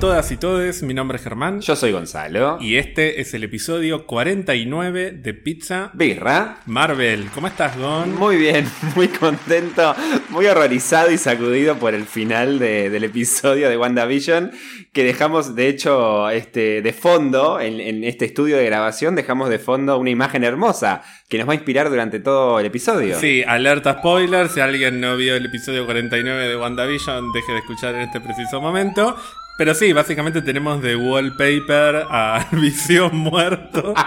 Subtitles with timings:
[0.00, 1.62] Todas y todes, mi nombre es Germán.
[1.62, 2.58] Yo soy Gonzalo.
[2.60, 6.58] Y este es el episodio 49 de Pizza Birra.
[6.66, 7.28] Marvel.
[7.34, 8.14] ¿Cómo estás, Gon?
[8.14, 9.94] Muy bien, muy contento,
[10.28, 14.52] muy horrorizado y sacudido por el final de- del episodio de WandaVision,
[14.92, 19.58] que dejamos, de hecho, este, de fondo, en, en este estudio de grabación, dejamos de
[19.58, 23.18] fondo una imagen hermosa que nos va a inspirar durante todo el episodio.
[23.18, 24.50] Sí, alerta spoiler.
[24.50, 28.60] Si alguien no vio el episodio 49 de WandaVision, deje de escuchar en este preciso
[28.60, 29.16] momento.
[29.58, 33.94] Pero sí, básicamente tenemos de wallpaper a Visión muerto.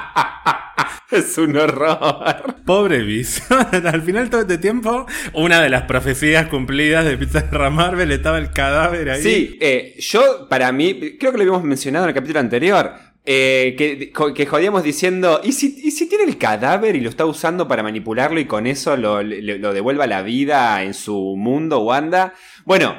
[1.12, 2.56] Es un horror.
[2.66, 3.66] Pobre Visión.
[3.86, 8.38] Al final todo este tiempo, una de las profecías cumplidas de Pizza Guerra Marvel estaba
[8.38, 9.24] el cadáver ahí.
[9.24, 12.92] Sí, eh, yo, para mí, creo que lo habíamos mencionado en el capítulo anterior.
[13.26, 17.26] eh, que, que jodíamos diciendo, ¿y si, ¿y si tiene el cadáver y lo está
[17.26, 21.80] usando para manipularlo y con eso lo, le- lo devuelva la vida en su mundo,
[21.80, 22.34] Wanda?
[22.66, 22.96] Bueno,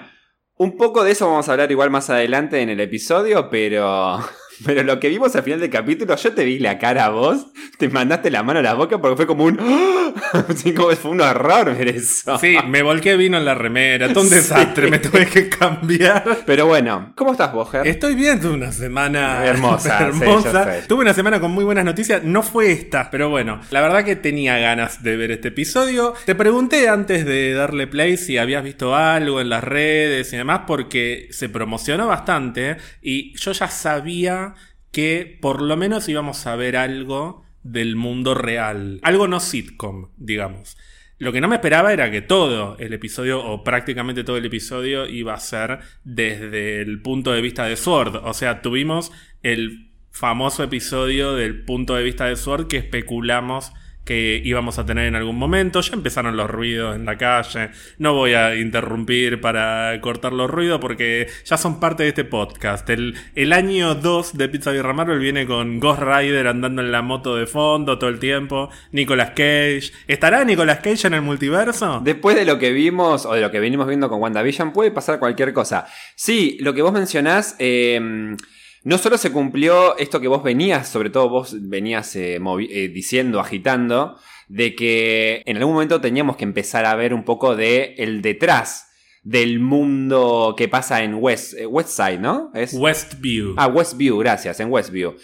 [0.60, 4.18] un poco de eso vamos a hablar igual más adelante en el episodio, pero,
[4.64, 7.46] pero lo que vimos al final del capítulo, yo te vi la cara a vos,
[7.78, 9.58] te mandaste la mano a la boca porque fue como un...
[10.48, 12.38] Así como fue un horror ver eso.
[12.38, 14.34] Sí, me volqué vino en la remera, todo un Sí.
[14.36, 16.38] desastre, me tuve que cambiar.
[16.46, 17.86] Pero bueno, ¿cómo estás vos, Ger?
[17.86, 20.68] Estoy bien, tuve una semana Hermosa, sí, hermosa.
[20.88, 24.16] tuve una semana con muy buenas noticias, no fue esta, pero bueno, la verdad que
[24.16, 26.14] tenía ganas de ver este episodio.
[26.26, 30.62] Te pregunté antes de darle play si habías visto algo en las redes y demás,
[30.66, 34.49] porque se promocionó bastante y yo ya sabía
[34.92, 40.76] que por lo menos íbamos a ver algo del mundo real, algo no sitcom, digamos.
[41.18, 45.06] Lo que no me esperaba era que todo el episodio, o prácticamente todo el episodio,
[45.06, 48.16] iba a ser desde el punto de vista de Sword.
[48.24, 53.70] O sea, tuvimos el famoso episodio del punto de vista de Sword que especulamos
[54.04, 55.80] que íbamos a tener en algún momento.
[55.80, 57.70] Ya empezaron los ruidos en la calle.
[57.98, 62.88] No voy a interrumpir para cortar los ruidos porque ya son parte de este podcast.
[62.90, 67.02] El, el año 2 de Pizza Birra Marvel viene con Ghost Rider andando en la
[67.02, 68.70] moto de fondo todo el tiempo.
[68.92, 69.92] Nicolas Cage.
[70.06, 72.00] ¿Estará Nicolas Cage en el multiverso?
[72.02, 75.18] Después de lo que vimos o de lo que venimos viendo con WandaVision, puede pasar
[75.18, 75.86] cualquier cosa.
[76.14, 78.36] Sí, lo que vos mencionás, eh,
[78.82, 83.40] no solo se cumplió esto que vos venías, sobre todo vos venías eh, eh, diciendo,
[83.40, 84.16] agitando,
[84.48, 88.90] de que en algún momento teníamos que empezar a ver un poco de el detrás
[89.22, 92.50] del mundo que pasa en West, eh, Westside, ¿no?
[92.54, 93.54] Es, Westview.
[93.56, 95.16] Ah, Westview, gracias, en Westview.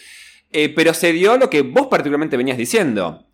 [0.52, 3.26] Eh, pero se dio lo que vos particularmente venías diciendo.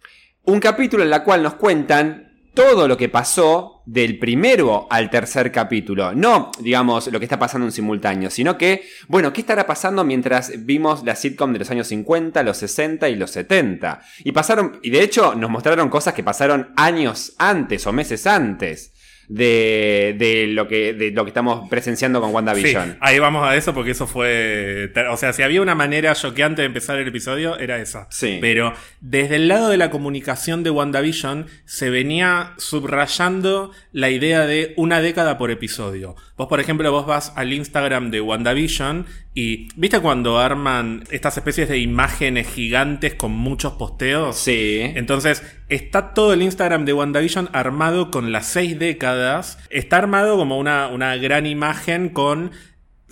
[0.45, 2.22] Un capítulo en la cual nos cuentan
[2.55, 6.15] todo lo que pasó del primero al tercer capítulo.
[6.15, 10.53] No, digamos, lo que está pasando en simultáneo, sino que, bueno, ¿qué estará pasando mientras
[10.65, 14.03] vimos la sitcom de los años 50, los 60 y los 70?
[14.25, 18.93] Y pasaron, y de hecho nos mostraron cosas que pasaron años antes o meses antes
[19.29, 22.99] de, de lo, que, de lo que estamos presenciando con Sí, WandaVision.
[23.01, 24.93] ahí vamos a eso porque eso fue...
[25.11, 28.07] O sea, si había una manera choqueante de empezar el episodio, era esa.
[28.11, 28.39] Sí.
[28.41, 34.75] Pero desde el lado de la comunicación de WandaVision se venía subrayando la idea de
[34.77, 36.15] una década por episodio.
[36.37, 41.69] Vos, por ejemplo, vos vas al Instagram de WandaVision y ¿viste cuando arman estas especies
[41.69, 44.37] de imágenes gigantes con muchos posteos?
[44.37, 44.81] Sí.
[44.81, 49.59] Entonces, está todo el Instagram de WandaVision armado con las seis décadas.
[49.71, 52.51] Está armado como una, una gran imagen con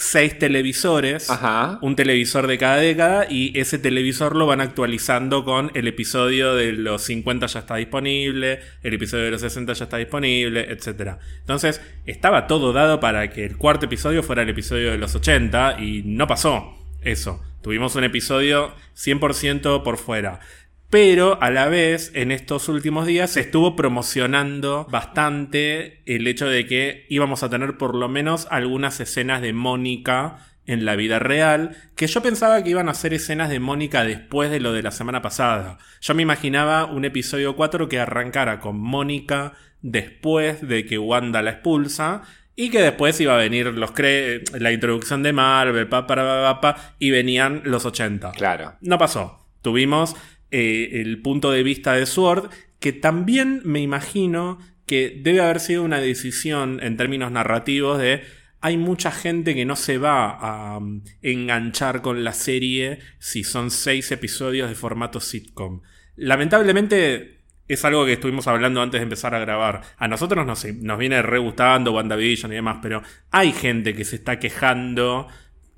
[0.01, 1.31] seis televisores.
[1.31, 1.79] Ajá.
[1.83, 3.27] Un televisor de cada década.
[3.29, 8.61] Y ese televisor lo van actualizando con el episodio de los 50 ya está disponible.
[8.83, 11.19] El episodio de los 60 ya está disponible, etc.
[11.41, 15.81] Entonces, estaba todo dado para que el cuarto episodio fuera el episodio de los 80.
[15.81, 17.41] Y no pasó eso.
[17.63, 20.41] Tuvimos un episodio 100% por fuera.
[20.91, 26.67] Pero a la vez, en estos últimos días, se estuvo promocionando bastante el hecho de
[26.67, 31.77] que íbamos a tener por lo menos algunas escenas de Mónica en la vida real,
[31.97, 34.91] que yo pensaba que iban a ser escenas de Mónica después de lo de la
[34.91, 35.79] semana pasada.
[36.01, 39.53] Yo me imaginaba un episodio 4 que arrancara con Mónica
[39.83, 42.23] después de que Wanda la expulsa
[42.57, 46.25] y que después iba a venir los cre la introducción de Marvel, pa, pa, pa,
[46.25, 48.33] pa, pa, y venían los 80.
[48.33, 48.75] Claro.
[48.81, 49.47] No pasó.
[49.63, 50.17] Tuvimos
[50.51, 55.85] eh, el punto de vista de Sword, que también me imagino que debe haber sido
[55.85, 58.23] una decisión en términos narrativos de
[58.61, 63.71] hay mucha gente que no se va a um, enganchar con la serie si son
[63.71, 65.81] seis episodios de formato sitcom.
[66.17, 67.39] Lamentablemente
[67.69, 69.83] es algo que estuvimos hablando antes de empezar a grabar.
[69.97, 74.17] A nosotros nos, nos viene re gustando WandaVision y demás, pero hay gente que se
[74.17, 75.29] está quejando,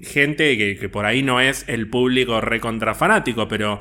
[0.01, 3.81] gente que, que por ahí no es el público recontra fanático, pero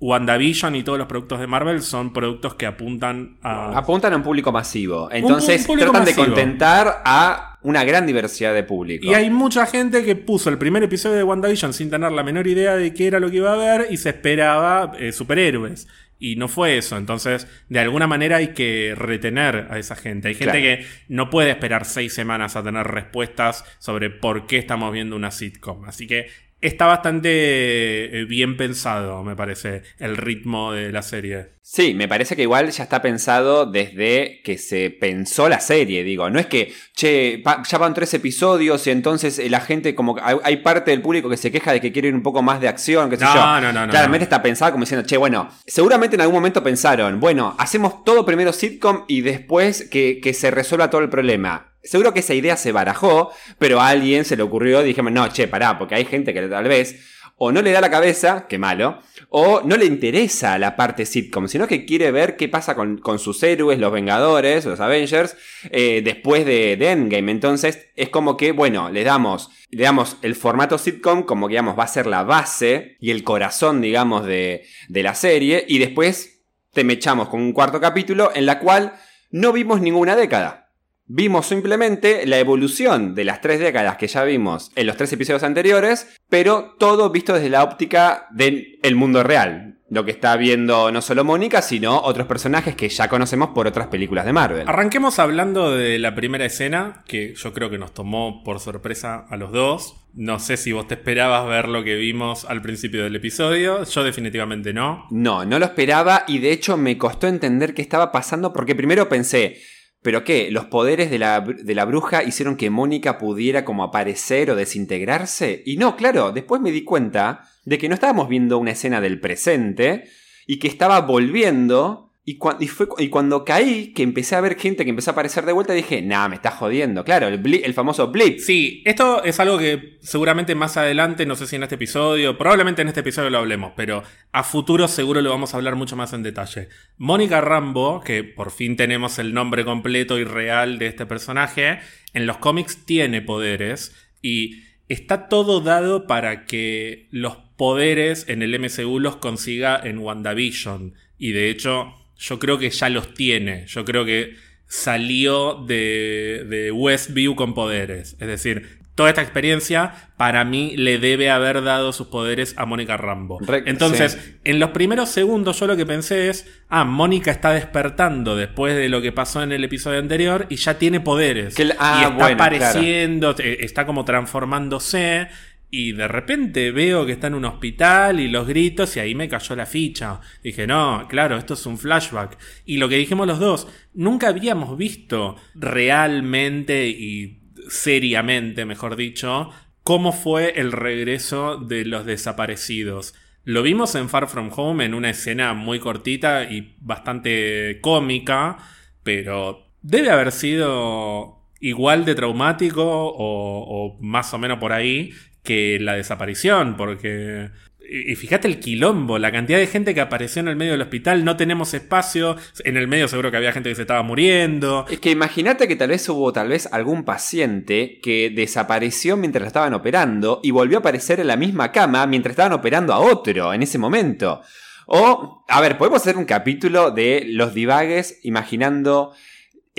[0.00, 3.76] WandaVision y todos los productos de Marvel son productos que apuntan a...
[3.76, 5.08] Apuntan a un público masivo.
[5.10, 6.22] Entonces público tratan masivo.
[6.24, 9.04] de contentar a una gran diversidad de público.
[9.06, 12.46] Y hay mucha gente que puso el primer episodio de WandaVision sin tener la menor
[12.46, 15.88] idea de qué era lo que iba a ver y se esperaba eh, superhéroes.
[16.20, 16.96] Y no fue eso.
[16.96, 20.28] Entonces, de alguna manera hay que retener a esa gente.
[20.28, 20.78] Hay gente Claro.
[20.82, 25.30] que no puede esperar seis semanas a tener respuestas sobre por qué estamos viendo una
[25.30, 25.84] sitcom.
[25.84, 26.26] Así que
[26.60, 31.57] está bastante eh, bien pensado, me parece, el ritmo de la serie.
[31.70, 36.30] Sí, me parece que igual ya está pensado desde que se pensó la serie, digo.
[36.30, 40.16] No es que, che, pa- ya van tres episodios y entonces eh, la gente, como
[40.22, 42.68] hay, hay parte del público que se queja de que quiere un poco más de
[42.68, 43.40] acción, qué sé No, yo.
[43.60, 44.24] no, no, no, Claramente no.
[44.24, 48.54] está pensado como diciendo, che, bueno, seguramente en algún momento pensaron, bueno, hacemos todo primero
[48.54, 51.74] sitcom y después que, que se resuelva todo el problema.
[51.82, 55.28] Seguro que esa idea se barajó, pero a alguien se le ocurrió y dijimos, no,
[55.28, 56.98] che, pará, porque hay gente que tal vez
[57.40, 61.48] o no le da la cabeza, qué malo, o no le interesa la parte sitcom,
[61.48, 65.36] sino que quiere ver qué pasa con, sus héroes, los Vengadores, los Avengers,
[65.70, 67.30] eh, después de, de Endgame.
[67.30, 71.78] Entonces es como que, bueno, le damos, le damos el formato sitcom como que, digamos,
[71.78, 76.42] va a ser la base y el corazón, digamos, de, de la serie, y después
[76.72, 78.94] te mechamos con un cuarto capítulo en la cual
[79.30, 80.67] no vimos ninguna década.
[81.10, 85.42] Vimos simplemente la evolución de las tres décadas que ya vimos en los tres episodios
[85.42, 89.78] anteriores, pero todo visto desde la óptica del el mundo real.
[89.88, 93.86] Lo que está viendo no solo Mónica, sino otros personajes que ya conocemos por otras
[93.86, 94.68] películas de Marvel.
[94.68, 99.38] Arranquemos hablando de la primera escena, que yo creo que nos tomó por sorpresa a
[99.38, 99.94] los dos.
[100.12, 103.84] No sé si vos te esperabas ver lo que vimos al principio del episodio.
[103.84, 105.06] Yo definitivamente no.
[105.10, 109.08] No, no lo esperaba y de hecho me costó entender qué estaba pasando porque primero
[109.08, 109.56] pensé,
[110.02, 110.50] ¿pero qué?
[110.50, 115.62] ¿Los poderes de la, de la bruja hicieron que Mónica pudiera como aparecer o desintegrarse?
[115.66, 119.20] Y no, claro, después me di cuenta de que no estábamos viendo una escena del
[119.20, 120.08] presente
[120.46, 122.07] y que estaba volviendo.
[122.30, 125.10] Y, cua- y fue, cu- y cuando caí, que empecé a ver gente que empezó
[125.10, 127.02] a aparecer de vuelta, dije, nah, me está jodiendo.
[127.02, 128.38] Claro, el, el famoso blip.
[128.38, 132.82] Sí, esto es algo que seguramente más adelante, no sé si en este episodio, probablemente
[132.82, 134.02] en este episodio lo hablemos, pero
[134.32, 136.68] a futuro seguro lo vamos a hablar mucho más en detalle.
[136.98, 141.78] Mónica Rambo, que por fin tenemos el nombre completo y real de este personaje,
[142.12, 148.54] en los cómics tiene poderes y está todo dado para que los poderes en el
[148.58, 150.92] MCU los consiga en WandaVision.
[151.16, 153.66] Y de hecho, yo creo que ya los tiene.
[153.66, 154.36] Yo creo que
[154.66, 158.16] salió de, de Westview con poderes.
[158.20, 162.96] Es decir, toda esta experiencia para mí le debe haber dado sus poderes a Mónica
[162.96, 163.38] Rambo.
[163.64, 164.36] Entonces, sí.
[164.42, 168.88] en los primeros segundos yo lo que pensé es, ah, Mónica está despertando después de
[168.88, 171.54] lo que pasó en el episodio anterior y ya tiene poderes.
[171.54, 175.28] Que ah, y está bueno, apareciendo, eh, está como transformándose.
[175.70, 179.28] Y de repente veo que está en un hospital y los gritos y ahí me
[179.28, 180.20] cayó la ficha.
[180.42, 182.38] Dije, no, claro, esto es un flashback.
[182.64, 189.50] Y lo que dijimos los dos, nunca habíamos visto realmente y seriamente, mejor dicho,
[189.82, 193.14] cómo fue el regreso de los desaparecidos.
[193.44, 198.58] Lo vimos en Far From Home en una escena muy cortita y bastante cómica,
[199.02, 205.12] pero debe haber sido igual de traumático o, más o menos por ahí
[205.48, 207.48] que la desaparición, porque...
[207.90, 211.24] Y fíjate el quilombo, la cantidad de gente que apareció en el medio del hospital,
[211.24, 212.36] no tenemos espacio,
[212.66, 214.84] en el medio seguro que había gente que se estaba muriendo.
[214.90, 219.72] Es que imagínate que tal vez hubo tal vez algún paciente que desapareció mientras estaban
[219.72, 223.62] operando y volvió a aparecer en la misma cama mientras estaban operando a otro en
[223.62, 224.42] ese momento.
[224.86, 229.14] O, a ver, podemos hacer un capítulo de los divagues imaginando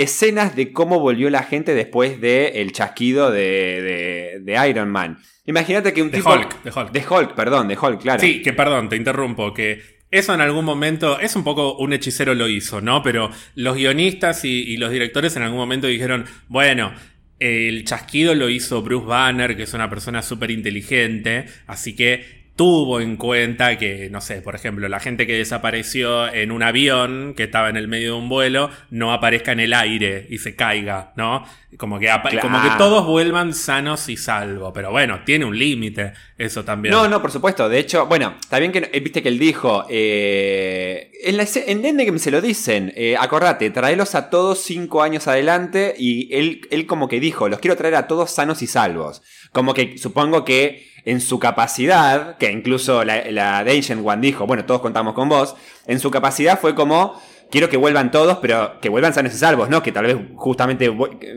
[0.02, 3.42] escenas de cómo volvió la gente después del chasquido de,
[3.82, 5.20] de- de Iron Man.
[5.46, 6.32] Imagínate que un De tipo...
[6.32, 6.92] Hulk, de Hulk.
[6.92, 8.20] De Hulk, perdón, de Hulk, claro.
[8.20, 12.34] Sí, que perdón, te interrumpo, que eso en algún momento, es un poco un hechicero
[12.34, 13.04] lo hizo, ¿no?
[13.04, 16.94] Pero los guionistas y, y los directores en algún momento dijeron, bueno,
[17.40, 23.00] el chasquido lo hizo Bruce Banner, que es una persona súper inteligente, así que tuvo
[23.00, 27.44] en cuenta que, no sé, por ejemplo, la gente que desapareció en un avión que
[27.44, 31.14] estaba en el medio de un vuelo no aparezca en el aire y se caiga,
[31.16, 31.46] ¿no?
[31.78, 32.40] Como que, Claro.
[32.42, 34.72] como que todos vuelvan sanos y salvos.
[34.74, 36.94] Pero bueno, tiene un límite eso también.
[36.94, 37.70] No, no, por supuesto.
[37.70, 39.86] De hecho, bueno, está bien que eh, viste que él dijo.
[39.90, 42.92] eh, en, la, en Endgame se lo dicen.
[42.96, 45.94] eh, acordate, traelos a todos cinco años adelante.
[45.98, 49.22] Y él, él como que dijo: los quiero traer a todos sanos y salvos.
[49.52, 54.48] Como que supongo que en su capacidad, que incluso la, la de Ancient One dijo:
[54.48, 55.56] bueno, todos contamos con vos.
[55.88, 57.22] En su capacidad fue como.
[57.52, 59.82] Quiero que vuelvan todos, pero que vuelvan sanos y salvos, ¿no?
[59.82, 60.92] Que tal vez justamente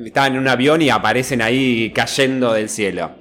[0.04, 3.12] estaban en un avión y aparecen ahí cayendo del cielo.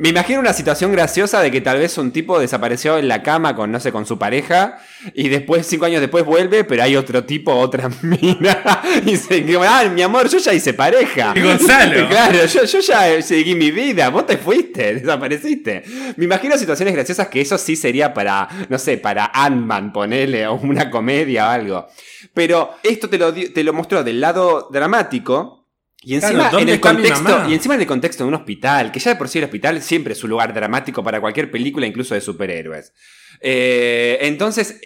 [0.00, 3.54] Me imagino una situación graciosa de que tal vez un tipo desapareció en la cama
[3.54, 4.78] con, no sé, con su pareja
[5.12, 8.80] y después, cinco años después vuelve, pero hay otro tipo, otra mina.
[9.02, 11.34] Y dice, ah, mi amor, yo ya hice pareja.
[11.36, 12.08] Y Gonzalo.
[12.08, 15.84] claro, yo, yo ya seguí mi vida, vos te fuiste, desapareciste.
[16.16, 20.54] Me imagino situaciones graciosas que eso sí sería para, no sé, para Ant-Man, ponele, o
[20.54, 21.88] una comedia o algo.
[22.32, 25.59] Pero esto te lo, te lo mostró del lado dramático.
[26.02, 28.90] Y Claro, encima, en ¿dónde el contexto, y encima en el contexto de un hospital,
[28.90, 31.86] que ya de por sí el hospital siempre es un lugar dramático para cualquier película,
[31.86, 32.94] incluso de superhéroes.
[33.40, 34.80] Eh, entonces,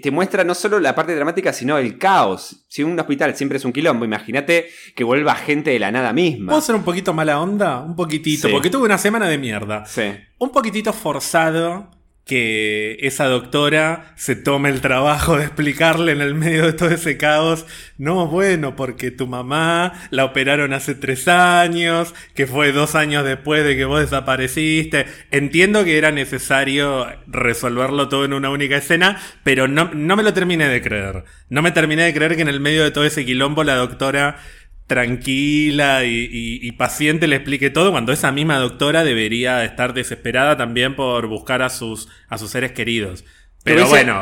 [0.00, 2.64] te muestra no solo la parte dramática, sino el caos.
[2.68, 6.52] Si un hospital siempre es un quilombo, imagínate que vuelva gente de la nada misma.
[6.52, 7.80] ¿Puedo ser un poquito mala onda?
[7.82, 8.52] Un poquitito, Sí.
[8.54, 9.84] porque tuve una semana de mierda.
[9.84, 10.14] Sí.
[10.38, 11.90] Un poquitito forzado
[12.24, 17.16] que esa doctora se tome el trabajo de explicarle en el medio de todo ese
[17.16, 17.66] caos.
[17.98, 23.64] No, bueno, porque tu mamá la operaron hace tres años, que fue dos años después
[23.64, 25.06] de que vos desapareciste.
[25.30, 30.32] Entiendo que era necesario resolverlo todo en una única escena, pero no, no me lo
[30.32, 31.24] terminé de creer.
[31.48, 34.38] No me terminé de creer que en el medio de todo ese quilombo la doctora
[34.86, 40.56] tranquila y, y- y paciente le explique todo cuando esa misma doctora debería estar desesperada
[40.56, 43.24] también por buscar a sus, a sus seres queridos.
[43.64, 44.20] Pero bueno,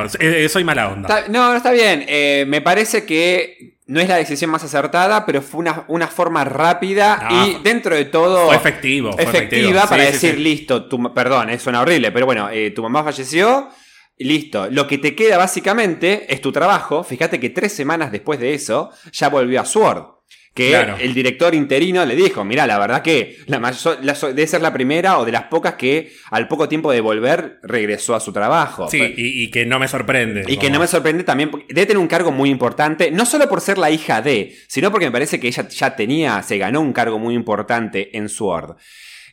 [0.50, 1.09] soy mala onda.
[1.21, 2.05] Está- no, no está bien.
[2.07, 6.45] Eh, me parece que no es la decisión más acertada, pero fue una, una forma
[6.45, 7.47] rápida No.
[7.47, 9.12] y dentro de todo Fue efectivo.
[9.14, 9.88] Fue efectiva efectivo.
[9.88, 10.40] para Sí, decir, sí.
[10.43, 13.71] listo, tu, perdón, suena horrible, pero bueno, eh, tu mamá falleció,
[14.19, 14.69] listo.
[14.71, 17.02] Lo que te queda básicamente es tu trabajo.
[17.02, 20.20] Fíjate que tres semanas después de eso ya volvió a Sword.
[20.52, 20.97] Que Claro.
[21.00, 24.61] el director interino le dijo, mira, la verdad que la mayo- la so- debe ser
[24.61, 28.33] la primera o de las pocas que al poco tiempo de volver regresó a su
[28.33, 28.88] trabajo.
[28.90, 30.42] Sí, y, y que no me sorprende.
[30.49, 33.61] Y que no me sorprende también, debe tener un cargo muy importante, no solo por
[33.61, 36.92] ser la hija de, sino porque me parece que ella ya tenía, se ganó un
[36.92, 38.76] cargo muy importante en Sword.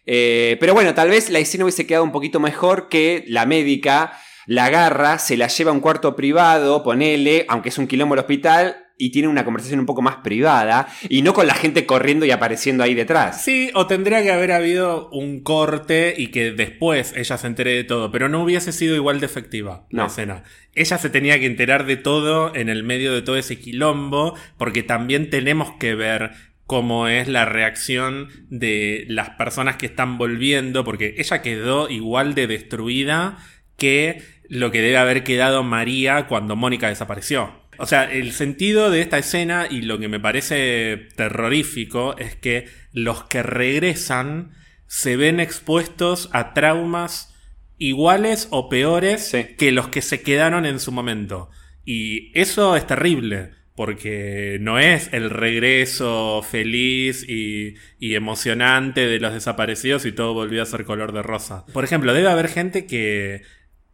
[0.06, 4.14] Eh, pero bueno, tal vez la escena hubiese quedado un poquito mejor que la médica
[4.46, 8.20] la agarra, se la lleva a un cuarto privado, ponele, aunque es un quilombo el
[8.20, 12.26] hospital, y tiene una conversación un poco más privada, y no con la gente corriendo
[12.26, 13.44] y apareciendo ahí detrás.
[13.44, 17.84] Sí, o tendría que haber habido un corte y que después ella se entere de
[17.84, 20.44] todo, pero no hubiese sido igual de efectiva la escena.
[20.74, 24.84] Ella se tenía que enterar de todo en el medio de todo ese quilombo, porque
[24.84, 26.32] también tenemos que ver
[26.66, 32.48] cómo es la reacción de las personas que están volviendo, porque ella quedó igual de
[32.48, 33.38] destruida
[33.78, 37.67] que lo que debe haber quedado María cuando Mónica desapareció.
[37.78, 42.68] O sea, el sentido de esta escena y lo que me parece terrorífico es que
[42.92, 44.52] los que regresan
[44.88, 47.34] se ven expuestos a traumas
[47.78, 49.56] iguales o peores Sí.
[49.58, 51.50] que los que se quedaron en su momento.
[51.86, 59.34] Y eso es terrible, porque no es el regreso feliz y, y emocionante de los
[59.34, 61.66] desaparecidos y todo volvió a ser color de rosa.
[61.74, 63.44] Por ejemplo, debe haber gente que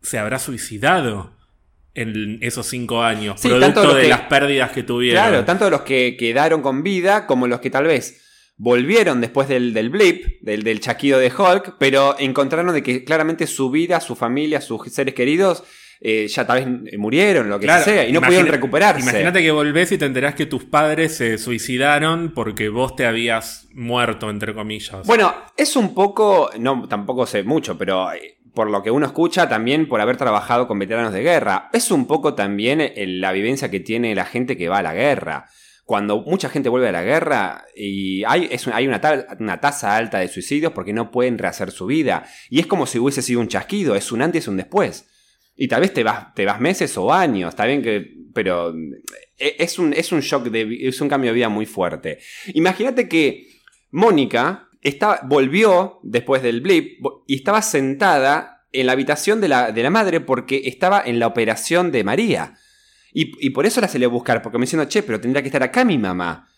[0.01, 1.35] se habrá suicidado
[1.95, 5.21] en esos cinco años, Sí, tanto producto los de que- las pérdidas que tuvieron.
[5.23, 8.21] Claro, tanto los que quedaron con vida como los que tal vez
[8.57, 13.47] volvieron después del, del blip, del, del chaquido de Hulk, pero encontraron de que claramente
[13.47, 15.63] su vida, su familia, sus seres queridos
[16.05, 19.01] eh, ya tal vez murieron, lo que Claro, sea, y no imagina- pudieron recuperarse.
[19.09, 23.69] Imagínate que volvés y te enterás que tus padres se suicidaron porque vos te habías
[23.73, 25.07] muerto, entre comillas.
[25.07, 29.49] Bueno, es un poco, no, tampoco sé mucho, pero eh, por lo que uno escucha,
[29.49, 33.71] también por haber trabajado con veteranos de guerra, es un poco también eh, la vivencia
[33.71, 35.47] que tiene la gente que va a la guerra.
[35.85, 39.01] Cuando mucha gente vuelve a la guerra y hay, hay una,
[39.39, 42.25] una tasa alta de suicidios porque no pueden rehacer su vida.
[42.49, 45.09] Y es como si hubiese sido un chasquido, es un antes y un después.
[45.55, 48.13] Y tal vez te vas, te vas meses o años, está bien que.
[48.33, 48.73] Pero
[49.37, 52.19] eh, es un, es un shock, de, es un cambio de vida muy fuerte.
[52.53, 53.47] Imagínate que
[53.91, 54.69] Mónica
[55.23, 60.19] volvió después del blip y estaba sentada en la habitación de la, de la madre
[60.19, 62.57] porque estaba en la operación de María.
[63.15, 65.61] Y, por eso la salió a buscar, porque me diciendo, che, pero tendría que estar
[65.61, 66.49] acá mi mamá.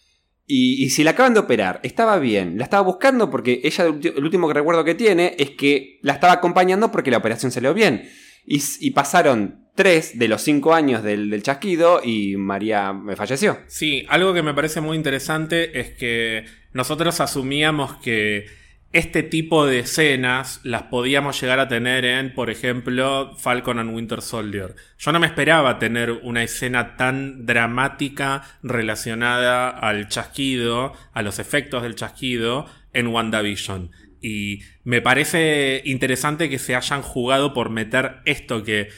[0.48, 4.52] Y, si la acaban de operar, estaba bien, la estaba buscando porque ella, el último
[4.54, 8.10] recuerdo que tiene es que la estaba acompañando porque la operación salió bien.
[8.46, 13.58] Y, y pasaron tres de los cinco años del, del chasquido y María me falleció.
[13.68, 18.48] Sí, algo que me parece muy interesante es que nosotros asumíamos que
[18.92, 24.22] este tipo de escenas las podíamos llegar a tener en, por ejemplo, Falcon and Winter
[24.22, 24.76] Soldier.
[24.98, 31.82] Yo no me esperaba tener una escena tan dramática relacionada al chasquido, a los efectos
[31.82, 33.92] del chasquido en WandaVision.
[34.22, 38.90] Y me parece interesante que se hayan jugado por meter esto que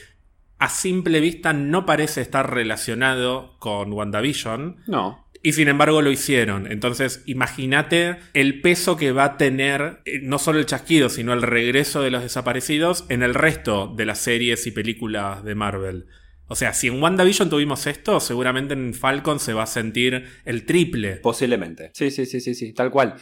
[0.58, 4.78] a simple vista no parece estar relacionado con WandaVision.
[4.88, 5.27] No.
[5.42, 6.70] Y sin embargo lo hicieron.
[6.70, 11.42] Entonces, imagínate el peso que va a tener eh, no solo el chasquido, sino el
[11.42, 16.06] regreso de los desaparecidos en el resto de las series y películas de Marvel.
[16.48, 20.64] O sea, si en WandaVision tuvimos esto, seguramente en Falcon se va a sentir el
[20.64, 21.16] triple.
[21.16, 21.90] Posiblemente.
[21.92, 23.16] Sí, sí, sí, sí, sí, tal cual.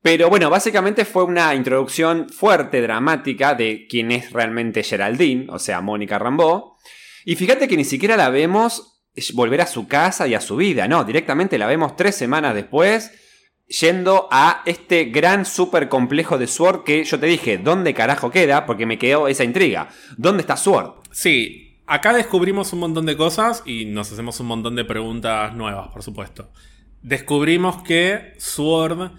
[0.00, 5.80] Pero bueno, básicamente fue una introducción fuerte, dramática, de quién es realmente Geraldine, o sea,
[5.80, 6.76] Mónica Rambeau.
[7.24, 8.97] Y fíjate que ni siquiera la vemos
[9.34, 13.12] volver a su casa y a su vida, no, directamente la vemos tres semanas después
[13.68, 18.64] yendo a este gran super complejo de Sword que yo te dije, ¿dónde carajo queda?
[18.64, 19.90] Porque me quedó esa intriga.
[20.16, 20.92] ¿Dónde está Sword?
[21.10, 25.88] Sí, acá descubrimos un montón de cosas y nos hacemos un montón de preguntas nuevas,
[25.88, 26.50] por supuesto.
[27.02, 29.10] Descubrimos que Sword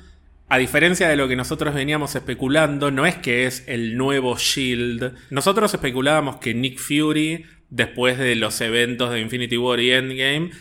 [0.51, 5.13] a diferencia de lo que nosotros veníamos especulando, no es que es el nuevo Shield.
[5.29, 10.51] Nosotros especulábamos que Nick Fury, después de los eventos de Infinity War y Endgame,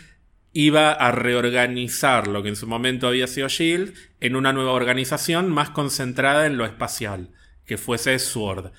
[0.53, 5.49] iba a reorganizar lo que en su momento había sido Shield en una nueva organización
[5.51, 7.31] más concentrada en lo espacial,
[7.65, 8.73] que fuese Sword.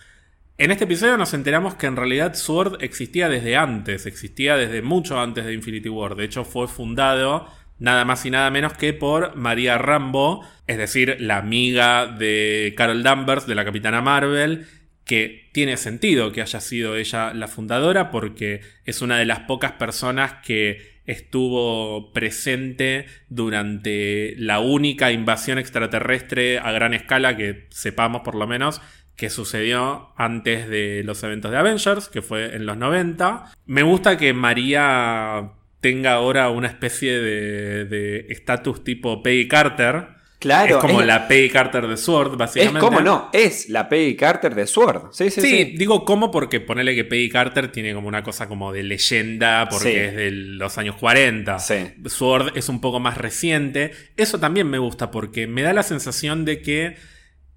[0.57, 5.19] En este episodio nos enteramos que en realidad Sword existía desde antes, existía desde mucho
[5.19, 6.15] antes de Infinity War.
[6.15, 11.15] De hecho, fue fundado nada más y nada menos que por María Rambo, es decir,
[11.21, 14.67] la amiga de Carol Danvers, de la Capitana Marvel,
[15.09, 19.71] que tiene sentido que haya sido ella la fundadora porque es una de las pocas
[19.71, 28.35] personas que estuvo presente durante la única invasión extraterrestre a gran escala que sepamos por
[28.35, 28.83] lo menos
[29.15, 33.45] que sucedió antes de los eventos de Avengers, que fue en los 90.
[33.65, 40.18] Me gusta que María tenga ahora una especie de estatus tipo Peggy Carter.
[40.39, 40.77] Claro.
[40.77, 42.79] Es como la Peggy Carter de Sword, básicamente.
[42.79, 45.09] Es como no, es la Peggy Carter de Sword.
[45.11, 45.63] Sí, sí, sí.
[45.77, 50.07] digo como porque ponele que Peggy Carter tiene como una cosa como de leyenda porque
[50.07, 51.59] es de los años 40.
[51.59, 51.75] Sí.
[52.05, 53.91] Sword es un poco más reciente.
[54.15, 56.95] Eso también me gusta porque me da la sensación de que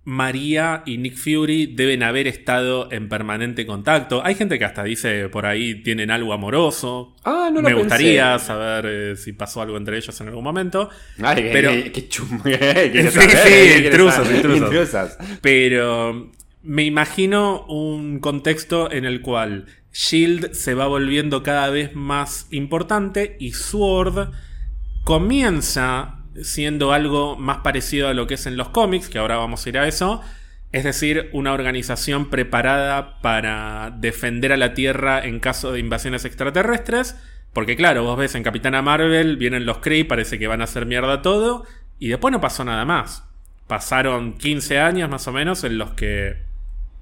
[0.05, 4.25] María y Nick Fury deben haber estado en permanente contacto.
[4.25, 7.15] Hay gente que hasta dice por ahí tienen algo amoroso.
[7.25, 10.91] Ah, no lo Me gustaría saber eh, si pasó algo entre ellos en algún momento.
[11.23, 15.17] Ay, pero qué, sí, sí, intrusos, intrusos.
[15.41, 22.49] Pero me imagino un contexto en el cual Shield se va volviendo cada vez más
[22.51, 24.31] importante y Sword
[25.05, 29.65] comienza siendo algo más parecido a lo que es en los cómics, que ahora vamos
[29.65, 30.23] a ir a eso.
[30.73, 37.17] Es decir, una organización preparada para defender a la Tierra en caso de invasiones extraterrestres.
[37.53, 40.87] Porque claro, vos ves en Capitana Marvel, vienen los Kree, parece que van a hacer
[40.87, 41.67] mierda todo.
[41.99, 43.25] Y después no pasó nada más.
[43.67, 46.39] Pasaron 15 años más o menos en los que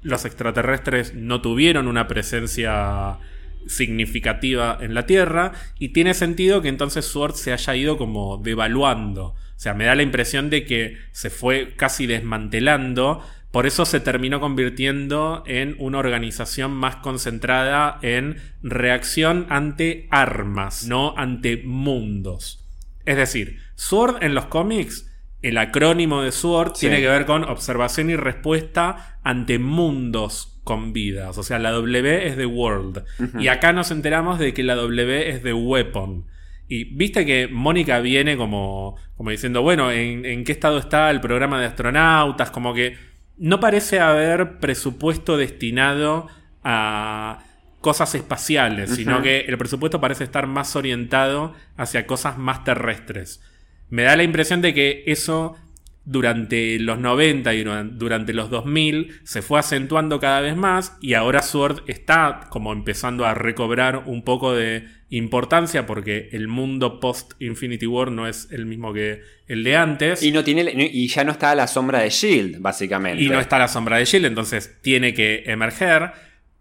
[0.02, 3.18] los extraterrestres no tuvieron una presencia
[3.66, 9.26] significativa en la Tierra y tiene sentido que entonces Sword se haya ido como devaluando.
[9.26, 14.00] O sea, me da la impresión de que se fue casi desmantelando, por eso se
[14.00, 22.64] terminó convirtiendo en una organización más concentrada en reacción ante armas, no ante mundos.
[23.04, 25.10] Es decir, Sword en los cómics
[25.42, 31.38] el acrónimo de SWORD tiene que ver con observación y respuesta ante mundos con vidas.
[31.38, 33.04] O sea, la W es de World.
[33.38, 36.26] Y acá nos enteramos de que la W es de Weapon.
[36.68, 41.20] Y viste que Mónica viene como, como diciendo, bueno, ¿en, ¿en, qué estado está el
[41.20, 42.50] programa de astronautas?
[42.50, 42.96] Como que
[43.38, 46.28] no parece haber presupuesto destinado
[46.62, 47.42] a
[47.80, 53.42] cosas espaciales, sino que el presupuesto parece estar más orientado hacia cosas más terrestres.
[53.88, 55.56] Me da la impresión de que eso
[56.04, 61.42] durante los 90 y durante los 2000 se fue acentuando cada vez más y ahora
[61.42, 67.86] Sword está como empezando a recobrar un poco de importancia porque el mundo post Infinity
[67.86, 70.22] War no es el mismo que el de antes.
[70.22, 73.22] Y, no tiene, y ya no está a la sombra de Shield, básicamente.
[73.22, 76.12] Y no está a la sombra de Shield, entonces tiene que emerger,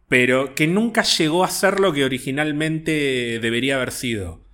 [0.08, 4.49] pero que nunca llegó a ser lo que originalmente debería haber sido.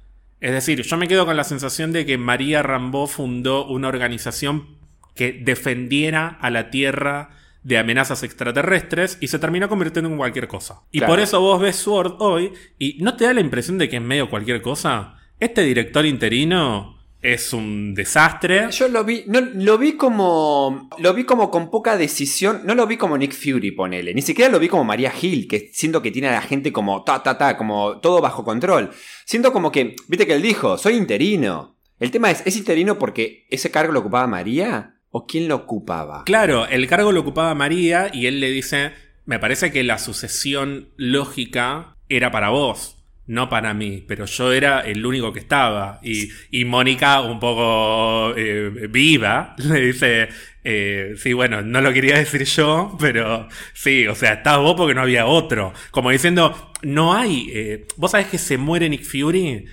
[0.45, 4.77] Es decir, yo me quedo con la sensación de que María Rambo fundó una organización
[5.15, 7.31] que defendiera a la Tierra
[7.63, 10.83] de amenazas extraterrestres y se terminó convirtiendo en cualquier cosa.
[10.91, 13.95] Y por eso vos ves Sword hoy y no te da la impresión de que
[13.95, 15.15] es medio cualquier cosa.
[15.39, 16.94] Este director interino
[17.33, 18.69] es un desastre.
[18.71, 20.89] Yo lo vi, no, lo vi como.
[20.99, 22.61] Lo vi como con poca decisión.
[22.65, 24.13] No lo vi como Nick Fury, ponele.
[24.13, 27.03] Ni siquiera lo vi como María Hill, que siento que tiene a la gente como
[27.03, 28.91] ta, ta, ta, como todo bajo control.
[29.25, 31.77] Siento como que, viste que él dijo, soy interino.
[31.99, 34.95] El tema es, ¿es interino porque ese cargo lo ocupaba María?
[35.09, 36.23] ¿O quién lo ocupaba?
[36.25, 38.91] Claro, el cargo lo ocupaba María y él le dice,
[39.25, 42.94] me parece que la sucesión lógica era para vos.
[43.27, 45.99] No para mí, pero yo era el único que estaba.
[46.03, 50.29] Y, y Mónica, un poco eh, viva, le dice,
[50.63, 54.93] eh, sí, bueno, no lo quería decir yo, pero sí, o sea, estaba vos porque
[54.93, 55.73] no había otro.
[55.91, 57.49] Como diciendo, no hay...
[57.53, 59.65] eh, vos sabés que se muere Nick Fury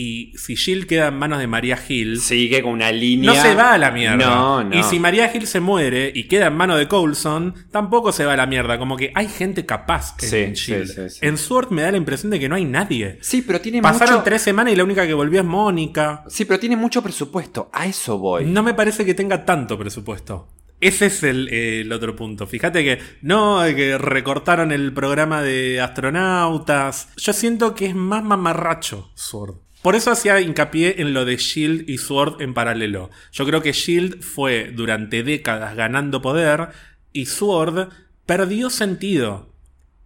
[0.00, 2.20] y si Shield queda en manos de María Hill...
[2.20, 3.34] Sigue con una línea.
[3.34, 4.16] No se va a la mierda.
[4.16, 4.78] No, no.
[4.78, 8.34] Y si María Hill se muere y queda en manos de Coulson, tampoco se va
[8.34, 8.78] a la mierda.
[8.78, 10.86] Como que hay gente capaz en Sí, Shield.
[10.86, 11.18] sí, sí, sí.
[11.26, 13.18] En Sword me da la impresión de que no hay nadie.
[13.22, 14.24] Sí, pero tiene Pasaron mucho.
[14.24, 16.22] tres semanas y la única que volvió es Mónica.
[16.28, 17.68] Sí, pero tiene mucho presupuesto.
[17.72, 18.44] A eso voy.
[18.44, 20.48] No me parece que tenga tanto presupuesto.
[20.80, 22.46] Ese es el, eh, el otro punto.
[22.46, 27.08] Fíjate que no, que recortaron el programa de astronautas.
[27.16, 29.56] Yo siento que es más mamarracho Sword.
[29.88, 33.08] Por eso hacía hincapié en lo de Shield y Sword en paralelo.
[33.32, 36.68] Yo creo que Shield fue durante décadas ganando poder
[37.14, 37.88] y Sword
[38.26, 39.54] perdió sentido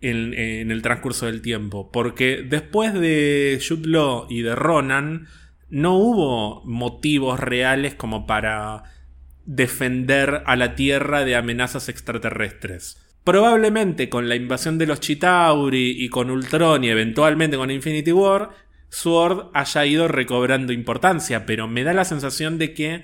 [0.01, 1.90] en, el transcurso del tiempo.
[1.90, 5.27] Porque después de Jude Law y de Ronan,
[5.68, 8.85] no hubo motivos reales como para
[9.47, 12.99] defender a la Tierra de amenazas extraterrestres.
[13.25, 18.62] Probablemente con la invasión de los Chitauri y con Ultron y eventualmente con Infinity War,
[18.92, 23.02] Sword haya ido recobrando importancia, pero me da la sensación de que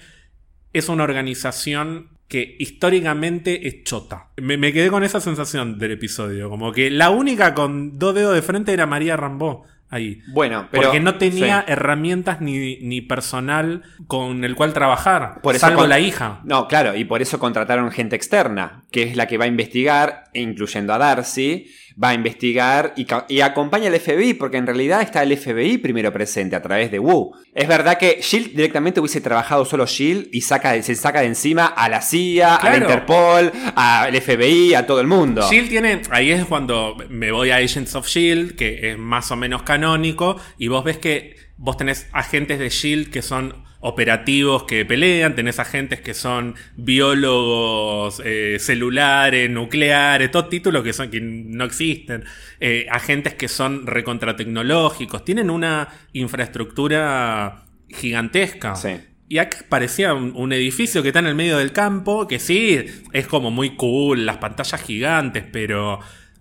[0.74, 4.28] es una organización que históricamente es chota.
[4.36, 8.34] Me, me quedé con esa sensación del episodio, como que la única con dos dedos
[8.34, 10.20] de frente era María Rambó ahí.
[10.30, 10.84] Bueno, pero.
[10.84, 11.72] Porque no tenía sí.
[11.72, 15.40] herramientas ni, ni personal con el cual trabajar.
[15.40, 16.42] Por eso salvo con- la hija.
[16.44, 20.24] No, claro, y por eso contrataron gente externa, que es la que va a investigar,
[20.34, 21.68] incluyendo a Darcy,
[22.02, 26.54] va a investigar y, acompaña al FBI, porque en realidad está el FBI primero presente
[26.54, 27.34] a través de Wu.
[27.52, 31.66] Es verdad que Shield directamente hubiese trabajado solo Shield y saca, se saca de encima
[31.66, 32.76] a la CIA, a la.
[32.78, 35.48] Interpol, al FBI, a todo el mundo.
[35.50, 36.02] Shield tiene.
[36.10, 40.36] Ahí es cuando me voy a Agents of Shield, que es más o menos canónico,
[40.56, 45.58] y vos ves que vos tenés agentes de Shield que son operativos que pelean, tenés
[45.58, 52.24] agentes que son biólogos eh, celulares, nucleares, todos títulos que son que no existen,
[52.60, 58.74] eh, agentes que son recontratecnológicos, tienen una infraestructura gigantesca.
[58.74, 58.96] Sí.
[59.28, 62.84] Y acá parecía un, un edificio que está en el medio del campo, que sí,
[63.12, 66.00] es como muy cool, las pantallas gigantes, pero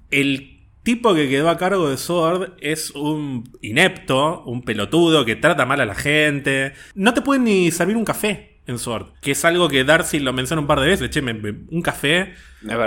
[0.10, 0.56] el
[0.88, 5.82] tipo que quedó a cargo de Sword es un inepto, un pelotudo que trata mal
[5.82, 6.71] a la gente.
[6.95, 10.32] No te pueden ni servir un café en Sword, que es algo que Darcy lo
[10.32, 12.34] menciona un par de veces, che, me- me- un café,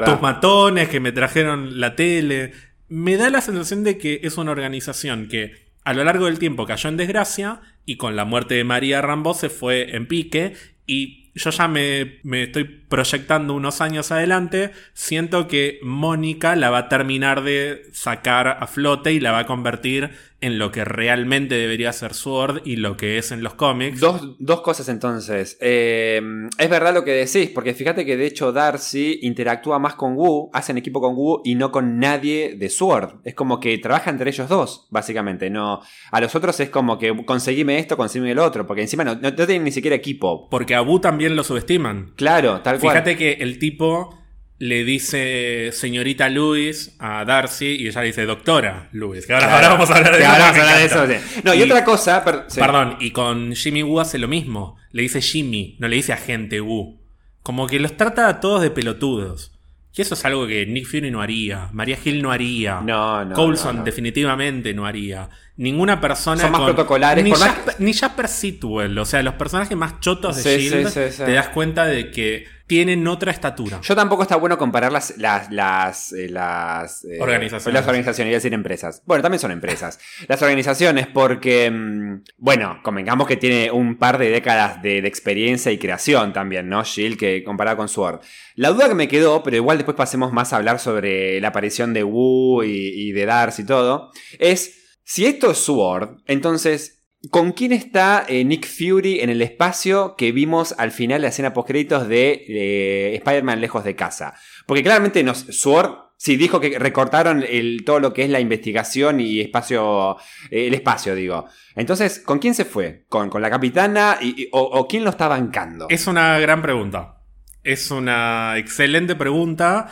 [0.06, 2.52] tus matones que me trajeron la tele.
[2.88, 5.52] Me da la sensación de que es una organización que
[5.84, 9.34] a lo largo del tiempo cayó en desgracia y con la muerte de María Rambó
[9.34, 10.54] se fue en pique
[10.86, 16.78] y yo ya me, me estoy proyectando unos años adelante, siento que Mónica la va
[16.78, 21.54] a terminar de sacar a flote y la va a convertir en lo que realmente
[21.54, 24.00] debería ser Sword y lo que es en los cómics.
[24.00, 25.58] Dos, dos cosas entonces.
[25.60, 26.20] Eh,
[26.58, 30.50] es verdad lo que decís, porque fíjate que de hecho Darcy interactúa más con Wu,
[30.52, 33.20] hacen equipo con Wu y no con nadie de Sword.
[33.24, 35.50] Es como que trabaja entre ellos dos, básicamente.
[35.50, 39.14] No, a los otros es como que conseguime esto, conseguime el otro, porque encima no,
[39.16, 40.48] no, no tienen ni siquiera equipo.
[40.48, 42.12] Porque a Wu también lo subestiman.
[42.16, 42.92] Claro, tal cual.
[42.92, 44.19] Fíjate que el tipo
[44.60, 49.26] le dice señorita Luis a Darcy y ella le dice doctora Luis.
[49.26, 49.56] Que ahora, Claro.
[49.56, 50.32] ahora vamos a hablar de Que eso.
[50.32, 51.40] ahora vamos a hablar de eso, sí.
[51.44, 52.22] No, y, otra cosa.
[52.24, 52.60] per- sí.
[52.60, 54.76] Perdón, y con Jimmy Woo hace lo mismo.
[54.92, 57.00] Le dice Jimmy, no le dice agente Woo.
[57.42, 59.52] Como que los trata a todos de pelotudos.
[59.96, 61.68] Y eso es algo que Nick Fury no haría.
[61.72, 62.80] María Hill no haría.
[62.80, 63.84] No, no, Coulson no.
[63.84, 65.30] definitivamente no haría.
[65.62, 68.98] Ninguna persona Son más con- protocolares, Ni, por más- Jasper, ni Jasper Sitwell.
[68.98, 71.22] O sea, los personajes más chotos de Sí, Shield sí, sí, sí.
[71.22, 73.78] te das cuenta de que tienen otra estatura.
[73.82, 77.74] Yo tampoco está bueno comparar las, las, las, eh, las eh, Organizaciones.
[77.74, 79.02] Las organizaciones, iba a decir empresas.
[79.04, 79.98] Bueno, también son empresas.
[80.28, 85.70] Las organizaciones, porque, mm, bueno, convengamos que tiene un par de décadas de, de experiencia
[85.72, 86.84] y creación también, ¿no?
[86.84, 88.20] Shield, que comparado con Sword.
[88.54, 91.92] La duda que me quedó, pero igual después pasemos más a hablar sobre la aparición
[91.92, 92.68] de Wu y,
[93.08, 94.76] y de Darcy y todo, es
[95.10, 96.98] si esto es Sword, entonces.
[97.28, 101.28] ¿Con quién está eh, Nick Fury en el espacio que vimos al final de la
[101.28, 104.32] escena postcréditos de eh, Spider-Man lejos de casa?
[104.64, 107.44] Porque claramente nos, Sword sí dijo que recortaron
[107.84, 110.16] todo lo que es la investigación y espacio,
[110.50, 111.44] eh, el espacio, digo.
[111.74, 113.04] Entonces, ¿con quién se fue?
[113.10, 114.18] ¿Con, la capitana
[114.52, 115.88] o quién lo está bancando?
[115.90, 117.20] Es una gran pregunta.
[117.62, 119.90] Es una excelente pregunta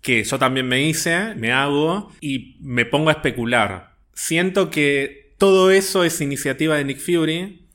[0.00, 3.87] que yo también me hice, me hago y me pongo a especular.
[4.20, 7.68] Siento que todo eso es iniciativa de Nick Fury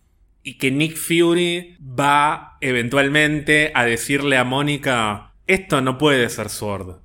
[0.43, 6.97] y que Nick Fury va eventualmente a decirle a Mónica, esto no puede ser Sword.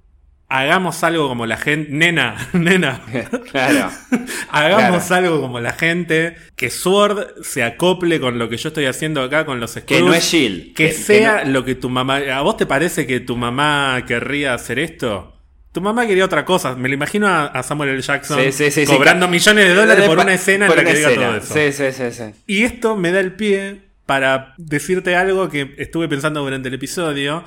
[0.48, 1.92] hagamos algo como la gente.
[1.92, 3.00] Nena, nena.
[3.52, 3.90] claro.
[4.50, 5.26] hagamos Claro.
[5.26, 6.34] algo como la gente.
[6.56, 9.86] Que Sword se acople con lo que yo estoy haciendo acá con los Skrulls.
[9.86, 10.74] Que no es Shield.
[10.74, 12.16] Que Que- sea que no- lo que tu mamá.
[12.34, 15.37] ¿A vos te parece que tu mamá querría hacer esto?
[15.72, 16.74] Tu mamá quería otra cosa.
[16.74, 18.00] Me lo imagino a, Samuel L.
[18.00, 18.92] Jackson Sí, sí, sí, sí.
[18.92, 21.26] cobrando millones de dólares por una escena por en la que diga escena.
[21.26, 21.54] todo eso.
[21.54, 22.24] Sí, sí, sí, sí.
[22.46, 27.44] Y esto me da el pie para decirte algo que estuve pensando durante el episodio.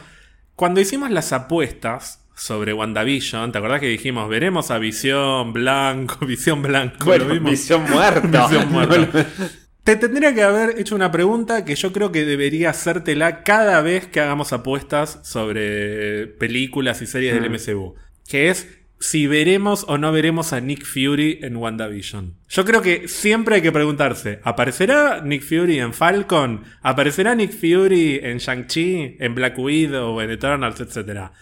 [0.55, 6.62] Cuando hicimos las apuestas sobre WandaVision, ¿te acordás que dijimos, veremos a Visión Blanco, Visión
[6.62, 7.05] Blanco?
[7.05, 7.51] Bueno, lo vimos.
[7.51, 8.27] Visión muerto.
[8.49, 9.25] Visión muerto.
[9.84, 14.05] Te tendría que haber hecho una pregunta que yo creo que debería hacértela cada vez
[14.05, 17.53] que hagamos apuestas sobre películas y series del Mm.
[17.55, 17.95] MCU.
[18.32, 18.67] Que es
[19.00, 22.36] si veremos o no veremos a Nick Fury en WandaVision.
[22.48, 26.63] Yo creo que siempre hay que preguntarse, ¿aparecerá Nick Fury en Falcon?
[26.82, 31.34] ¿Aparecerá Nick Fury en Shang-Chi, en Black Widow, en Eternals, etcétera?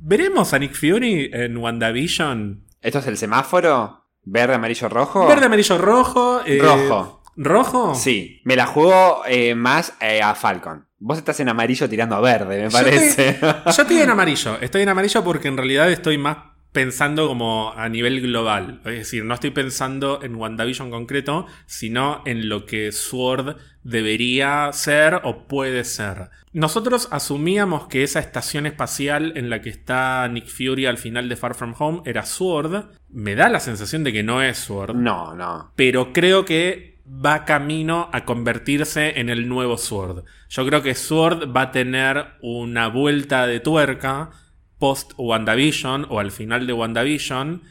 [0.00, 2.64] ¿Veremos a Nick Fury en WandaVision?
[2.80, 4.04] ¿Esto es el semáforo?
[4.24, 5.26] ¿Verde, amarillo, rojo?
[5.26, 6.40] Verde, amarillo, rojo.
[6.46, 7.17] eh, Rojo.
[7.38, 7.94] ¿Rojo?
[7.94, 10.86] Sí, me la juego eh, más eh, a Falcon.
[10.98, 13.28] Vos estás en amarillo tirando a verde, me Yo parece.
[13.30, 14.58] estoy- Yo estoy en amarillo.
[14.60, 16.38] Estoy en amarillo porque en realidad estoy más
[16.72, 18.80] pensando como a nivel global.
[18.84, 25.20] Es decir, no estoy pensando en WandaVision concreto, sino en lo que Sword debería ser
[25.24, 26.28] o puede ser.
[26.52, 31.36] Nosotros asumíamos que esa estación espacial en la que está Nick Fury al final de
[31.36, 32.86] Far From Home era Sword.
[33.10, 35.72] Me da la sensación de que no es Sword no, no.
[35.74, 40.24] pero creo que va camino a convertirse en el nuevo Sword.
[40.48, 44.30] Yo creo que Sword va a tener una vuelta de tuerca
[44.78, 47.62] post WandaVision o al final de WandaVision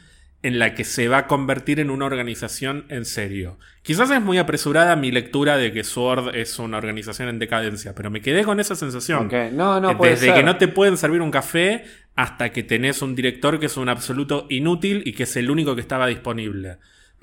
[0.42, 3.58] en la que se va a convertir en una organización en serio.
[3.82, 8.10] Quizás es muy apresurada mi lectura de que Sword es una organización en decadencia, pero
[8.10, 9.28] me quedé con esa sensación.
[9.52, 10.34] No, no, puede Desde ser.
[10.36, 13.88] que no te pueden servir un café hasta que tenés un director que es un
[13.88, 16.78] absoluto inútil y que es el único que estaba disponible.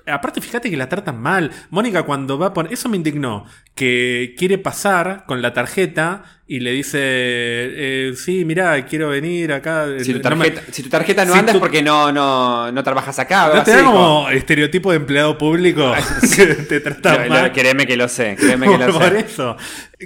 [0.08, 1.52] Aparte, fíjate que la tratan mal.
[1.70, 2.72] Mónica, cuando va por.
[2.72, 3.46] Eso me indignó.
[3.74, 9.88] Que quiere pasar con la tarjeta y le dice: eh, Sí, mirá, quiero venir acá.
[10.00, 12.12] Si tu No me- tarjeta, si tu tarjeta no Si anda tu- es porque no,
[12.12, 13.52] no, no trabajas acá.
[13.54, 15.94] ¿No te da como estereotipo de empleado público
[16.36, 17.52] que te trata Lo- mal?
[17.52, 19.20] créeme que lo sé, créeme que lo por sé.
[19.20, 19.58] eso.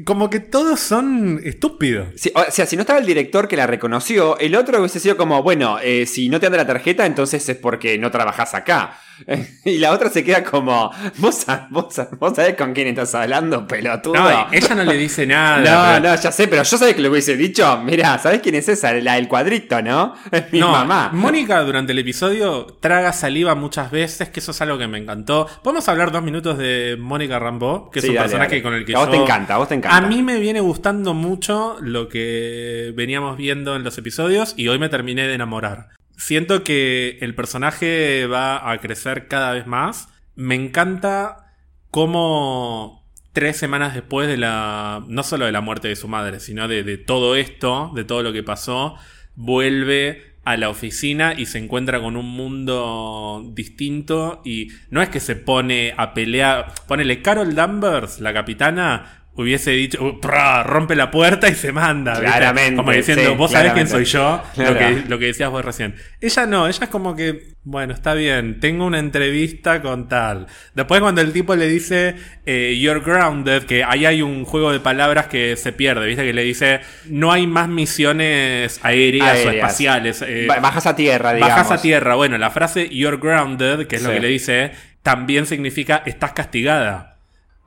[0.06, 2.08] Como que todos son estúpidos.
[2.16, 5.18] Sí, o sea, si no estaba el director que la reconoció, el otro hubiese sido
[5.18, 8.98] como, bueno, eh, si no te anda la tarjeta, entonces es porque no trabajas acá.
[9.66, 11.88] y la otra se queda como, ¿vos, vos,
[12.20, 14.14] vos sabés con quién estás hablando, pelotudo?
[14.14, 15.58] No, ella no le dice nada.
[15.60, 18.56] No, pero- no, ya sé, pero yo sabés que le hubiese dicho, mira, ¿sabés quién
[18.56, 18.94] es esa?
[18.94, 20.14] La del cuadrito, ¿no?
[20.32, 21.10] Es mi No, mamá.
[21.14, 25.48] Mónica durante el episodio traga saliva muchas veces, que eso es algo que me encantó.
[25.64, 27.90] ¿Podemos hablar dos minutos de Mónica Rambeau?
[27.92, 28.64] Que es un dale, personaje dale.
[28.64, 29.12] con el que a vos yo...
[29.12, 29.98] te encanta, a vos te encanta.
[29.98, 34.80] A mí me viene gustando mucho lo que veníamos viendo en los episodios y hoy
[34.80, 35.90] me terminé de enamorar.
[36.18, 40.10] Siento que el personaje va a crecer cada vez más.
[40.36, 41.54] Me encanta
[41.92, 42.99] cómo
[43.34, 45.04] tres semanas después de la...
[45.08, 48.24] no solo de la muerte de su madre, sino de, de todo esto, de todo
[48.24, 48.96] lo que pasó,
[49.36, 55.20] vuelve a la oficina y se encuentra con un mundo distinto y no es que
[55.20, 61.10] se pone a pelear, ponele Carol Danvers, la capitana, hubiese dicho, "Uh, pra", rompe la
[61.12, 62.26] puerta y se manda, ¿viste?
[62.26, 64.12] Claramente, como diciendo, sí, vos sabés quién claramente.
[64.12, 64.78] soy yo, lo, Claro.
[65.04, 65.96] que, lo que decías vos recién.
[66.20, 70.48] Ella no, ella es como que, bueno, está bien, tengo una entrevista con tal.
[70.74, 72.16] Después cuando el tipo le dice,
[72.46, 76.26] eh, you're grounded, que ahí hay un juego de palabras que se pierde, ¿viste?
[76.26, 80.22] Que le dice, no hay más misiones aéreas, o espaciales.
[80.22, 81.56] eh, Ba- Bajas a tierra, digamos.
[81.56, 82.16] Bajas a tierra.
[82.16, 87.16] Bueno, la frase you're grounded, que es lo que le dice, también significa estás castigada.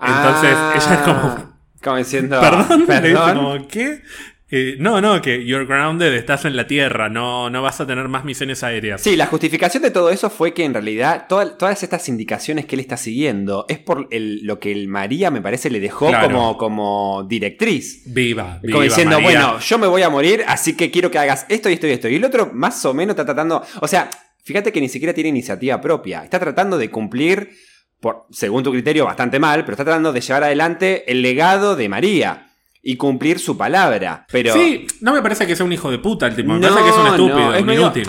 [0.05, 1.52] Entonces, Ah, ella es como,
[1.83, 3.37] Como diciendo, perdón, perdón.
[3.37, 4.03] como, ¿qué?
[4.55, 8.07] Eh, no, no, que you're grounded, estás en la tierra, no, no vas a tener
[8.09, 9.01] más misiones aéreas.
[9.01, 12.77] Sí, la justificación de todo eso fue que en realidad toda- todas estas indicaciones que
[12.77, 16.29] él está siguiendo es por el- lo que el María me parece le dejó Claro.
[16.29, 18.03] como, como directriz.
[18.13, 18.73] Viva, viva.
[18.75, 19.41] Como diciendo, María.
[19.47, 21.91] bueno, yo me voy a morir, así que quiero que hagas esto y esto y
[21.93, 22.09] esto.
[22.11, 24.11] Y el otro más o menos está tratando, o sea,
[24.45, 26.25] fíjate que ni siquiera tiene iniciativa propia.
[26.25, 27.49] Está tratando de cumplir,
[28.03, 31.89] por, según tu criterio, bastante mal, pero está tratando de llevar adelante el legado de
[31.89, 32.49] María
[32.83, 34.27] y cumplir su palabra.
[34.31, 36.69] Pero Sí, no me parece que sea un hijo de puta el tipo, me No,
[36.69, 38.09] parece que es un no, estúpido, es un medio- inútil.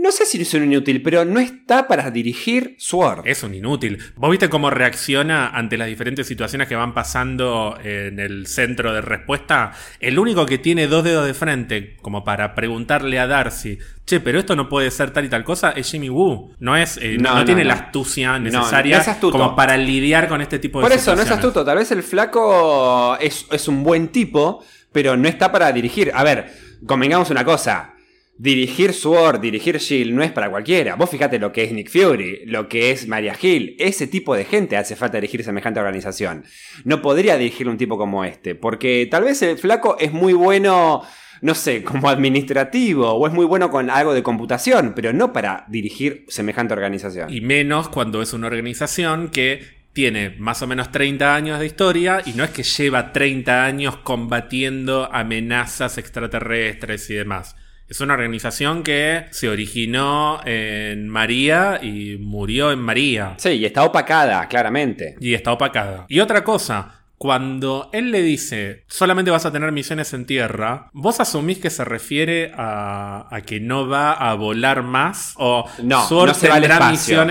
[0.00, 3.26] No sé si es un inútil, pero no está para dirigir Sword.
[3.26, 3.98] Es un inútil.
[4.16, 9.00] ¿Vos viste cómo reacciona ante las diferentes situaciones que van pasando en el centro de
[9.00, 9.72] respuesta?
[9.98, 14.38] El único que tiene dos dedos de frente, como para preguntarle a Darcy, che, pero
[14.38, 16.54] esto no puede ser tal y tal cosa, es Jimmy Woo.
[16.60, 17.68] No es, eh, no, No, no no, tiene no.
[17.68, 21.30] la astucia necesaria es como para lidiar con este tipo de Por eso, no es
[21.30, 21.64] astuto.
[21.64, 26.12] Tal vez el flaco es, es un buen tipo, pero no está para dirigir.
[26.14, 26.52] A ver,
[26.86, 27.94] convengamos una cosa.
[28.38, 30.94] Dirigir Sword, dirigir Shield no es para cualquiera.
[30.94, 33.76] Vos fíjate lo que es Nick Fury, lo que es Maria Hill.
[33.78, 36.44] Ese tipo de gente hace falta dirigir semejante organización.
[36.84, 41.02] No podría dirigir un tipo como este, porque tal vez el flaco es muy bueno
[41.40, 45.66] no sé, como administrativo o es muy bueno con algo de computación, pero no para
[45.68, 47.32] dirigir semejante organización.
[47.32, 52.22] Y menos cuando es una organización que tiene más o menos 30 años de historia
[52.26, 57.56] y no es que lleva 30 años combatiendo amenazas extraterrestres y demás.
[57.88, 63.34] Es una organización que se originó en María y murió en María.
[63.38, 65.16] Sí, y está opacada, claramente.
[65.20, 66.04] Y está opacada.
[66.08, 71.18] Y otra cosa, cuando él le dice, solamente vas a tener misiones en tierra, ¿vos
[71.18, 75.34] asumís que se refiere a, que no va a volar más?
[75.36, 77.24] ¿O no, no se va al espacio.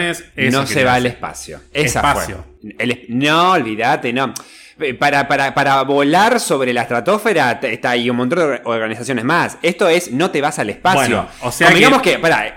[0.52, 1.62] no se va al espacio.
[1.72, 2.46] espacio.
[3.10, 4.34] no, olvídate, no.
[4.80, 9.58] Eh, para, para, volar sobre la estratosfera está ahí un montón de organizaciones más.
[9.62, 11.28] Esto es, no te vas al espacio.
[11.42, 12.54] o sea, digamos que, para, eh,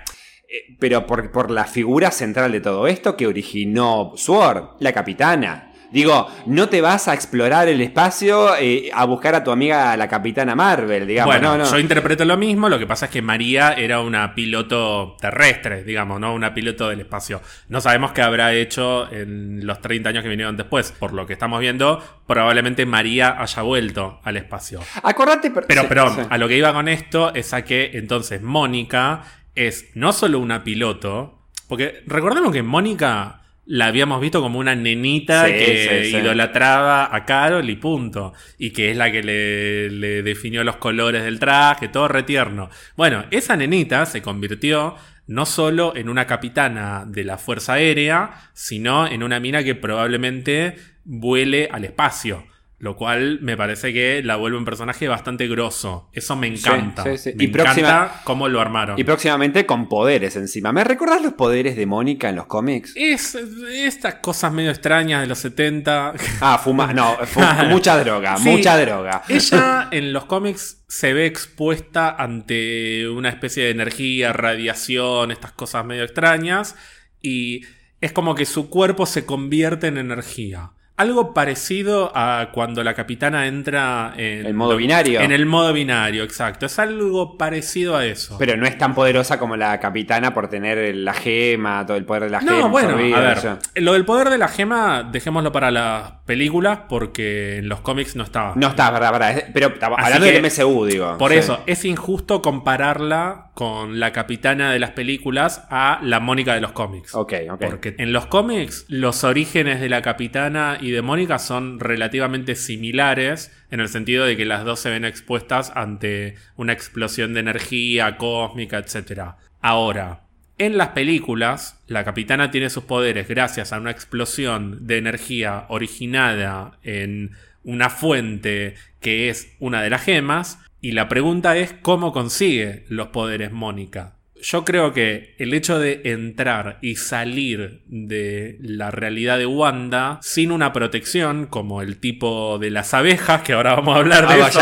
[0.78, 5.69] pero por, por la figura central de todo esto que originó Sword, la capitana.
[5.90, 10.08] Digo, no te vas a explorar el espacio eh, a buscar a tu amiga la
[10.08, 11.34] capitana Marvel, digamos.
[11.34, 15.16] Bueno, no, yo interpreto lo mismo, lo que pasa es que María era una piloto
[15.20, 16.32] terrestre, digamos, ¿no?
[16.32, 17.40] Una piloto del espacio.
[17.68, 20.92] No sabemos qué habrá hecho en los 30 años que vinieron después.
[20.92, 24.80] Por lo que estamos viendo, probablemente María haya vuelto al espacio.
[25.02, 29.24] Acordate, pero, pero perdón, a lo que iba con esto es a que entonces Mónica
[29.54, 33.39] es no solo una piloto, porque recordemos que Mónica
[33.70, 38.34] la habíamos visto como una nenita que idolatraba a Carol y punto.
[38.58, 42.68] Y que es la que le, definió los colores del traje, todo retierno.
[42.96, 44.96] Bueno, esa nenita se convirtió
[45.28, 50.74] no solo en una capitana de la Fuerza Aérea, sino en una mina que probablemente
[51.04, 52.49] vuele al espacio.
[52.80, 56.08] Lo cual me parece que la vuelve un personaje bastante grosso.
[56.14, 57.04] Eso me encanta.
[57.04, 58.98] Me y encanta cómo lo armaron.
[58.98, 60.72] Y próximamente con poderes encima.
[60.72, 62.94] ¿Me recordás los poderes de Mónica en los cómics?
[62.96, 66.14] Es estas cosas medio extrañas de los 70.
[66.40, 66.94] Ah, fuma.
[66.94, 67.18] No,
[67.68, 69.24] mucha droga, mucha droga.
[69.28, 75.84] Ella en los cómics se ve expuesta ante una especie de energía, radiación, estas cosas
[75.84, 76.76] medio extrañas.
[77.20, 77.60] Y
[78.00, 80.72] es como que su cuerpo se convierte en energía.
[81.00, 85.22] Algo parecido a cuando la capitana entra en el modo binario.
[85.22, 86.66] En el modo binario, exacto.
[86.66, 88.36] Es algo parecido a eso.
[88.38, 92.24] Pero no es tan poderosa como la capitana por tener la gema, todo el poder
[92.24, 92.52] de la gema.
[92.52, 93.38] No, bueno, a ver.
[93.76, 98.24] Lo del poder de la gema, dejémoslo para las películas porque en los cómics no
[98.24, 98.52] estaba.
[98.56, 99.44] No está, verdad, verdad.
[99.54, 101.16] Pero hablando del MCU, digo.
[101.16, 106.60] Por eso, es injusto compararla con la capitana de las películas a la Mónica de
[106.60, 107.14] los cómics.
[107.14, 107.64] Ok, ok.
[107.66, 113.52] Porque en los cómics, los orígenes de la capitana y de Mónica son relativamente similares
[113.70, 118.16] en el sentido de que las dos se ven expuestas ante una explosión de energía
[118.16, 119.34] cósmica, etc.
[119.60, 120.22] Ahora,
[120.58, 126.78] en las películas, la capitana tiene sus poderes gracias a una explosión de energía originada
[126.82, 127.32] en
[127.64, 133.08] una fuente que es una de las gemas, y la pregunta es cómo consigue los
[133.08, 139.46] poderes Mónica yo creo que el hecho de entrar y salir de la realidad de
[139.46, 144.28] Wanda sin una protección, como el tipo de las abejas, que ahora vamos a hablar
[144.28, 144.60] de ah, eso,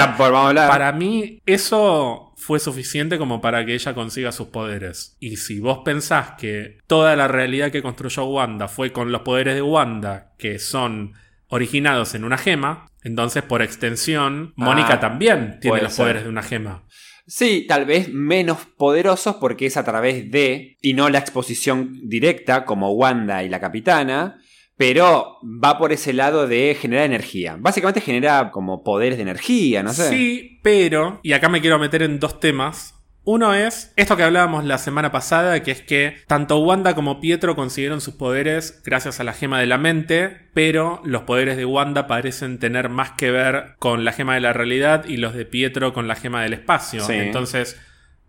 [0.69, 5.17] para mí eso fue suficiente como para que ella consiga sus poderes.
[5.21, 9.55] Y si vos pensás que toda la realidad que construyó Wanda fue con los poderes
[9.55, 11.15] de Wanda, que son
[11.49, 16.43] originados en una gema, entonces por extensión, Mónica ah, también tiene los poderes de una
[16.43, 16.85] gema.
[17.29, 22.65] Sí, tal vez menos poderosos porque es a través de, y no la exposición directa
[22.65, 24.41] como Wanda y la capitana,
[24.79, 27.57] pero va por ese lado de generar energía.
[27.61, 30.09] Básicamente genera como poderes de energía, no sé.
[30.09, 32.98] Sí, pero, y acá me quiero meter en dos temas
[33.31, 37.57] uno es esto que hablábamos la semana pasada, que es que tanto Wanda como Pietro
[37.57, 42.07] consiguieron sus poderes gracias a la gema de la mente, pero los poderes de Wanda
[42.07, 45.93] parecen tener más que ver con la gema de la realidad y los de Pietro
[45.93, 47.07] con la gema del espacio.
[47.11, 47.79] Entonces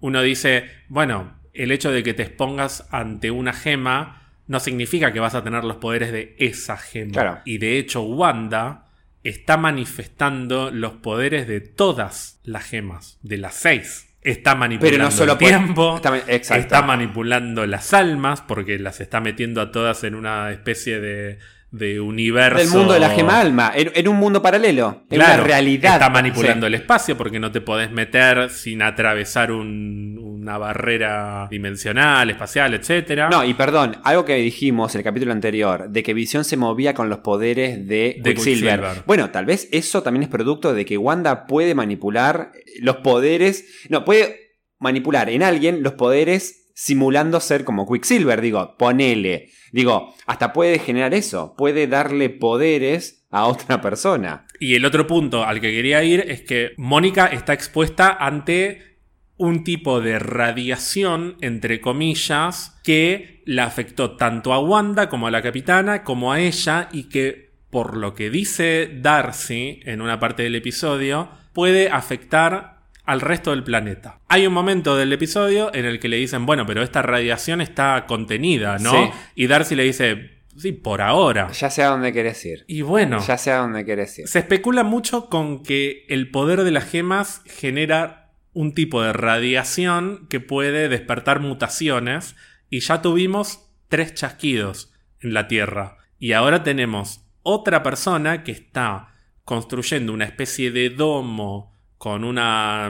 [0.01, 5.21] uno dice, bueno, el hecho de que te expongas ante una gema no significa que
[5.21, 7.41] vas a tener los poderes de esa gema.
[7.45, 8.87] Y de hecho Wanda
[9.23, 16.01] está manifestando los poderes de todas las gemas, de las seis está manipulando el tiempo,
[16.27, 21.39] está, manipulando las almas, porque las está metiendo a todas en una especie de,
[21.71, 22.57] de universo.
[22.57, 25.93] Del mundo de la gema alma, en, un mundo paralelo, en una realidad.
[25.93, 32.73] Está manipulando el espacio porque no te podés meter sin atravesar una barrera dimensional, espacial,
[32.73, 33.27] etc.
[33.29, 36.93] No, y perdón, algo que dijimos en el capítulo anterior, de que Visión se movía
[36.93, 39.03] con los poderes de, Quicksilver.
[39.05, 42.51] Bueno, tal vez eso también es producto de que Wanda puede manipular
[42.81, 43.85] los poderes.
[43.89, 44.49] No, puede
[44.79, 48.39] manipular en alguien los poderes simulando ser como Quicksilver.
[48.39, 49.49] Digo, ponele.
[49.73, 51.53] Digo, hasta puede generar eso.
[51.57, 54.47] Puede darle poderes a otra persona.
[54.61, 58.97] Y el otro punto al que quería ir es que Mónica está expuesta ante
[59.35, 65.41] un tipo de radiación, entre comillas, que la afectó tanto a Wanda como a la
[65.41, 70.55] capitana, como a ella, y que, por lo que dice Darcy en una parte del
[70.55, 72.78] episodio, puede afectar
[73.09, 74.19] al resto del planeta.
[74.27, 78.05] Hay un momento del episodio en el que le dicen, bueno, pero esta radiación está
[78.07, 78.91] contenida, ¿no?
[78.91, 79.09] Sí.
[79.33, 81.49] Y Darcy le dice, sí, por ahora.
[81.51, 82.65] Ya sé a dónde querés ir.
[82.67, 84.27] Y bueno, Ya sé a dónde querés ir.
[84.27, 90.27] se especula mucho con que el poder de las gemas genera un tipo de radiación
[90.29, 92.35] que puede despertar mutaciones
[92.69, 95.97] y ya tuvimos tres chasquidos en la Tierra.
[96.19, 102.89] Y ahora tenemos otra persona que está construyendo una especie de domo con una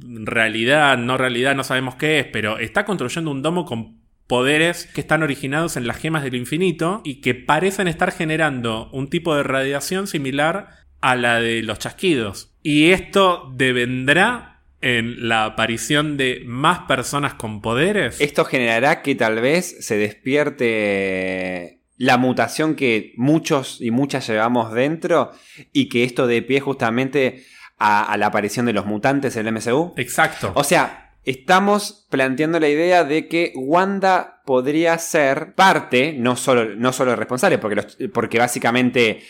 [0.00, 5.02] realidad, no realidad, no sabemos qué es, pero está construyendo un domo con poderes que
[5.02, 9.42] están originados en las gemas del infinito y que parecen estar generando un tipo de
[9.42, 10.70] radiación similar
[11.02, 12.54] a la de los chasquidos.
[12.62, 18.22] Y esto devendrá en la aparición de más personas con poderes.
[18.22, 25.32] Esto generará que tal vez se despierte la mutación que muchos y muchas llevamos dentro
[25.74, 27.44] y que esto dé pie justamente
[27.78, 29.92] a, a la aparición de los mutantes en el MCU.
[29.96, 30.52] Exacto.
[30.54, 36.92] O sea, estamos planteando la idea de que Wanda podría ser parte, no solo, no
[36.92, 39.22] solo responsable, porque, los- porque básicamente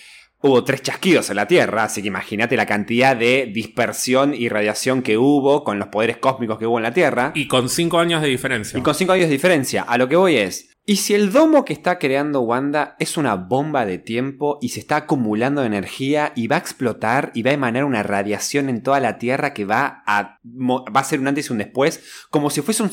[0.42, 5.02] hubo tres chasquidos en la Tierra, así que imagínate la cantidad de dispersión y radiación
[5.02, 7.32] que hubo con los poderes cósmicos que hubo en la Tierra.
[7.34, 8.78] y con cinco años de diferencia.
[8.78, 11.64] Y con 5 años de diferencia, a lo que voy es, ¿y si el domo
[11.64, 16.46] que está creando Wanda es una bomba de tiempo y se está acumulando energía y
[16.46, 20.02] va a explotar y va a emanar una radiación en toda la Tierra que va
[20.06, 22.90] a, va a ser un antes y un después, como si fuese un,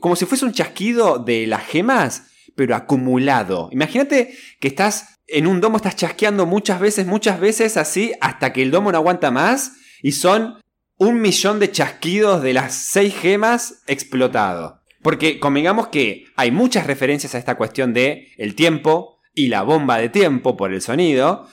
[0.00, 2.24] como si fuese un chasquido de las gemas,
[2.54, 3.68] pero acumulado?
[3.72, 8.62] Imagínate que estás en un domo, estás chasqueando muchas veces, muchas veces así, hasta que
[8.62, 10.60] el domo no aguanta más y son
[10.96, 14.77] un millón de chasquidos de las seis gemas explotado.
[15.02, 19.98] Porque convengamos que hay muchas referencias a esta cuestión de el tiempo y la bomba
[19.98, 21.46] de tiempo por el sonido.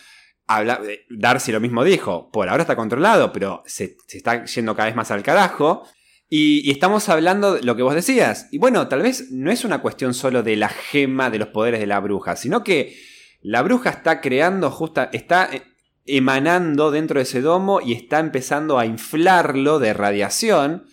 [0.48, 4.88] Habla, eh, Darcy lo mismo dijo, por ahora está controlado, pero se, está yendo cada
[4.88, 5.84] vez más al carajo.
[6.28, 8.48] Y, y estamos hablando de lo que vos decías.
[8.52, 11.80] Y bueno, tal vez no es una cuestión solo de la gema de los poderes
[11.80, 12.96] de la bruja, sino que
[13.42, 15.62] la bruja está creando justa, está eh,
[16.08, 20.86] emanando dentro de ese domo y está empezando a inflarlo de radiación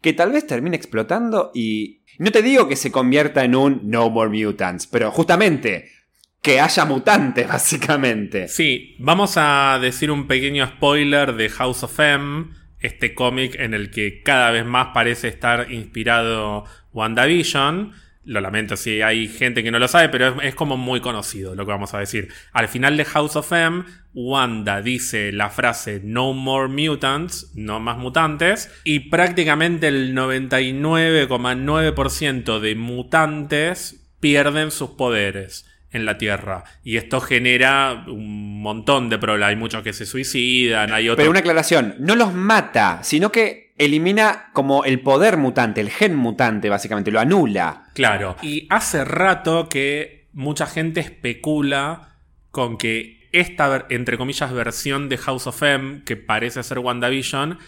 [0.00, 4.10] que tal vez termine explotando y no te digo que se convierta en un No
[4.10, 5.90] More Mutants, pero justamente
[6.42, 8.46] que haya mutantes básicamente.
[8.46, 12.48] Sí, vamos a decir un pequeño spoiler de House of M,
[12.78, 17.94] este cómic en el que cada vez más parece estar inspirado WandaVision.
[18.24, 21.54] Lo lamento si hay gente que no lo sabe, pero es, es como muy conocido
[21.54, 22.28] lo que vamos a decir.
[22.52, 27.98] Al final de House of M, Wanda dice la frase No more mutants, no más
[27.98, 36.64] mutantes, y prácticamente el 99,9% de mutantes pierden sus poderes en la Tierra.
[36.84, 39.50] Y esto genera un montón de problemas.
[39.50, 41.22] Hay muchos que se suicidan, hay otros...
[41.22, 46.14] Pero una aclaración, no los mata, sino que elimina como el poder mutante, el gen
[46.14, 47.84] mutante básicamente, lo anula.
[47.94, 48.36] Claro.
[48.42, 52.16] Y hace rato que mucha gente especula
[52.50, 57.58] con que esta, entre comillas, versión de House of M, que parece ser WandaVision,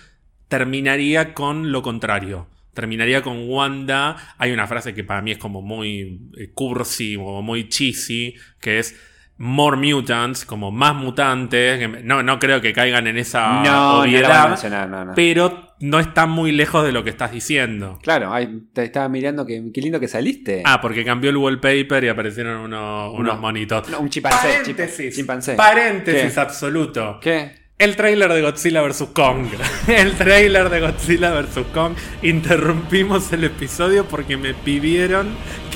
[0.49, 2.47] terminaría con lo contrario.
[2.75, 4.35] Terminaría con Wanda.
[4.37, 8.79] Hay una frase que para mí es como muy eh, cursi o muy cheesy, que
[8.79, 9.01] es
[9.45, 12.05] More Mutants, como más mutantes.
[12.05, 15.13] No, no creo que caigan en esa no, no obviedad, mencionar, no, no.
[15.17, 17.99] pero no está muy lejos de lo que estás diciendo.
[18.05, 20.63] Claro, ay, te estaba mirando que qué lindo que saliste.
[20.65, 23.41] Ah, porque cambió el wallpaper y aparecieron unos, unos No.
[23.41, 23.89] monitos.
[23.89, 25.17] No, un chimpancé, Paréntesis.
[25.17, 25.55] chimpancé.
[25.55, 26.41] Paréntesis ¿Qué?
[26.41, 27.19] absoluto.
[27.21, 27.63] ¿Qué?
[27.79, 29.09] El trailer de Godzilla vs.
[29.13, 29.47] Kong.
[29.89, 31.65] El trailer de Godzilla vs.
[31.75, 31.95] Kong.
[32.23, 35.31] Interrumpimos el episodio porque me pidieron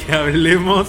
[0.06, 0.88] que hablemos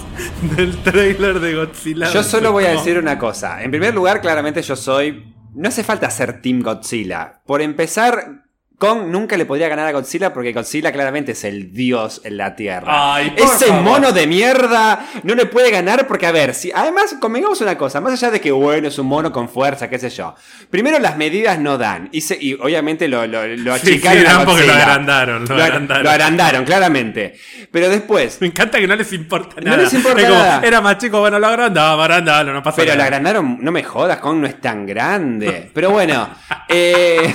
[0.55, 3.63] del trailer de Godzilla Yo solo voy a decir una cosa.
[3.63, 5.33] En primer lugar, claramente yo soy.
[5.55, 7.41] No hace falta ser Team Godzilla.
[7.45, 8.46] Por empezar,
[8.77, 12.55] Kong nunca le podría ganar a Godzilla porque Godzilla claramente es el dios en la
[12.55, 13.15] Tierra.
[13.15, 13.81] Ay, Ese favor.
[13.81, 18.01] mono de mierda no le puede ganar porque, a ver, si además, convengamos una cosa,
[18.01, 20.35] más allá de que, bueno, es un mono con fuerza, qué sé yo.
[20.69, 22.09] Primero, las medidas no dan.
[22.11, 25.55] Y, se- y obviamente lo, lo, lo Sí, achicaron sí, dan porque lo agrandaron, lo
[25.55, 26.03] Lo, ar- agrandaron.
[26.03, 27.35] lo agrandaron, claramente.
[27.71, 29.83] Pero después, Me encanta que no les importa No nada.
[29.83, 30.61] les importa Es como, nada.
[30.63, 33.05] Era más chico, bueno, lo agrandaba, agrandalo, no pasa Pero nada.
[33.05, 35.71] agrandaron, no me jodas, Kong no es tan grande.
[35.73, 36.29] Pero bueno,
[36.69, 37.33] eh,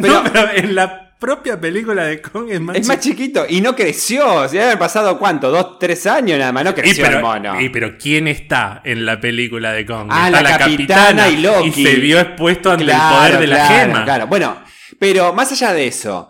[0.00, 3.60] pero, no, pero en la propia película de Kong es más Es más chiquito y
[3.60, 4.48] no creció.
[4.48, 6.64] Se habían pasado cuánto, dos, tres años nada más.
[6.64, 7.60] No Y creció el pero, mono.
[7.60, 10.08] y pero ¿quién está en la película de Kong?
[10.10, 11.68] Ah, está la capitana y Loki.
[11.80, 14.04] Y se vio expuesto ante Claro, el poder de la gema.
[14.04, 14.62] Claro, bueno,
[14.98, 16.28] pero más allá de eso,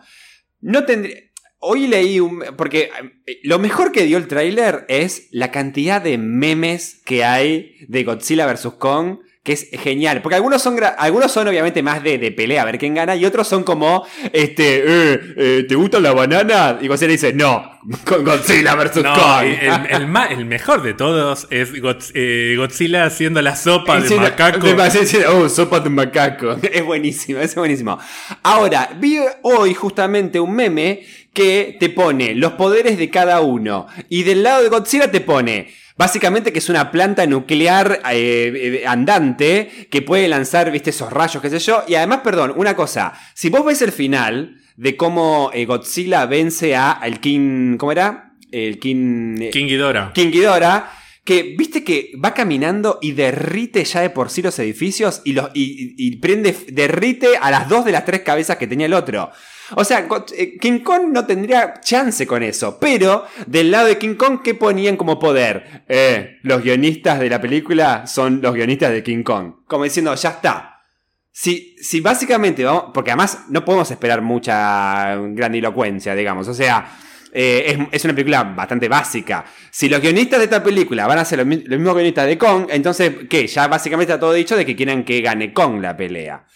[0.61, 1.17] no tendría.
[1.61, 2.43] Hoy leí un.
[2.57, 2.91] Porque
[3.27, 8.05] eh, lo mejor que dio el tráiler es la cantidad de memes que hay de
[8.05, 8.69] Godzilla vs.
[8.79, 9.19] Kong.
[9.43, 10.21] Que es genial.
[10.21, 13.17] Porque algunos son, algunos son obviamente más de, de pelea, a ver quién gana.
[13.17, 16.79] Y otros son como, este, eh, eh, ¿te gusta la banana?
[16.83, 17.63] Y Godzilla dice, no,
[18.05, 18.97] con Godzilla vs.
[19.03, 19.45] No, Kong.
[19.45, 24.17] el, el ma- el mejor de todos es Godz- eh, Godzilla haciendo la sopa de
[24.17, 24.67] macaco.
[24.67, 26.57] de- oh, sopa de macaco.
[26.73, 27.99] Es buenísimo, es buenísimo.
[28.43, 33.87] Ahora, vi hoy justamente un meme que te pone los poderes de cada uno.
[34.11, 35.69] Y del lado de Godzilla te pone.
[35.99, 41.43] Básicamente que es una planta nuclear eh, eh, andante que puede lanzar, viste, esos rayos,
[41.43, 41.83] qué sé yo.
[41.89, 43.13] Y además, perdón, una cosa.
[43.35, 47.77] Si vos ves el final de cómo eh, Godzilla vence a el King...
[47.79, 48.35] ¿Cómo era?
[48.53, 49.51] El King...
[49.51, 50.13] King Ghidorah.
[50.13, 50.89] King Ghidorah,
[51.25, 55.51] que viste que va caminando y derrite ya de por sí los edificios y, los,
[55.53, 58.95] y, y- y prende, derrite a las dos de las tres cabezas que tenía el
[58.95, 59.31] otro.
[59.77, 60.07] O sea,
[60.37, 62.79] eh, King Kong no tendría chance con eso.
[62.81, 65.85] Pero, del lado de King Kong, ¿qué ponían como poder?
[65.89, 69.65] Eh, los guionistas de la película son los guionistas de King Kong.
[69.67, 70.83] Como diciendo, ya está.
[71.31, 72.87] Si, si básicamente vamos.
[72.95, 76.49] Porque además no podemos esperar mucha grandilocuencia, digamos.
[76.49, 76.91] O sea,
[77.33, 79.45] eh, es, una película bastante básica.
[79.71, 82.69] Si los guionistas de esta película van a ser los, los mismos guionistas de Kong,
[82.71, 83.47] entonces, ¿qué?
[83.47, 86.47] Ya básicamente está todo dicho de que quieren que gane Kong la pelea.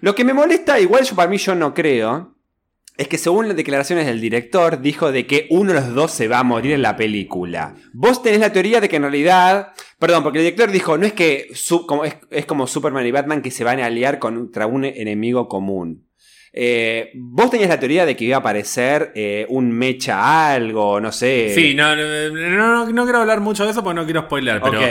[0.00, 2.33] Lo que me molesta, igual yo para mí yo no creo,
[2.96, 6.28] es que según las declaraciones del director, dijo de que uno de los dos se
[6.28, 7.74] va a morir en la película.
[7.92, 9.72] Vos tenés la teoría de que en realidad.
[9.98, 13.10] Perdón, porque el director dijo, no es que su- como, es, es como Superman y
[13.10, 16.06] Batman que se van a aliar contra un enemigo común.
[16.52, 21.10] Eh, vos tenías la teoría de que iba a aparecer eh, un mecha algo, no
[21.10, 21.52] sé.
[21.52, 24.78] Sí, no, no, no, no quiero hablar mucho de eso porque no quiero spoiler, pero
[24.78, 24.86] Ok.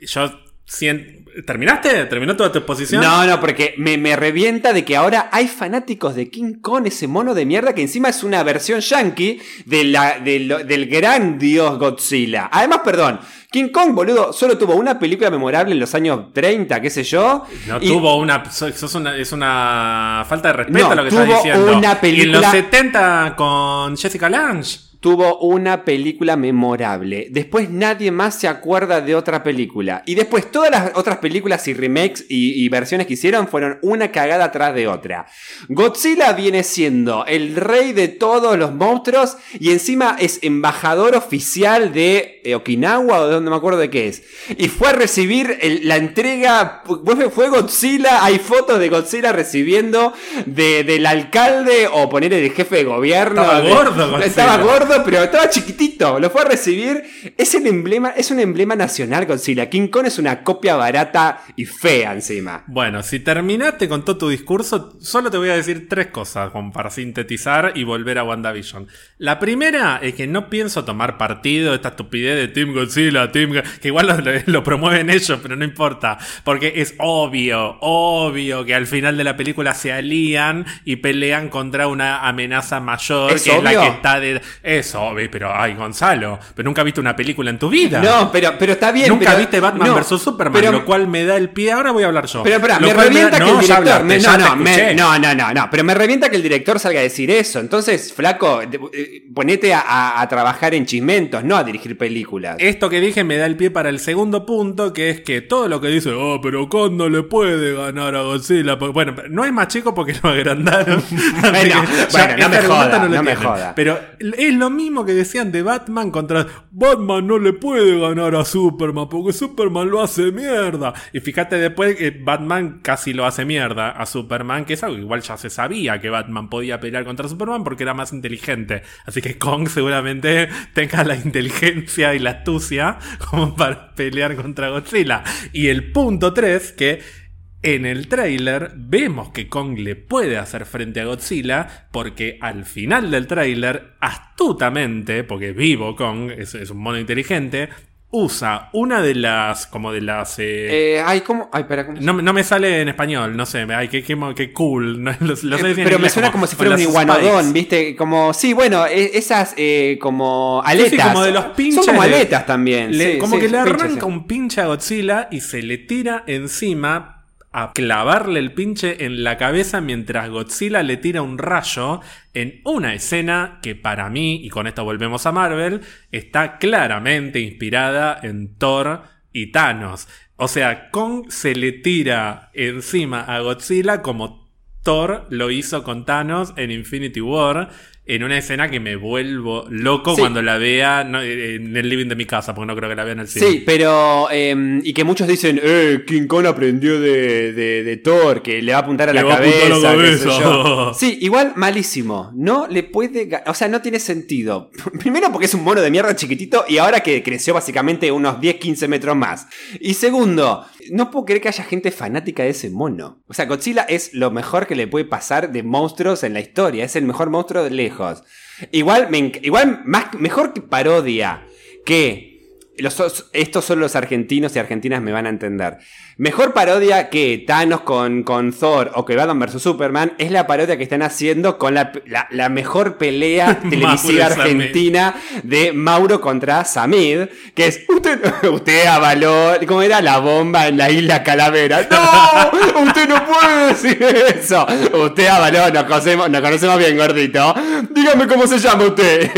[0.00, 0.30] yo
[0.64, 1.21] siento...
[1.46, 2.04] ¿Terminaste?
[2.06, 3.02] ¿Terminó toda tu exposición?
[3.02, 7.08] No, no, porque me, me revienta de que ahora hay fanáticos de King Kong, ese
[7.08, 11.38] mono de mierda que encima es una versión yankee de la, de lo- del gran
[11.38, 12.48] dios Godzilla.
[12.52, 13.20] Además, perdón,
[13.50, 17.44] King Kong, boludo, solo tuvo una película memorable en los años 30, qué sé yo.
[17.66, 21.04] No y- tuvo una, so- sos una- Es una falta de respeto No, a lo
[21.04, 21.76] que tuvo estás diciendo.
[21.78, 24.91] una Y en película- los 70 con Jessica Lange.
[25.02, 27.26] Tuvo una película memorable.
[27.30, 30.02] Después nadie más se acuerda de otra película.
[30.06, 34.12] Y después todas las otras películas y remakes y, y versiones que hicieron fueron una
[34.12, 35.26] cagada atrás de otra.
[35.68, 42.40] Godzilla viene siendo el rey de todos los monstruos y encima es embajador oficial de
[42.44, 44.22] eh, Okinawa o de donde me acuerdo de qué es.
[44.56, 50.12] Y fue a recibir el- la entrega, fue, fue Godzilla, hay fotos de Godzilla recibiendo
[50.46, 53.42] de- del alcalde o ponerle del jefe de gobierno.
[53.42, 54.26] Estaba de- gordo, Godzilla.
[54.26, 56.18] Estaba gordo, pero estaba chiquitito.
[56.20, 57.02] Lo fue a recibir.
[57.36, 59.68] Es el emblema, es un emblema nacional Godzilla.
[59.70, 62.64] King Kong es una copia barata y fea encima.
[62.66, 66.72] Bueno, si terminaste con todo tu discurso, solo te voy a decir tres cosas como
[66.72, 68.88] para sintetizar y volver a WandaVision.
[69.18, 73.54] La primera es que no pienso tomar partido de esta estupidez de Team Godzilla, Team
[73.54, 74.16] Go- que igual lo,
[74.52, 79.36] lo promueven ellos, pero no importa, porque es obvio, obvio que al final de la
[79.36, 83.80] película se alían y pelean contra una amenaza mayor, ¿Es que es la obvio?
[83.82, 84.40] que está de...
[84.62, 88.00] Es obvio, pero ay, Gonzalo, pero nunca viste una película en tu vida.
[88.00, 89.08] No, pero, pero está bien.
[89.08, 91.72] Nunca pero- viste Batman no, vs Superman, pero- lo cual me da el pie.
[91.72, 92.42] Ahora voy a hablar yo.
[92.42, 93.76] Pero, espera, Lo me revienta da- que el No, director.
[93.78, 96.42] hablaste, me- ya no, no, me- no, no, no, no, Pero me revienta que el
[96.42, 97.60] director salga a decir eso.
[97.60, 102.56] Entonces, flaco, eh, ponete a, a- a trabajar en chismentos, no a dirigir películas.
[102.58, 105.68] Esto que dije me da el pie para el segundo punto, que es que todo
[105.68, 108.78] lo que dice, oh, pero no le puede ganar a Godzilla.
[108.78, 111.02] porque- Bueno, no es más chico porque lo agrandaron.
[111.10, 113.72] Bueno, bueno, no este me joda, lo no me joda.
[113.74, 118.44] Pero es lo mismo que decían de Batman contra Batman no le puede ganar a
[118.44, 120.94] Superman porque Superman lo hace mierda.
[121.12, 125.22] Y fíjate después que Batman casi lo hace mierda a Superman, que es algo igual
[125.22, 128.82] ya se sabía que Batman podía pelear contra Superman porque era más inteligente.
[129.06, 132.98] Así que Kong seguramente tenga la inteligencia y la astucia
[133.30, 135.22] como para pelear contra Godzilla.
[135.52, 137.21] Y el punto 3, que
[137.62, 143.10] en el tráiler vemos que Kong le puede hacer frente a Godzilla porque al final
[143.10, 147.68] del tráiler, astutamente, porque vivo Kong, es, es un mono inteligente,
[148.14, 150.38] usa una de las, como de las...
[150.38, 151.48] eh, Eh, ay, ¿cómo?
[151.52, 151.98] Ay, espera, ¿cómo?
[152.00, 155.02] no, no me sale en español, no sé, ay, qué, qué, qué cool.
[155.04, 157.52] no, lo- lo sé Eh, pero me suena como, si fuera un iguanodón, spikes.
[157.52, 157.96] ¿viste?
[157.96, 160.90] Como, sí, bueno, e- esas eh, como aletas.
[160.90, 161.76] Sí, sí, como de los pinches.
[161.76, 162.96] Son como aletas también.
[162.98, 164.06] le- sí, como que le pinches, arranca sí.
[164.06, 167.21] un pinche a Godzilla y se le tira encima
[167.52, 172.00] a clavarle el pinche en la cabeza mientras Godzilla le tira un rayo
[172.34, 178.18] en una escena que para mí, y con esto volvemos a Marvel, está claramente inspirada
[178.22, 180.08] en Thor y Thanos.
[180.36, 184.50] O sea, Kong se le tira encima a Godzilla como
[184.82, 187.70] Thor lo hizo con Thanos en Infinity War
[188.14, 190.20] en una escena que me vuelvo loco Sí.
[190.20, 193.04] cuando la vea no, en el living de mi casa, porque no creo que la
[193.04, 193.46] vea en el cine.
[193.46, 194.28] Sí, pero.
[194.30, 198.72] eh, y que muchos dicen, eh, King Kong aprendió de, de, de Thor, que le
[198.72, 199.90] va a apuntar a Le la va a apuntar cabeza.
[199.90, 200.40] a la qué sé cabeza.
[200.42, 200.94] yo.
[200.98, 202.30] Sí, igual malísimo.
[202.34, 203.28] No le puede.
[203.46, 204.70] O sea, no tiene sentido.
[205.00, 208.56] Primero porque es un mono de mierda chiquitito y ahora que creció básicamente unos 10,
[208.56, 209.46] 15 metros más.
[209.80, 213.22] Y segundo, no puedo creer que haya gente fanática de ese mono.
[213.26, 216.84] O sea, Godzilla es lo mejor que le puede pasar de monstruos en la historia.
[216.84, 218.22] Es el mejor monstruo de lejos.
[218.70, 219.08] Igual,
[219.42, 221.46] igual más, mejor que parodia
[221.84, 222.31] que
[222.78, 225.78] los, estos son los argentinos y argentinas me van a entender.
[226.18, 230.76] Mejor parodia que Thanos con, con Thor o que Batman vs Superman es la parodia
[230.76, 237.28] que están haciendo con la, la- la mejor pelea televisiva argentina de Mauro contra Samid,
[237.54, 238.20] que es usted,
[238.52, 240.00] usted avaló, ¿cómo era?
[240.02, 241.86] La bomba en la isla Calavera.
[241.90, 242.82] ¡No!
[242.84, 244.02] Usted no puede decir
[244.38, 244.66] eso.
[245.04, 247.54] Usted avaló, nos conocemos, nos conocemos bien, gordito.
[247.90, 249.30] Dígame cómo se llama usted.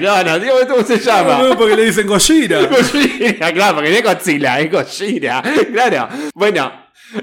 [0.00, 1.38] no, no, dígame cómo se llama.
[1.42, 2.60] No, porque le dicen Gojira.
[3.52, 5.42] Claro, porque no es Godzilla, es Gojira.
[5.72, 6.08] Claro.
[6.34, 6.72] Bueno,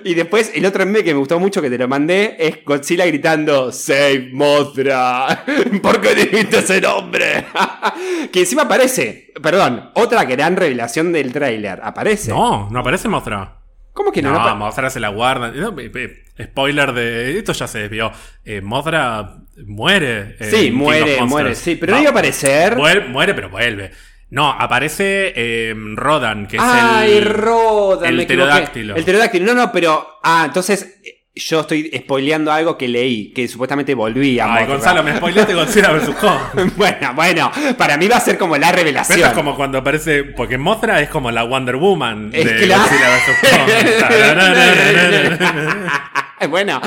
[0.04, 3.06] y después el otro meme que me gustó mucho que te lo mandé es Godzilla
[3.06, 5.44] gritando Save Mothra.
[5.82, 7.46] ¿Por qué dijiste ese nombre?
[8.32, 9.32] que encima aparece.
[9.42, 11.80] Perdón, otra gran revelación del tráiler.
[11.84, 12.32] Aparece.
[12.32, 13.56] No, no aparece Mothra.
[13.94, 14.32] ¿Cómo que no?
[14.32, 15.50] No, Mothra se la guarda.
[15.52, 17.38] No, pe- pe- spoiler de.
[17.38, 18.12] Esto ya se desvió.
[18.46, 20.38] Eh, Mothra muere.
[20.50, 21.56] sí, muere, muere.
[21.56, 22.76] Sí, pero no iba a aparecer.
[22.76, 23.92] Vuel- muere, pero vuelve.
[24.32, 27.26] No, aparece eh, Rodan, que es Ay, el.
[27.26, 28.96] Rodan, el pterodáctilo.
[28.96, 29.46] El pterodáctilo.
[29.46, 30.20] No, no, pero.
[30.24, 30.96] Ah, entonces.
[31.36, 34.52] Yo estoy spoileando algo que leí, que supuestamente volvía.
[34.54, 36.10] Ay, Gonzalo, me spoileaste Godzilla vs.
[36.20, 36.72] Kong.
[36.76, 39.20] bueno, bueno, para mí va a ser como la Pero revelación.
[39.20, 40.26] esto es como cuando aparece.
[40.26, 42.84] Porque Mothra es como la Wonder Woman de Es claro.
[42.84, 43.38] Godzilla vs.
[46.42, 46.50] Kong.
[46.50, 46.82] bueno,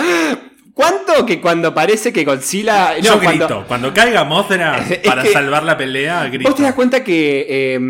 [0.75, 2.99] ¿cuánto que cuando parece que Godzilla.
[2.99, 3.65] Yo no, cuando- grito.
[3.69, 6.49] Cuando caiga Mothra para salvar la pelea, grito.
[6.51, 7.81] ¿Vos te das cuenta que eh,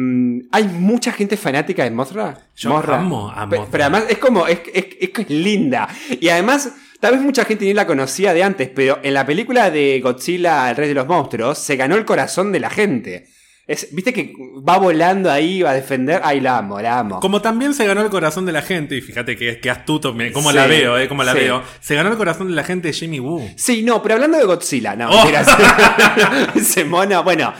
[0.50, 2.38] hay mucha gente fanática de Mothra?
[2.56, 2.98] Yo Mothra.
[2.98, 3.66] amo a Mothra.
[3.70, 4.86] Pero además es como, es, es-
[5.18, 5.88] es linda.
[6.20, 6.70] Y además,
[7.00, 10.70] tal vez mucha gente ni la conocía de antes, pero en la película de Godzilla,
[10.70, 13.26] el rey de los monstruos, se ganó el corazón de la gente.
[13.66, 14.32] Es, Viste que
[14.68, 16.20] va volando ahí, va a defender.
[16.24, 17.20] Ay, la amo, la amo.
[17.20, 20.54] Como también se ganó el corazón de la gente, y fíjate que, que astuto, Sí,
[20.54, 21.38] la veo, eh, la sí.
[21.38, 21.62] veo.
[21.80, 23.48] Se ganó el corazón de la gente de Jimmy Woo.
[23.56, 25.16] Sí, no, pero hablando de Godzilla, no, Oh.
[25.24, 25.46] mentiras.
[26.56, 27.52] Ese mono, bueno,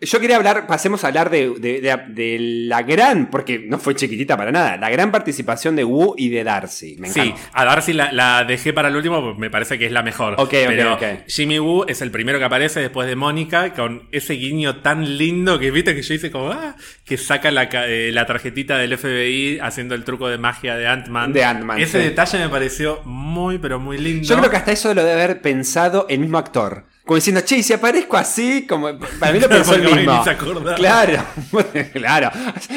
[0.00, 2.36] yo quería hablar, pasemos a hablar de, de- de- de
[2.68, 6.44] la gran, porque no fue chiquitita para nada, la gran participación de Wu y de
[6.44, 6.96] Darcy.
[6.98, 9.92] Me Sí, a Darcy la, la dejé para el último, porque me parece que es
[9.92, 10.34] la mejor.
[10.38, 11.02] Ok, Pero ok.
[11.26, 15.47] Jimmy Woo es el primero que aparece después de Mónica, con ese guiño tan lindo
[15.56, 16.74] que viste que yo hice como, ah,
[17.04, 21.32] que saca la, eh, la tarjetita del FBI haciendo el truco de magia de Ant-Man.
[21.32, 22.08] De Ant-Man, Ese sí.
[22.08, 24.26] detalle me pareció muy, pero muy lindo.
[24.26, 26.86] Yo creo que hasta eso lo debe haber pensado el mismo actor.
[27.04, 30.22] Como diciendo, che, si aparezco así, como para mí lo pensó el mismo.
[30.76, 31.24] Claro,
[31.94, 32.30] claro.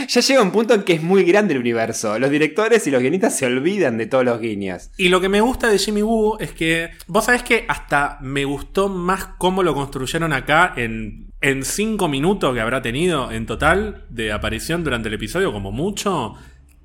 [0.08, 2.18] Ya llega un punto en que es muy grande el universo.
[2.18, 4.90] Los directores y los guionistas se olvidan de todos los guiños.
[4.96, 8.46] Y lo que me gusta de Jimmy Woo es que, vos sabés que hasta me
[8.46, 14.06] gustó más cómo lo construyeron acá en, en cinco minutos que habrá tenido en total
[14.10, 16.36] de aparición durante el episodio, como mucho,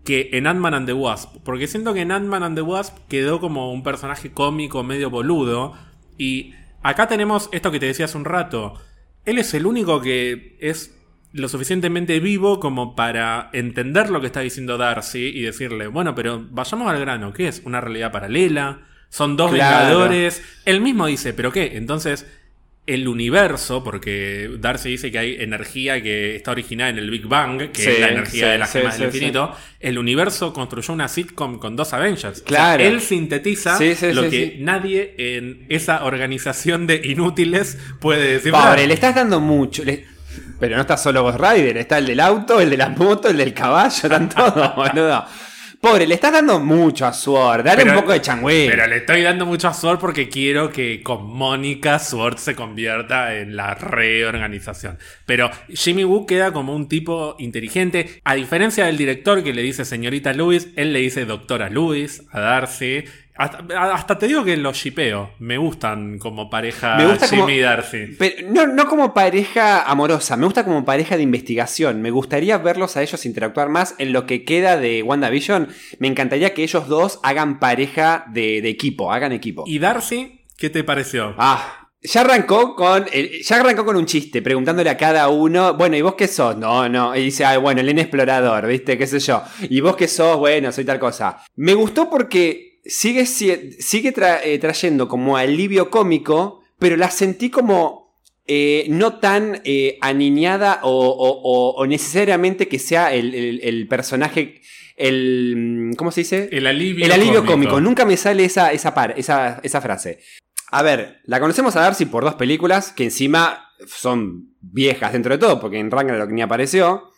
[0.05, 1.37] que en Ant-Man and the Wasp.
[1.45, 5.75] Porque siento que en Ant-Man and the Wasp quedó como un personaje cómico, medio boludo.
[6.17, 8.75] Y acá tenemos esto que te decía hace un rato.
[9.25, 10.93] Él es el único que es
[11.33, 16.47] lo suficientemente vivo como para entender lo que está diciendo Darcy y decirle, bueno, pero
[16.51, 17.61] vayamos al grano, ¿qué es?
[17.67, 18.81] ¿Una realidad paralela?
[19.11, 19.87] ¿Son dos Claro.
[19.87, 20.43] vengadores?
[20.65, 21.77] Él mismo dice, ¿pero qué?
[21.77, 22.27] Entonces,
[22.87, 27.71] el universo, porque Darcy dice que hay energía que está originada en el Big Bang,
[27.73, 30.95] que Sí, es la energía sí, de las sí, gemas del infinito, el universo construyó
[30.95, 32.25] una sitcom con dos Avengers.
[32.25, 32.85] O sea, Claro.
[32.85, 33.79] él sintetiza
[34.13, 38.53] lo que nadie en esa organización de inútiles puede decir.
[38.53, 39.83] Pobre, le estás dando mucho.
[39.85, 40.05] le-
[40.61, 43.37] Pero no está solo Ghost Rider, está el del auto, el de la moto, el
[43.39, 45.25] del caballo, están todos, boludo.
[45.87, 47.63] Pobre, le estás dando mucho a Sword.
[47.63, 48.69] Dale Pero- un poco de changüey.
[48.69, 53.37] Pero le estoy dando mucho a Sword porque quiero que con Mónica Sword se convierta
[53.37, 54.99] en la reorganización.
[55.27, 58.21] Pero Jimmy Woo queda como un tipo inteligente.
[58.25, 62.41] A diferencia del director que le dice señorita Lewis, él le dice doctora Lewis a
[62.41, 63.05] Darcy.
[63.39, 65.31] Hasta, hasta te digo que los shipeo.
[65.39, 68.17] Me gustan como pareja Me gusta Jimmy como- y Darcy.
[68.19, 72.01] Pero no, no como pareja amorosa, me gusta como pareja de investigación.
[72.03, 75.69] Me gustaría verlos a ellos interactuar más en lo que queda de WandaVision.
[75.99, 79.65] Me encantaría que ellos dos hagan pareja de, de equipo, hagan equipo.
[79.67, 80.41] ¿Y Darcy?
[80.57, 81.35] ¿Qué te pareció?
[81.37, 85.97] Ah, ya arrancó con el- ya arrancó con un chiste, preguntándole a cada uno, bueno,
[85.97, 86.57] ¿y vos qué sos?
[86.57, 87.15] No, no.
[87.17, 88.97] Y dice, ah, bueno, el explorador, ¿viste?
[88.97, 89.43] ¿Qué sé yo?
[89.69, 90.39] ¿Y vos qué sos?
[90.39, 91.39] Bueno, soy tal cosa.
[91.57, 97.51] Me gustó porque sigue, si- sigue tra- eh, trayendo como alivio cómico, pero la sentí
[97.51, 98.07] como
[98.49, 103.89] eh, no tan eh, aniñada o, o- o- o necesariamente que sea el, el- el
[103.89, 104.61] personaje,
[104.97, 105.91] el...
[105.97, 106.49] ¿Cómo se dice?
[106.53, 107.81] El alivio El alivio cómico.
[107.81, 110.21] Nunca me sale esa, esa, par- esa, esa frase.
[110.71, 115.39] A ver, la conocemos a Darcy por dos películas que encima son viejas dentro de
[115.39, 117.11] todo, porque en Ragnarok ni apareció.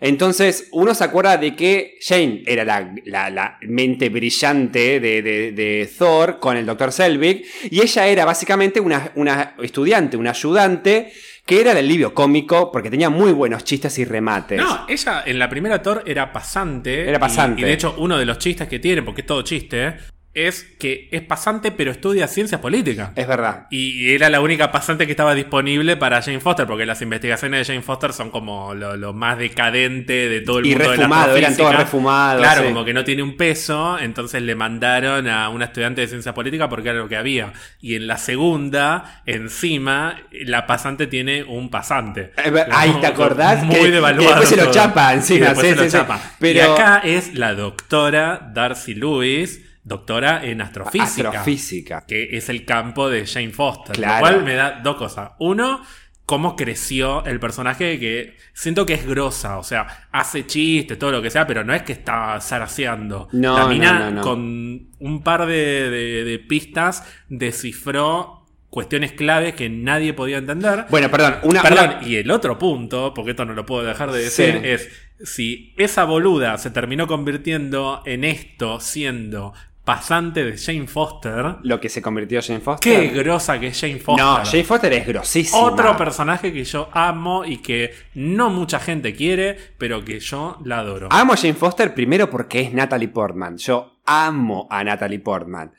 [0.00, 5.52] Entonces, uno se acuerda de que Jane era la, la- la mente brillante de, de-
[5.52, 6.90] de Thor con el Dr.
[6.92, 11.12] Selvig, y ella era básicamente una, una estudiante, una ayudante,
[11.44, 14.58] que era el alivio cómico, porque tenía muy buenos chistes y remates.
[14.60, 17.02] No, ella en la primera Thor era pasante.
[17.08, 17.60] Era y- pasante.
[17.60, 19.96] Y, de hecho, uno de los chistes que tiene, porque es todo chiste,
[20.32, 23.10] es que es pasante pero estudia ciencias políticas.
[23.16, 23.66] Es verdad.
[23.70, 27.72] Y era la única pasante que estaba disponible para Jane Foster, porque las investigaciones de
[27.74, 30.96] Jane Foster son como lo, lo más decadente de todo el Y mundo de la
[30.96, 32.42] refumado, eran todos refumados.
[32.42, 32.68] Claro, sí.
[32.68, 36.68] como que no tiene un peso, entonces le mandaron a una estudiante de ciencia política
[36.68, 37.52] porque era lo que había.
[37.80, 42.32] Y en la segunda, encima, la pasante tiene un pasante.
[42.36, 43.64] Eh, Ay, ¿te acordás?
[43.64, 44.20] Muy Que- devaluado.
[44.34, 44.72] que después se lo todo.
[44.74, 46.20] chapa encima, Y después sí, se lo chapa.
[46.38, 52.04] Pero- Y acá es la doctora Darcy Lewis, doctora en astrofísica Astrofísica.
[52.06, 53.96] que es el campo de Jane Foster.
[53.96, 54.14] Claro.
[54.14, 55.30] Lo cual me da dos cosas.
[55.38, 55.82] Uno,
[56.26, 61.20] cómo creció el personaje que siento que es grosa, o sea, hace chistes, todo lo
[61.22, 63.28] que sea, pero no es que está zaraseando.
[63.32, 69.68] No, La mina no, con un par de, de- de pistas descifró cuestiones claves que
[69.68, 70.86] nadie podía entender.
[70.90, 71.62] Bueno, perdón, una.
[71.62, 74.68] Perdón, una- y el otro punto, porque esto no lo puedo dejar de decir, Sí.
[74.68, 74.88] es
[75.22, 79.52] si esa boluda se terminó convirtiendo en esto siendo
[79.94, 83.10] pasante de Jane Foster, Lo que se convirtió Jane qué Foster.
[83.12, 84.24] grosa que es Jane Foster.
[84.24, 85.62] No, Jane Foster es grosísima.
[85.62, 90.78] Otro personaje que yo amo y que no mucha gente quiere, pero que yo la
[90.78, 91.08] adoro.
[91.10, 93.56] Amo a Jane Foster primero porque es Natalie Portman.
[93.56, 95.72] Yo amo a Natalie Portman.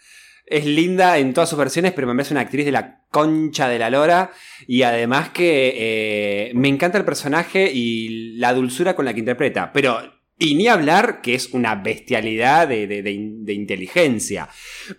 [0.45, 3.79] Es linda en todas sus versiones, pero me parece una actriz de la concha de
[3.79, 4.31] la lora.
[4.67, 9.71] Y además que eh, me encanta el personaje y la dulzura con la que interpreta.
[9.71, 10.01] Pero,
[10.41, 14.49] y ni hablar que es una bestialidad de, de- de in- de inteligencia.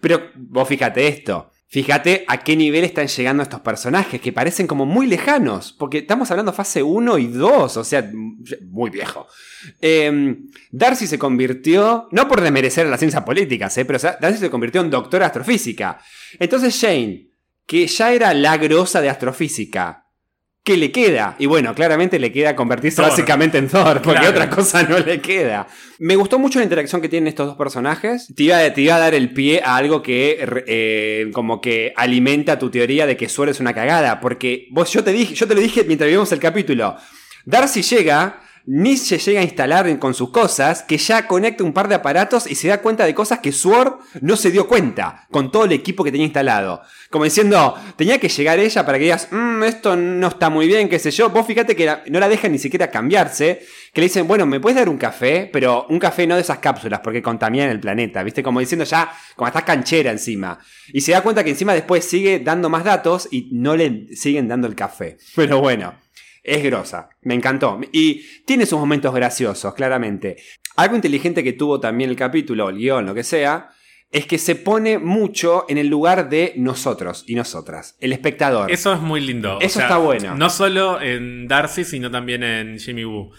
[0.01, 1.51] Pero vos fíjate esto.
[1.69, 6.31] Fíjate a qué nivel están llegando estos personajes, que parecen como muy lejanos, porque estamos
[6.31, 8.11] hablando fase 1 y 2, o sea,
[8.69, 9.27] muy viejo.
[9.81, 10.37] Eh,
[10.71, 14.91] Darcy se convirtió, no por desmerecer las ciencias políticas, eh, pero Darcy se convirtió en
[14.91, 15.99] doctora astrofísica.
[16.39, 17.31] Entonces Jane,
[17.67, 20.02] que ya era la grosa de astrofísica,
[20.65, 21.35] ¿qué le queda?
[21.39, 23.11] Y bueno, claramente le queda convertirse Thor.
[23.11, 24.31] básicamente en Thor, porque Claro.
[24.31, 25.67] otra cosa no le queda.
[25.99, 28.33] Me gustó mucho la interacción que tienen estos dos personajes.
[28.37, 32.59] Te iba, te iba a dar el pie a algo que eh, como que alimenta
[32.59, 35.55] tu teoría de que Sword es una cagada, porque vos yo te dije, yo te
[35.55, 36.97] lo dije mientras vimos el capítulo.
[37.45, 41.89] Darcy llega, ni se llega a instalar con sus cosas, que ya conecta un par
[41.89, 45.51] de aparatos y se da cuenta de cosas que Sword no se dio cuenta con
[45.51, 46.83] todo el equipo que tenía instalado.
[47.11, 50.89] Como diciendo, tenía que llegar ella para que digas, "Mm, esto no está muy bien,
[50.89, 51.31] qué sé yo.
[51.31, 54.77] Vos fíjate que no la dejan ni siquiera cambiarse, que le dicen, bueno, ¿me puedes
[54.77, 55.51] dar un café?
[55.53, 58.43] Pero un café no de esas cápsulas, porque contaminan el planeta, ¿viste?
[58.43, 60.59] Como diciendo ya, como está canchera encima.
[60.93, 64.49] Y se da cuenta que encima después sigue dando más datos y no le siguen
[64.49, 65.19] dando el café.
[65.37, 65.95] Pero bueno.
[66.43, 67.81] Es grosa, me encantó.
[67.93, 70.37] Y tiene sus momentos graciosos, claramente.
[70.77, 73.71] Algo inteligente que tuvo también el capítulo, el guion, lo que sea,
[74.11, 78.71] es que se pone mucho en el lugar de nosotros y nosotras, el espectador.
[78.71, 79.59] Eso es muy lindo.
[79.61, 80.35] Eso está bueno.
[80.35, 83.31] No solo en Darcy, sino también en Jimmy Woo.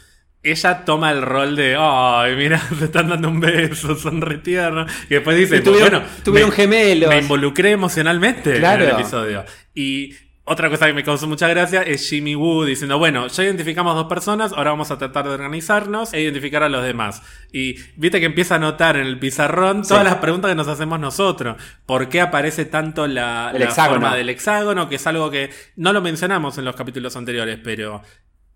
[0.41, 4.91] Ella toma el rol de, ay, mira, se están dando un beso, son re tiernos.
[5.09, 7.09] Y después dice, Y tuvieron, bueno, tuvieron me, gemelos.
[7.09, 8.83] me involucré emocionalmente Claro.
[8.83, 9.45] en el episodio.
[9.75, 10.13] Y
[10.45, 14.07] otra cosa que me causó mucha gracia es Jimmy Woo diciendo, bueno, ya identificamos dos
[14.07, 17.21] personas, ahora vamos a tratar de organizarnos e identificar a los demás.
[17.53, 20.09] Y viste que empieza a notar en el pizarrón todas Sí.
[20.09, 21.55] las preguntas que nos hacemos nosotros.
[21.85, 24.89] ¿Por qué aparece tanto la, forma del hexágono?
[24.89, 28.01] Que es algo que no lo mencionamos en los capítulos anteriores, pero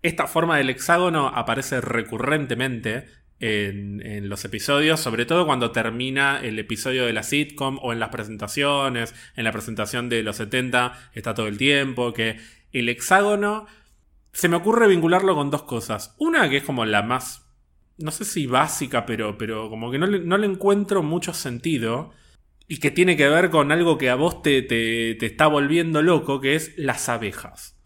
[0.02, 3.06] esta forma del hexágono aparece recurrentemente
[3.40, 8.10] en, los episodios, sobre todo cuando termina el episodio de la sitcom o en las
[8.10, 12.38] presentaciones, en la presentación de los 70 está todo el tiempo, que
[12.72, 13.66] el hexágono
[14.32, 16.14] se me ocurre vincularlo con dos cosas.
[16.18, 17.48] Una que es como la más,
[17.96, 22.12] no sé si básica, pero, pero como que no le, no le encuentro mucho sentido.
[22.70, 26.02] y que tiene que ver con algo que a vos te, te, te está volviendo
[26.02, 27.77] loco, que es las abejas.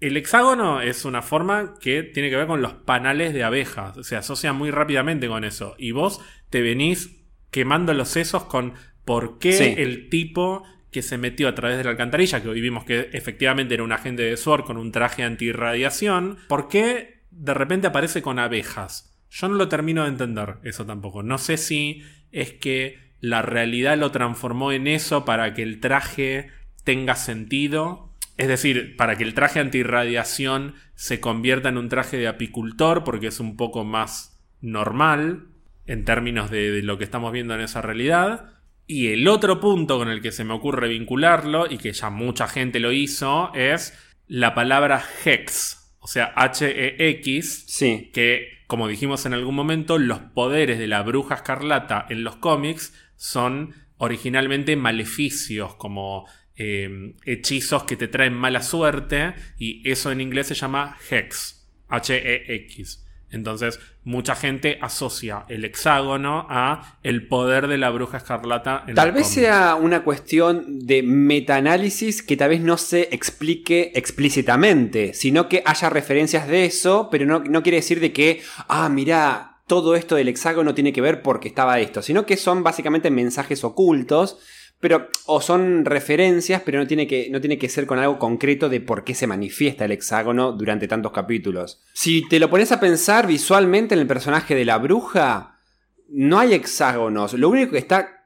[0.00, 3.94] El hexágono es una forma que tiene que ver con los panales de abejas.
[4.06, 5.74] Se asocia muy rápidamente con eso.
[5.78, 8.74] Y vos te venís quemando los sesos con
[9.04, 9.74] por qué Sí.
[9.76, 13.74] el tipo que se metió a través de la alcantarilla, que hoy vimos que efectivamente
[13.74, 18.38] era un agente de SWORD con un traje antirradiación, ¿por qué de repente aparece con
[18.38, 19.16] abejas?
[19.30, 21.22] Yo no lo termino de entender eso tampoco.
[21.22, 26.48] No sé si es que la realidad lo transformó en eso para que el traje
[26.82, 28.09] tenga sentido.
[28.36, 33.26] Es decir, para que el traje antirradiación se convierta en un traje de apicultor, porque
[33.28, 35.48] es un poco más normal
[35.86, 38.54] en términos de, de lo que estamos viendo en esa realidad.
[38.86, 42.48] Y el otro punto con el que se me ocurre vincularlo, y que ya mucha
[42.48, 48.10] gente lo hizo, es la palabra hex, o sea, H-E-X, Sí.
[48.12, 52.94] que, como dijimos en algún momento, los poderes de la bruja escarlata en los cómics
[53.16, 56.26] son originalmente maleficios, como
[56.62, 63.02] eh, hechizos que te traen mala suerte, y eso en inglés se llama hex, H-E-X.
[63.30, 69.12] Entonces, mucha gente asocia el hexágono a el poder de la bruja escarlata en Tal
[69.12, 75.62] vez sea una cuestión de metaanálisis que tal vez no se explique explícitamente, sino que
[75.64, 80.16] haya referencias de eso, pero no, no quiere decir de que, ah, mira, todo esto
[80.16, 84.40] del hexágono tiene que ver porque estaba esto, sino que son básicamente mensajes ocultos,
[84.80, 88.68] pero o son referencias, pero no tiene que no tiene que ser con algo concreto
[88.68, 91.82] de por qué se manifiesta el hexágono durante tantos capítulos.
[91.92, 95.58] Si te lo pones a pensar visualmente en el personaje de la bruja,
[96.08, 98.20] no hay hexágonos, lo único que está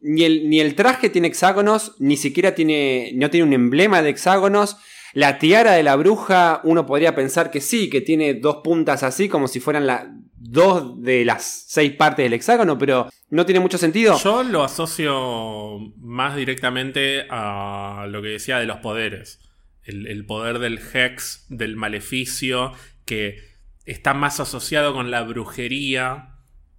[0.00, 4.10] ni el, ni el traje tiene hexágonos, ni siquiera tiene, no tiene un emblema de
[4.10, 4.76] hexágonos.
[5.14, 9.28] La tiara de la bruja, uno podría pensar que sí, que tiene dos puntas así,
[9.28, 10.12] como si fueran la,
[10.46, 14.18] dos de las seis partes del hexágono, pero no tiene mucho sentido.
[14.18, 19.40] Yo lo asocio más directamente a lo que decía de los poderes.
[19.82, 22.72] El, poder del hex, del maleficio,
[23.04, 23.38] que
[23.84, 26.38] está más asociado con la brujería.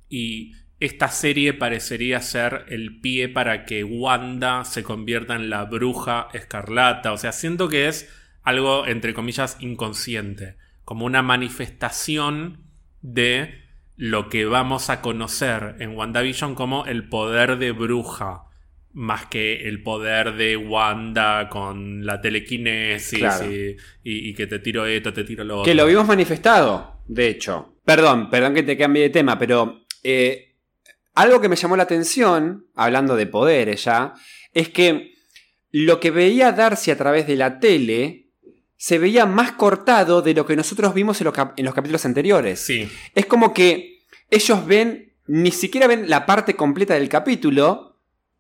[0.10, 6.30] Y esta serie parecería ser el pie para que Wanda se convierta en la bruja
[6.34, 7.14] escarlata.
[7.14, 8.12] O sea, siento que es
[8.42, 10.58] algo, entre comillas, inconsciente.
[10.84, 12.65] Como una manifestación
[13.14, 13.54] de
[13.98, 18.42] lo que vamos a conocer en WandaVision como el poder de bruja,
[18.94, 23.52] más que el poder de Wanda con la telequinesis Claro.
[23.52, 25.66] y, y- y que te tiro esto, te tiro lo otro.
[25.66, 27.76] Que lo vimos manifestado, de hecho.
[27.86, 30.56] Perdón, perdón que te cambie de tema, pero eh,
[31.14, 34.14] algo que me llamó la atención, hablando de poderes ya,
[34.54, 35.14] es que
[35.72, 38.25] lo que veía Darcy a través de la tele
[38.78, 42.06] se veía más cortado de lo que nosotros vimos en los, cap- en los capítulos
[42.06, 42.60] anteriores.
[42.60, 47.94] Sí, Es como que ellos ven, ni siquiera ven la parte completa del capítulo.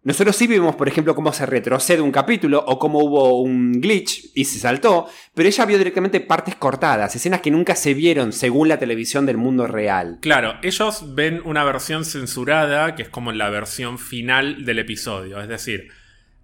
[0.03, 4.25] Nosotros sí vimos, por ejemplo, cómo se retrocede un capítulo o cómo hubo un glitch
[4.36, 8.67] y se saltó, pero ella vio directamente partes cortadas, escenas que nunca se vieron según
[8.67, 10.19] la televisión del mundo real.
[10.21, 15.41] Claro, ellos ven una versión censurada que es como la versión final del episodio.
[15.41, 15.88] Es decir,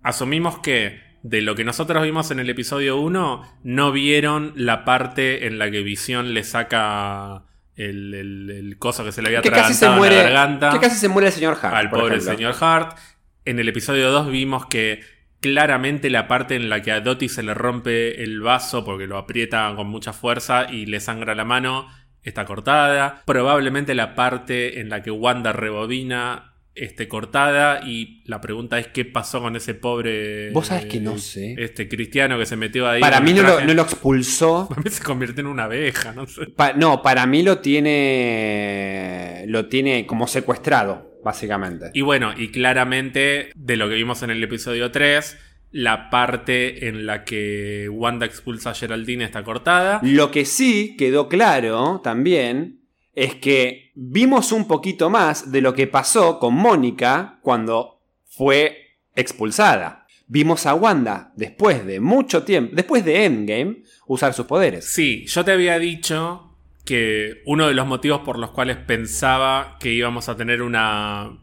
[0.02, 5.46] asumimos que de lo que nosotros vimos en el episodio 1, no vieron la parte
[5.48, 7.44] en la que Visión le saca
[7.76, 10.40] el, el- el coso que se le había Que casi se atragantado en muere, la
[10.42, 11.74] garganta que casi se muere el señor Hart.
[11.76, 12.32] al pobre ejemplo.
[12.34, 12.98] señor Hart.
[13.46, 15.02] En el episodio 2 vimos que
[15.40, 19.18] claramente la parte en la que a Dottie se le rompe el vaso porque lo
[19.18, 21.88] aprieta con mucha fuerza y le sangra la mano
[22.24, 23.24] está cortada.
[23.26, 29.04] Probablemente la parte en la que Wanda rebobina esté cortada y la pregunta es qué
[29.04, 31.56] pasó con ese pobre Vos sabés que no sé.
[31.58, 33.66] este cristiano que se metió ahí Para mí no lo, traje.
[33.68, 34.68] no lo expulsó.
[34.70, 36.46] Para mí se convirtió en una abeja, no sé.
[36.48, 39.46] Pa- no, para mí lo tiene.
[39.48, 41.88] Lo tiene como secuestrado, básicamente.
[41.94, 45.38] Y bueno, y claramente de lo que vimos en el episodio 3,
[45.72, 50.00] la parte en la que Wanda expulsa a Geraldine está cortada.
[50.04, 52.81] Lo que sí quedó claro también
[53.14, 60.08] es que vimos un poquito más de lo que pasó con Mónica cuando fue expulsada.
[60.28, 64.86] Vimos a Wanda después de mucho tiempo, después de Endgame, usar sus poderes.
[64.86, 66.56] Sí, yo te había dicho
[66.86, 71.38] que uno de los motivos por los cuales pensaba que íbamos a tener una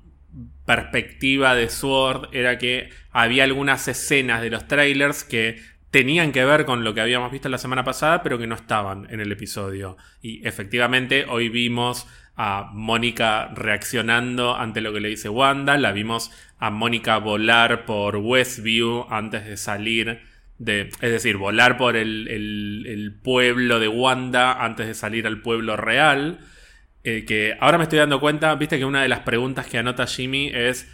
[0.64, 5.58] perspectiva de Sword era que había algunas escenas de los trailers que
[5.90, 9.06] tenían que ver con lo que habíamos visto la semana pasada, pero que no estaban
[9.10, 9.96] en el episodio.
[10.22, 16.30] Y efectivamente, hoy vimos a Mónica reaccionando ante lo que le dice Wanda, la vimos
[16.58, 20.20] a Mónica volar por Westview antes de salir
[20.58, 25.76] de, es decir, volar por el, el- pueblo de Wanda antes de salir al pueblo
[25.76, 26.40] real.
[27.04, 30.06] Eh, que ahora me estoy dando cuenta, viste que una de las preguntas que anota
[30.06, 30.90] Jimmy es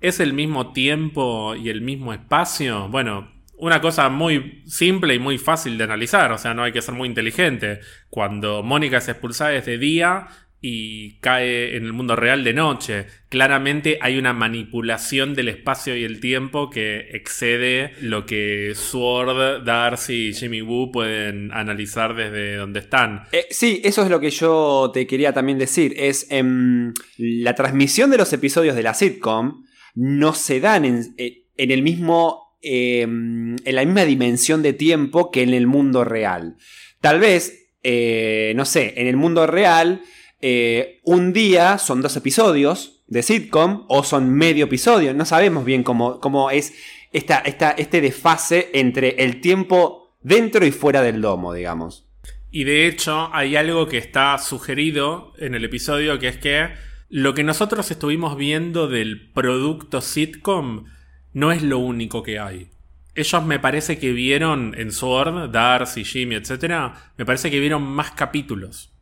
[0.00, 2.88] ¿Es el mismo tiempo y el mismo espacio?
[2.88, 3.32] Bueno,
[3.64, 6.94] una cosa muy simple y muy fácil de analizar, o sea, no hay que ser
[6.94, 7.80] muy inteligente.
[8.10, 10.28] Cuando Mónica es expulsada es de día
[10.60, 13.06] y cae en el mundo real de noche.
[13.28, 20.28] Claramente hay una manipulación del espacio y el tiempo que excede lo que Sword, Darcy
[20.28, 23.24] y Jimmy Woo pueden analizar desde donde están.
[23.32, 25.94] Eh, sí, eso es lo que yo te quería también decir.
[25.96, 31.44] Es em, la transmisión de los episodios de la sitcom no se dan en, eh,
[31.56, 32.43] el mismo.
[32.66, 36.56] Em, en la misma dimensión de tiempo que en el mundo real.
[37.02, 40.00] Tal vez, eh, no sé, en el mundo real
[40.40, 45.12] eh, un día son dos episodios de sitcom o son medio episodio.
[45.12, 46.72] No sabemos bien cómo, cómo es
[47.12, 52.06] esta, este desfase entre el tiempo dentro y fuera del domo, digamos.
[52.50, 56.70] Y de hecho hay algo que está sugerido en el episodio que es que
[57.10, 60.86] lo que nosotros estuvimos viendo del producto sitcom
[61.34, 62.70] no es lo único que hay.
[63.14, 66.92] Ellos me parece que vieron en Sword, Darcy, Jimmy, etc.
[67.16, 68.92] Me parece que vieron más capítulos.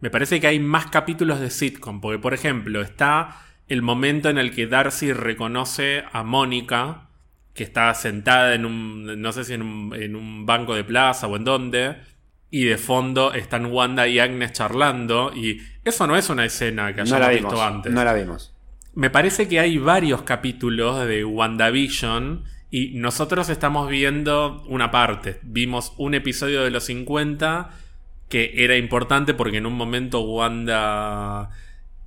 [0.00, 4.38] Me parece que hay más capítulos de sitcom, porque por ejemplo está el momento en
[4.38, 7.08] el que Darcy reconoce a Mónica,
[7.54, 11.44] que está sentada en un, no sé si en un, banco de plaza o en
[11.44, 11.96] dónde,
[12.50, 17.02] y de fondo están Wanda y Agnes charlando, y eso no es una escena que
[17.02, 17.92] hayamos visto antes.
[17.92, 18.54] No la vimos.
[18.94, 25.38] Me parece que hay varios capítulos de WandaVision y nosotros estamos viendo una parte.
[25.42, 27.70] Vimos un episodio de los 50
[28.28, 31.50] que era importante porque en un momento Wanda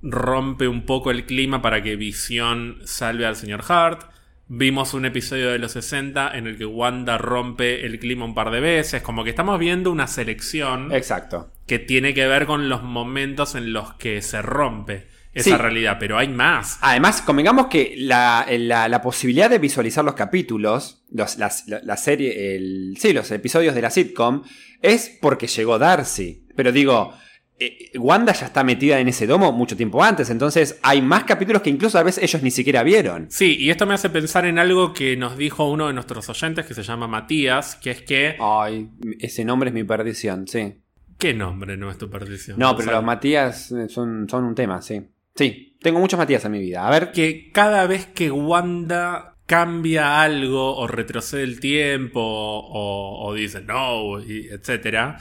[0.02, 4.10] rompe un poco el clima para que Visión salve al señor Hart.
[4.48, 8.50] Vimos un episodio de los 60 en el que Wanda rompe el clima un par
[8.50, 9.02] de veces.
[9.02, 10.92] Como que estamos viendo una selección.
[10.92, 11.50] Exacto.
[11.66, 16.16] Que tiene que ver con los momentos en los que se rompe esa realidad, pero
[16.16, 16.78] hay más.
[16.80, 23.30] Además, convengamos que la, posibilidad de visualizar los capítulos, los, la, serie, el, sí, los
[23.30, 24.42] episodios de la sitcom,
[24.80, 26.46] es porque llegó Darcy.
[26.54, 27.12] Pero digo,
[27.58, 31.62] eh, Wanda ya está metida en ese domo mucho tiempo antes, entonces hay más capítulos
[31.62, 33.26] que incluso a veces ellos ni siquiera vieron.
[33.30, 36.66] Sí, y esto me hace pensar en algo que nos dijo uno de nuestros oyentes
[36.66, 38.36] que se llama Matías, que es que...
[38.40, 40.80] Ay, ese nombre es mi perdición, sí.
[41.18, 42.58] ¿Qué nombre no es tu perdición?
[42.58, 45.00] No, pero los Matías eh, son, son un tema, sí.
[45.34, 46.86] Sí, tengo muchos Matías en mi vida.
[46.86, 47.12] A ver.
[47.12, 55.18] Que cada vez que Wanda cambia algo o retrocede el tiempo o, dice no, etc.,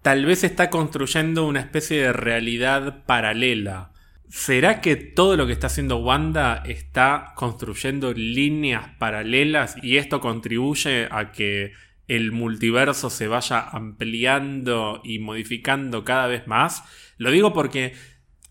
[0.00, 3.92] tal vez está construyendo una especie de realidad paralela.
[4.28, 11.08] ¿Será que todo lo que está haciendo Wanda está construyendo líneas paralelas y esto contribuye
[11.10, 11.72] a que
[12.08, 16.84] el multiverso se vaya ampliando y modificando cada vez más?
[17.16, 17.94] Lo digo porque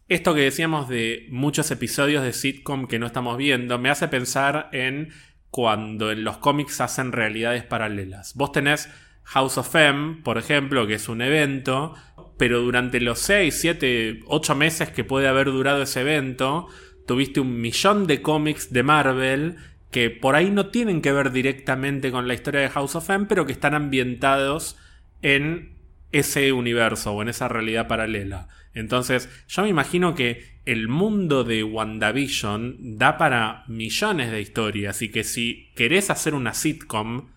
[0.10, 4.70] esto que decíamos de muchos episodios de sitcom que no estamos viendo me hace pensar
[4.72, 5.10] en
[5.50, 8.34] cuando en los cómics hacen realidades paralelas.
[8.36, 8.90] Vos tenés
[9.24, 11.94] House of M, por ejemplo, que es un evento,
[12.38, 16.68] pero durante los 6, 7, 8 meses que puede haber durado ese evento,
[17.06, 19.56] tuviste un millón de cómics de Marvel
[19.92, 23.26] que por ahí no tienen que ver directamente con la historia de House of M,
[23.28, 24.78] pero que están ambientados
[25.22, 25.77] en
[26.20, 28.48] ese universo o en esa realidad paralela.
[28.74, 35.10] Entonces, yo me imagino que el mundo de WandaVision da para millones de historias y
[35.10, 37.30] que si querés hacer una sitcom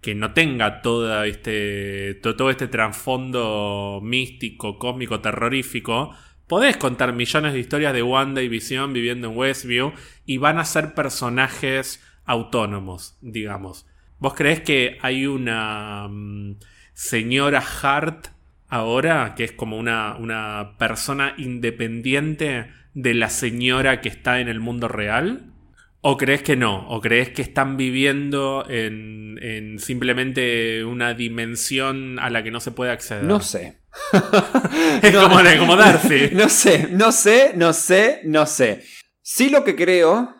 [0.00, 6.14] que no tenga todo este, todo este trasfondo místico, cósmico, terrorífico,
[6.46, 9.92] podés contar millones de historias de Wanda y Vision viviendo en Westview
[10.24, 13.86] y van a ser personajes autónomos, digamos.
[14.18, 16.56] ¿Vos creés que hay una mm,
[16.98, 18.26] señora Hart
[18.66, 24.58] ahora, que es como una, una persona independiente de la señora que está en el
[24.58, 25.54] mundo real?
[26.00, 26.88] ¿O crees que no?
[26.88, 32.72] ¿O crees que están viviendo en, en, simplemente una dimensión a la que no se
[32.72, 33.22] puede acceder?
[33.22, 33.78] No sé.
[35.02, 36.30] es como, Darcy.
[36.32, 38.82] no sé, no sé, no sé, no sé.
[39.22, 40.34] Sí lo que creo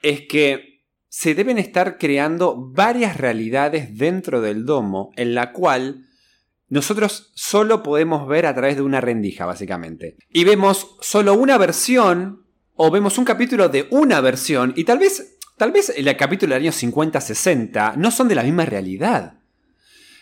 [0.00, 0.75] es que
[1.18, 6.04] se deben estar creando varias realidades dentro del domo en la cual
[6.68, 10.18] nosotros solo podemos ver a través de una rendija, básicamente.
[10.28, 12.44] Y vemos solo una versión,
[12.74, 16.64] o vemos un capítulo de una versión, y tal vez, tal vez el capítulo del
[16.64, 19.38] año 50-60 no son de la misma realidad.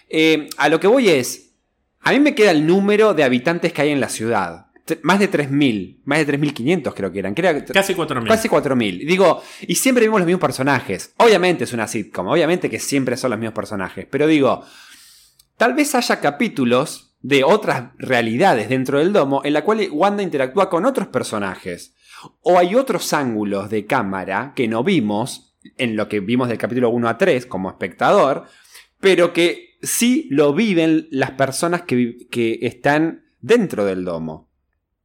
[0.08, 1.56] Eh, a lo que voy es,
[2.02, 4.63] a mí me queda el número de habitantes que hay en la ciudad.
[5.02, 7.34] Más de 3.000, más de 3.500 creo que eran.
[7.34, 8.28] casi 4.000.
[8.28, 9.06] Casi 4.000.
[9.06, 11.14] Digo, y siempre vemos los mismos personajes.
[11.16, 14.06] Obviamente es una sitcom, obviamente que siempre son los mismos personajes.
[14.10, 14.64] Pero digo,
[15.56, 20.68] Tal vez haya capítulos de otras realidades dentro del domo en la cual Wanda interactúa
[20.68, 21.94] con otros personajes.
[22.40, 26.88] o hay otros ángulos de cámara que no vimos en lo que vimos del capítulo
[26.90, 28.46] 1 a 3 como espectador,
[28.98, 34.48] pero que sí lo viven las personas que, que están dentro del domo.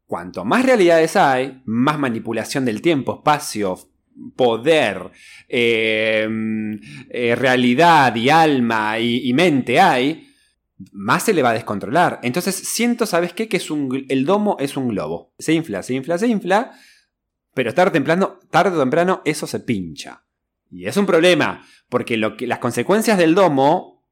[0.09, 3.77] Cuanto más realidades hay, más manipulación del tiempo, espacio,
[4.35, 5.11] poder,
[5.47, 6.27] eh,
[7.11, 10.27] eh, realidad y alma y, mente hay,
[10.93, 12.19] más se le va a descontrolar.
[12.23, 13.47] Entonces siento, ¿sabes qué?
[13.47, 15.35] Que es un, el domo es un globo.
[15.37, 16.71] Se infla, se infla, se infla,
[17.53, 20.23] pero tarde o temprano, tarde o temprano eso se pincha.
[20.71, 24.03] Y es un problema, porque, las consecuencias del domo,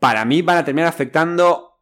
[0.00, 1.80] para mí, van a terminar afectando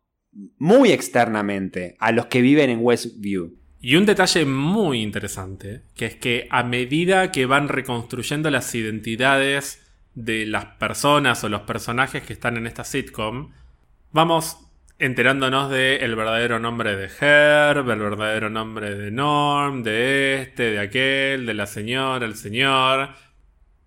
[0.59, 3.64] muy externamente a los que viven en Westview.
[3.85, 9.87] Y un detalle muy interesante, que es que a medida que van reconstruyendo las identidades
[10.15, 13.53] de las personas o los personajes que están en esta sitcom,
[14.11, 14.57] vamos
[14.99, 20.79] enterándonos de el verdadero nombre de Herb, el verdadero nombre de Norm, de este, de
[20.79, 23.11] aquel, de la señora, el señor,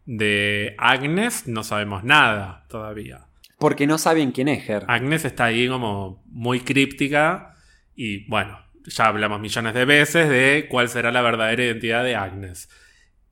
[0.06, 3.26] de Agnes, no sabemos nada todavía.
[3.58, 4.84] Porque no saben quién es Her.
[4.90, 7.56] Agnes está ahí como muy críptica
[7.96, 12.70] y bueno, ya hablamos millones de veces de cuál será la verdadera identidad de Agnes.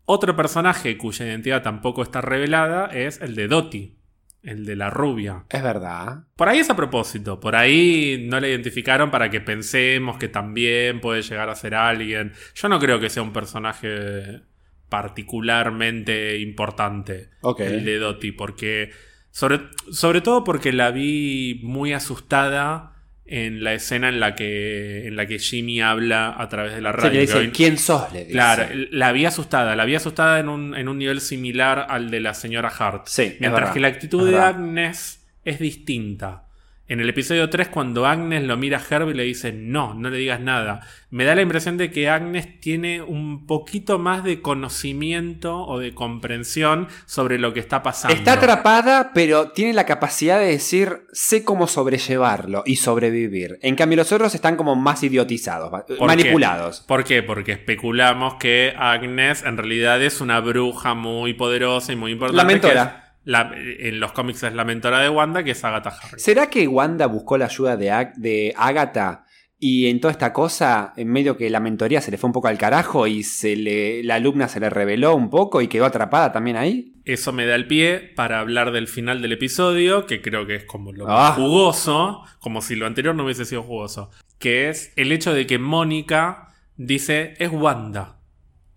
[0.06, 3.96] Otro personaje cuya identidad tampoco está revelada es el de Dottie,
[4.44, 5.46] el de la rubia.
[5.50, 6.26] Es verdad.
[6.36, 11.00] Por ahí es a propósito, por ahí no la identificaron para que pensemos que también
[11.02, 12.34] puede llegar a ser alguien.
[12.54, 14.42] Yo no creo que sea un personaje
[14.90, 18.92] particularmente importante el de Dottie, porque
[19.32, 22.95] sobre, sobre todo porque la vi muy asustada
[23.28, 26.92] en la escena en la que en la que Jimmy habla a través de la
[26.92, 27.10] radio.
[27.10, 28.12] que le dice, ¿quién sos?
[28.14, 28.32] Le dice.
[28.32, 32.20] Claro, la vi asustada, la vi asustada en un, en un nivel similar al de
[32.20, 33.08] la señora Hart.
[33.08, 34.38] Sí, Mientras verdad, que la actitud de.
[34.38, 36.45] Agnes es distinta.
[36.88, 40.12] En el episodio 3, cuando Agnes lo mira a Herb y le dice, no, no
[40.12, 44.40] le digas nada, me da la impresión de que Agnes tiene un poquito más de
[44.42, 48.16] conocimiento o de comprensión sobre lo que está pasando.
[48.16, 53.58] Está atrapada, pero tiene la capacidad de decir, sé cómo sobrellevarlo y sobrevivir.
[53.64, 56.82] En cambio, los otros están como más idiotizados, va- ¿Por manipulados.
[56.82, 57.24] ¿Por qué?
[57.24, 62.38] Porque especulamos que Agnes en realidad es una bruja muy poderosa y muy importante.
[62.38, 63.05] La mentora.
[63.26, 66.24] La- en los cómics es la mentora de Wanda, que es Agatha Harris.
[66.24, 69.26] ¿Será que Wanda buscó la ayuda de, Ag- de Agatha
[69.60, 72.48] y en toda esta cosa, en medio que la mentoría se le fue un poco
[72.50, 76.32] al carajo y se le, la alumna se le reveló un poco y quedó atrapada
[76.32, 76.94] también ahí?
[77.06, 80.66] Eso me da el pie para hablar del final del episodio, que creo que es
[80.66, 81.30] como lo Ah.
[81.30, 85.48] más jugoso, como si lo anterior no hubiese sido jugoso, que es el hecho de
[85.48, 88.18] que Mónica dice es Wanda.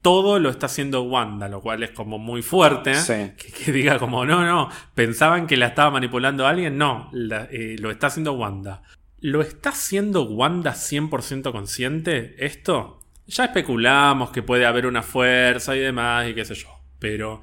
[0.02, 2.94] Todo lo está haciendo Wanda, lo cual es como muy fuerte.
[2.94, 3.32] Sí.
[3.36, 6.78] Que, que diga como, no, no, pensaban que la estaba manipulando alguien.
[6.78, 8.82] No, la- eh, lo está haciendo Wanda.
[9.20, 13.00] ¿Lo está haciendo Wanda 100% consciente esto?
[13.26, 16.68] Ya especulamos que puede haber una fuerza y demás y qué sé yo.
[17.00, 17.42] Pero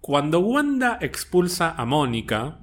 [0.00, 2.58] cuando Wanda expulsa a Mónica,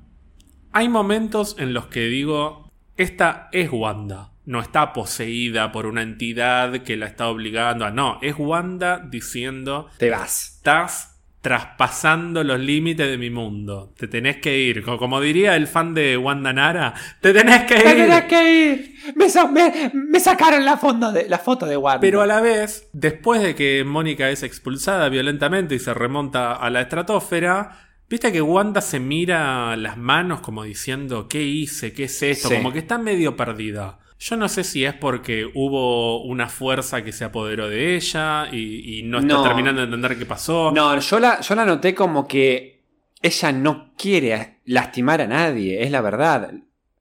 [0.71, 4.31] hay momentos en los que digo, esta es Wanda.
[4.47, 7.91] No está poseída por una entidad que la está obligando a...
[7.91, 10.55] No, es Wanda diciendo, Te vas.
[10.55, 13.93] estás traspasando los límites de mi mundo.
[13.97, 14.83] Te tenés que ir.
[14.83, 18.27] Co- Como diría el fan de Wanda Nara, te tenés que ir.
[18.27, 18.95] que ir!
[19.15, 21.99] Me, me- me sacaron la, fondo de, la foto de Wanda.
[21.99, 26.69] Pero a la vez, después de que Mónica es expulsada violentamente y se remonta a
[26.69, 31.91] la estratosfera, viste que Wanda se mira las manos como diciendo, ¿qué hice?
[31.93, 32.47] ¿Qué es esto?
[32.49, 32.55] Sí.
[32.55, 33.99] Como que está medio perdida.
[34.19, 38.99] Yo no sé si es porque hubo una fuerza que se apoderó de ella y,
[38.99, 39.43] y no está No.
[39.43, 40.71] terminando de entender qué pasó.
[40.73, 42.83] No, yo la, yo la noté como que
[43.21, 46.51] ella no quiere lastimar a nadie, es la verdad.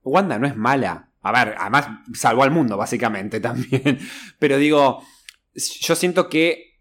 [0.02, 1.10] Wanda no es mala.
[1.22, 3.98] A ver, además salvó al mundo, básicamente, también.
[4.38, 5.02] Pero digo,
[5.54, 6.76] yo siento que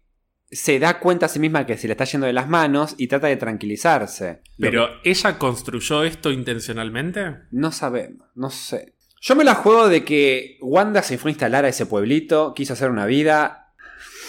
[0.50, 3.08] se da cuenta a sí misma que se le está yendo de las manos y
[3.08, 4.42] trata de tranquilizarse.
[4.58, 7.36] Pero ella construyó esto intencionalmente.
[7.50, 8.94] No sabemos, no sé.
[9.20, 12.74] Yo me la juego de que Wanda se fue a instalar a ese pueblito, quiso
[12.74, 13.72] hacer una vida.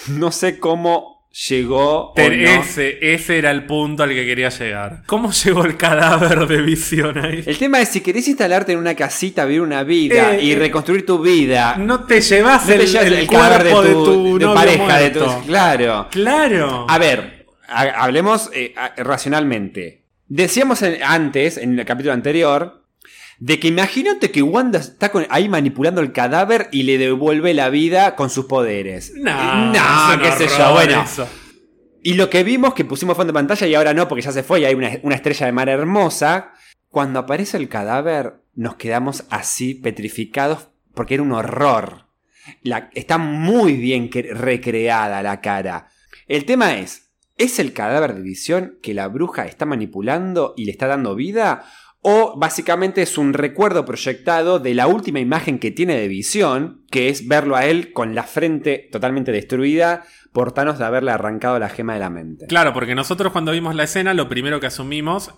[0.07, 2.05] No sé cómo llegó.
[2.11, 2.61] o Pero no.
[2.61, 5.03] ese, ese era el punto al que quería llegar.
[5.05, 7.43] ¿Cómo llegó el cadáver de visión ahí?
[7.45, 10.55] El tema es si querés instalarte en una casita, vivir una vida Eh, y eh,
[10.55, 11.75] reconstruir tu vida.
[11.77, 15.25] No te llevas no te el, llevas el cadáver de tu, de pareja, de tu.
[15.45, 16.07] Claro.
[16.09, 16.85] Claro.
[16.89, 20.03] A ver, ha- hablemos eh, racionalmente.
[20.27, 22.83] Decíamos en- antes, en el capítulo anterior,
[23.39, 27.69] de que imagínate que Wanda está con- ahí manipulando el cadáver y le devuelve la
[27.69, 29.13] vida con sus poderes.
[29.15, 31.03] No, no qué sé yo, bueno.
[31.03, 31.27] eso.
[32.03, 34.43] Y lo que vimos, que pusimos fondo de pantalla y ahora no, porque ya se
[34.43, 36.53] fue y hay una, una estrella de mar hermosa.
[36.89, 42.05] Cuando aparece el cadáver, nos quedamos así petrificados porque era un horror.
[42.63, 45.89] La, está muy bien que- recreada la cara.
[46.27, 50.71] El tema es, ¿es el cadáver de visión que la bruja está manipulando y le
[50.71, 51.65] está dando vida?
[52.09, 57.09] ¿O básicamente es un recuerdo proyectado de la última imagen que tiene de visión, que
[57.09, 61.67] es verlo a él con la frente totalmente destruida por Thanos de haberle arrancado la
[61.67, 62.47] gema de la mente?
[62.47, 65.33] Claro, porque nosotros cuando vimos la escena, lo primero que asumimos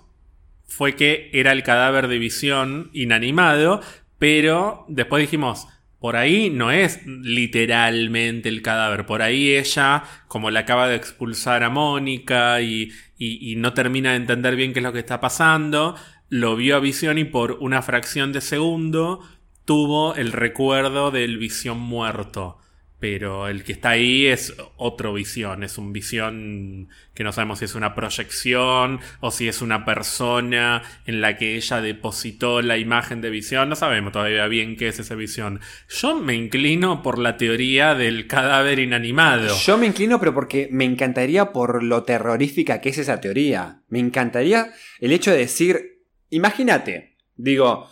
[0.68, 3.82] fue que era el cadáver de visión inanimado,
[4.20, 5.68] pero después dijimos,
[5.98, 11.64] por ahí no es literalmente el cadáver, por ahí ella, como le acaba de expulsar
[11.64, 15.96] a Mónica y- y no termina de entender bien qué es lo que está pasando,
[16.30, 19.20] lo vio a visión y por una fracción de segundo
[19.66, 22.58] tuvo el recuerdo del visión muerto.
[23.00, 27.66] Pero el que está ahí es otro visión, es un visión que no sabemos si
[27.66, 33.22] es una proyección o si es una persona en la que ella depositó la imagen
[33.22, 35.62] de visión, no sabemos todavía bien qué es esa visión.
[35.88, 39.56] Yo me inclino por la teoría del cadáver inanimado.
[39.66, 43.82] Yo me inclino, pero porque me encantaría por lo terrorífica que es esa teoría.
[43.88, 45.99] Me encantaría el hecho de decir,
[46.30, 47.90] imagínate, digo,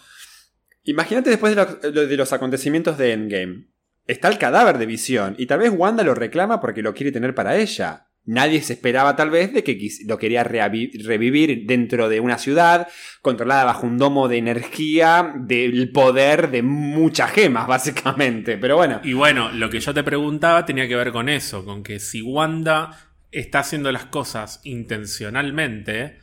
[0.83, 3.67] imagínate después de, lo- de los acontecimientos de Endgame.
[4.05, 7.35] Está el cadáver de visión y tal vez Wanda lo reclama porque lo quiere tener
[7.35, 8.05] para ella.
[8.23, 12.87] Nadie se esperaba tal vez de que lo quería revivir dentro de una ciudad
[13.21, 18.57] controlada bajo un domo de energía del poder de muchas gemas, básicamente.
[18.57, 21.83] Pero bueno, Y bueno, lo que yo te preguntaba tenía que ver con eso, con
[21.83, 22.97] que si Wanda
[23.31, 26.17] está haciendo las cosas intencionalmente,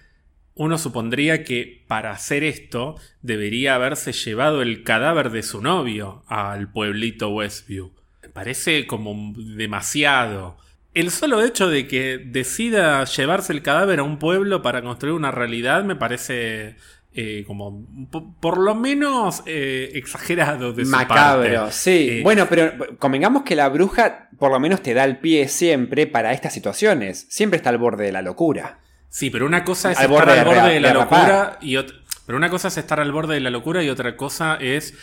[0.57, 6.71] uno supondría que para hacer esto debería haberse llevado el cadáver de su novio al
[6.71, 7.93] pueblito Westview.
[8.23, 10.57] Me parece como demasiado.
[10.95, 15.33] El solo hecho de que decida llevarse el cadáver a un pueblo para construir una
[15.33, 16.77] realidad me parece
[17.17, 21.73] eh, como po- por lo menos eh, exagerado de su Macabro, parte.
[21.73, 22.09] sí.
[22.11, 26.07] Eh, bueno, pero convengamos que la bruja por lo menos te da el pie siempre
[26.07, 27.27] para estas situaciones.
[27.29, 28.79] Siempre está al borde de la locura.
[29.15, 31.59] Sí, pero una cosa es Al estar borde al de borde de la de locura
[31.61, 31.95] y ot-
[32.27, 34.95] pero una cosa es estar al borde de la locura y otra cosa es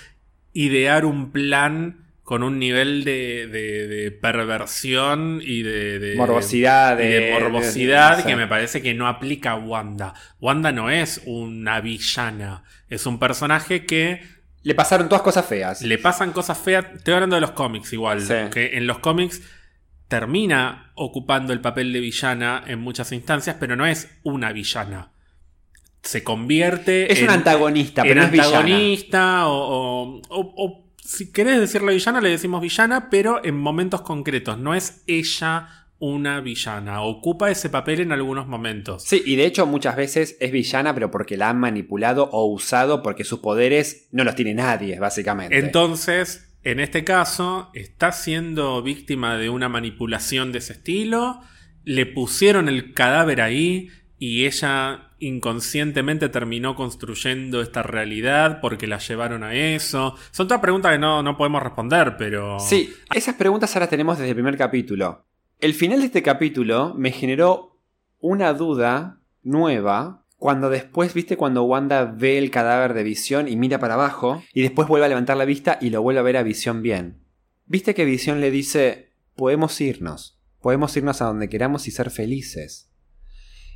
[0.51, 7.31] idear un plan con un nivel de, de- de perversión y de, de- Morbosidad, de
[7.39, 10.13] morbosidad que me parece que no aplica a Wanda.
[10.41, 14.21] Wanda no es una villana, es un personaje que
[14.63, 15.81] Le pasaron todas cosas feas.
[15.83, 16.85] le pasan cosas feas.
[16.97, 18.19] Estoy hablando de los cómics igual.
[18.19, 18.33] Sí.
[18.51, 19.41] Que en los cómics
[20.11, 25.13] termina ocupando el papel de villana en muchas instancias, pero no es una villana.
[26.03, 28.57] Se convierte Es en, un antagonista, en pero no es villana.
[28.59, 34.01] antagonista o, o- o- o si querés decirle villana, le decimos villana, pero en momentos
[34.01, 34.57] concretos.
[34.59, 35.69] No es ella
[35.99, 37.03] una villana.
[37.03, 39.03] Ocupa ese papel en algunos momentos.
[39.03, 43.01] Sí, y de hecho muchas veces es villana, pero porque la han manipulado o usado
[43.01, 45.57] porque sus poderes no los tiene nadie, básicamente.
[45.57, 51.41] Entonces, en este caso, está siendo víctima de una manipulación de ese estilo.
[51.83, 53.89] Le pusieron el cadáver ahí
[54.19, 60.15] y ella inconscientemente terminó construyendo esta realidad porque la llevaron a eso.
[60.29, 62.59] Son todas preguntas que no, no podemos responder, pero...
[62.59, 65.25] Sí, esas preguntas ahora tenemos desde el primer capítulo.
[65.59, 67.79] El final de este capítulo me generó
[68.19, 73.77] una duda nueva cuando después, viste, cuando Wanda ve el cadáver de Visión y mira
[73.77, 76.41] para abajo y después vuelve a levantar la vista y lo vuelve a ver a
[76.41, 77.22] Visión bien.
[77.68, 82.89] Viste que Visión le dice, podemos irnos, podemos irnos a donde queramos y ser felices.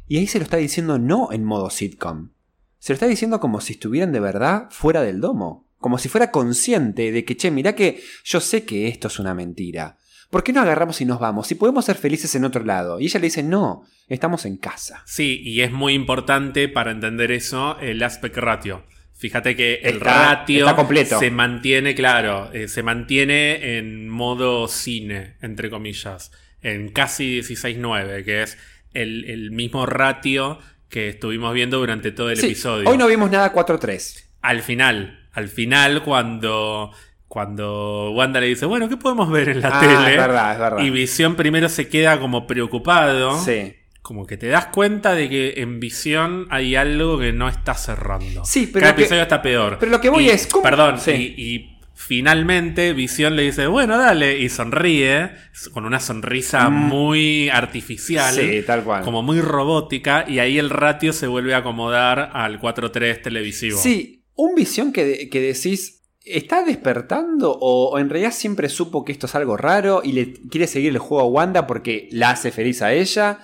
[0.08, 2.32] Y ahí se lo está diciendo no en modo sitcom.
[2.80, 5.70] Se lo está diciendo como si estuvieran de verdad fuera del domo.
[5.78, 9.36] Como si fuera consciente de que, che, mirá que yo sé que esto es una
[9.36, 10.00] mentira.
[10.30, 11.47] ¿Por qué no agarramos y nos vamos?
[11.47, 12.99] Si podemos ser felices en otro lado.
[12.99, 15.03] Y ella le dice, no, estamos en casa.
[15.06, 18.85] Sí, y es muy importante para entender eso el aspect ratio.
[19.18, 21.19] Fíjate que el Está- ratio está completo.
[21.19, 26.31] se mantiene, claro, eh, se mantiene en modo cine, entre comillas,
[26.61, 28.57] en casi 16-9, que es
[28.93, 32.89] el, el mismo ratio que estuvimos viendo durante todo el Sí, episodio.
[32.89, 34.26] Hoy no vimos nada 4-3.
[34.41, 36.91] Al final, al final, cuando,
[37.27, 40.11] cuando Wanda le dice, bueno, ¿qué podemos ver en la Ah, tele?
[40.11, 40.84] es verdad, es verdad.
[40.84, 43.38] Y Visión primero se queda como preocupado.
[43.39, 43.73] Sí.
[44.02, 48.45] Como que te das cuenta de que en visión hay algo que no está cerrando.
[48.45, 49.77] Sí, pero Cada que- episodio está peor.
[49.80, 50.61] pero lo que voy Y- es, ¿cómo?
[50.64, 51.11] Perdón, Sí.
[51.35, 55.31] y, y finalmente Visión le dice, bueno, dale, y sonríe,
[55.73, 56.73] con una sonrisa Mm.
[56.88, 58.35] muy artificial.
[58.35, 59.03] Sí, tal cual.
[59.03, 63.80] Como muy robótica, y ahí el ratio se vuelve a acomodar al 4-3 televisivo.
[63.80, 65.95] Sí, un visión que, de- que decís,
[66.26, 70.34] ¿está despertando o, o en realidad siempre supo que esto es algo raro y le
[70.34, 73.39] quiere seguir el juego a Wanda porque la hace feliz a ella?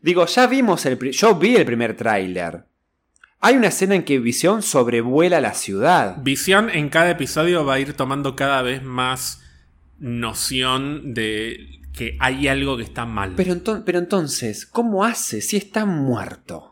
[0.00, 0.98] Digo, ya vimos el...
[1.12, 2.64] Yo vi el primer tráiler.
[3.40, 6.18] Hay una escena en que Visión sobrevuela la ciudad.
[6.22, 9.42] Visión en cada episodio va a ir tomando cada vez más
[9.98, 13.34] noción de que hay algo que está mal.
[13.36, 16.71] Pero entonces, ¿cómo hace si está muerto?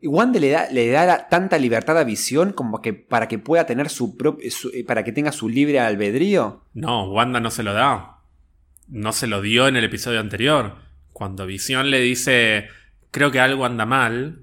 [0.00, 3.66] ¿Y Wanda le da, le da tanta libertad a Visión como que para que pueda
[3.66, 4.48] tener su propio.
[4.86, 6.64] para que tenga su libre albedrío?
[6.74, 8.18] No, Wanda no se lo da.
[8.88, 10.76] No se lo dio en el episodio anterior.
[11.12, 12.68] Cuando Visión le dice,
[13.10, 14.40] creo que algo anda mal,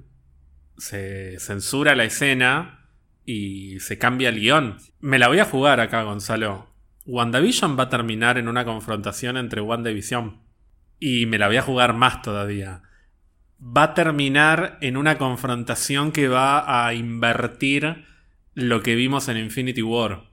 [0.77, 2.87] se censura la escena
[3.25, 4.77] y se cambia el guion.
[4.99, 6.67] Me la voy a jugar acá, Gonzalo.
[7.05, 10.41] WandaVision va a terminar en una confrontación entre Wanda y Visión.
[10.99, 12.81] Y me la voy a jugar más todavía.
[13.65, 18.05] Va a terminar en una confrontación que va a invertir
[18.55, 20.23] lo que vimos en Infinity War.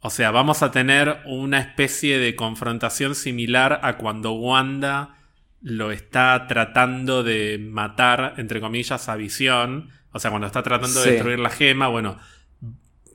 [0.00, 5.16] O sea, vamos a tener una especie de confrontación similar a cuando Wanda
[5.62, 9.88] lo está tratando de matar, entre comillas, a Visión.
[10.12, 11.06] O sea, cuando está tratando Sí.
[11.08, 11.88] de destruir la gema.
[11.88, 12.18] Bueno,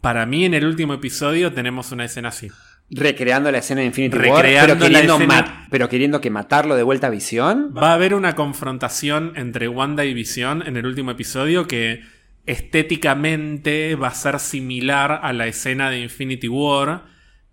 [0.01, 2.49] para mí en el último episodio tenemos una escena así.
[2.91, 6.83] Recreando la escena de Infinity War, Recreando pero queriendo, escena- pero queriendo que matarlo de
[6.83, 7.73] vuelta a Visión.
[7.77, 12.01] Va a haber una confrontación entre Wanda y Visión en el último episodio que
[12.45, 17.03] estéticamente va a ser similar a la escena de Infinity War,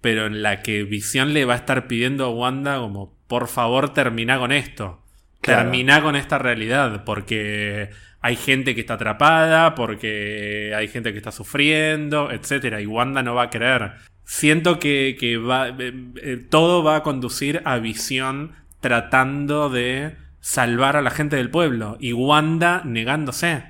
[0.00, 3.92] pero en la que Visión le va a estar pidiendo a Wanda como, por favor,
[3.92, 5.02] termina con esto.
[5.40, 5.62] Claro.
[5.64, 7.90] Termina con esta realidad, porque
[8.20, 12.80] hay gente que está atrapada, porque hay gente que está sufriendo, etc.
[12.80, 13.92] Y Wanda no va a querer.
[14.28, 15.92] Siento que, que va, eh,
[16.22, 21.96] eh, todo va a conducir a Visión tratando de salvar a la gente del pueblo
[22.00, 23.62] y Wanda negándose.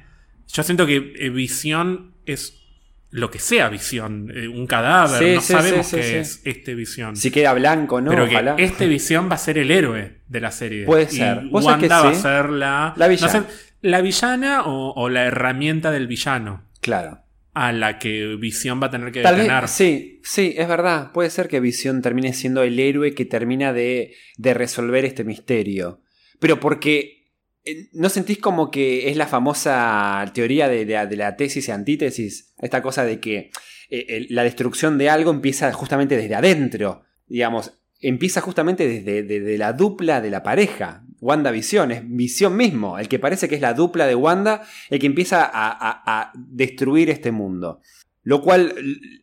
[0.52, 2.62] Yo siento que eh, Visión es
[3.10, 6.16] lo que sea Visión, eh, un cadáver, Sí, no sí, sabemos sí, qué sí, sí.
[6.16, 7.16] es este Visión.
[7.16, 8.10] Si queda blanco, ¿no?
[8.10, 8.54] Pero que Ojalá.
[8.58, 10.84] este Visión va a ser el héroe de la serie.
[10.86, 11.42] Puede Y ser.
[11.50, 13.32] Vos sabés que Wanda va a ser la, La villana.
[13.40, 17.20] no sé, la villana o, o la herramienta del villano Claro.
[17.58, 19.62] A la que Visión va a tener que Tal detener.
[19.62, 21.10] vez, sí, sí, es verdad.
[21.12, 26.02] Puede ser que Visión termine siendo el héroe que termina de, de resolver este misterio.
[26.38, 27.30] Pero porque
[27.64, 31.70] eh, ¿no sentís como que es la famosa teoría de, de- de la tesis y
[31.70, 32.52] antítesis?
[32.58, 33.50] Esta cosa de que
[33.88, 37.04] eh, el- la destrucción de algo empieza justamente desde adentro.
[37.26, 37.72] Digamos,
[38.02, 41.05] empieza justamente desde, desde la dupla de la pareja.
[41.26, 44.98] Wanda Visión, es Visión mismo, el que parece que es la dupla de Wanda, el
[45.00, 47.80] que empieza a, a- a destruir este mundo.
[48.22, 48.74] Lo cual,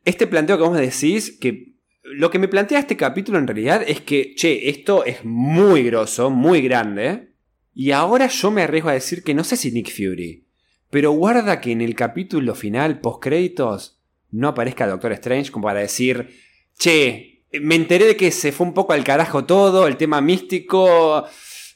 [0.05, 1.73] este planteo que vos me decís, que
[2.03, 6.29] lo que me plantea este capítulo en realidad es que, che, esto es muy grosso,
[6.29, 7.29] muy grande.
[7.73, 10.45] Y ahora yo me arriesgo a decir que no sé si Nick Fury.
[10.89, 13.99] Pero guarda que en el capítulo final, post créditos,
[14.31, 16.29] no aparezca Doctor Strange como para decir,
[16.77, 21.25] che, me enteré de que se fue un poco al carajo todo, el tema místico.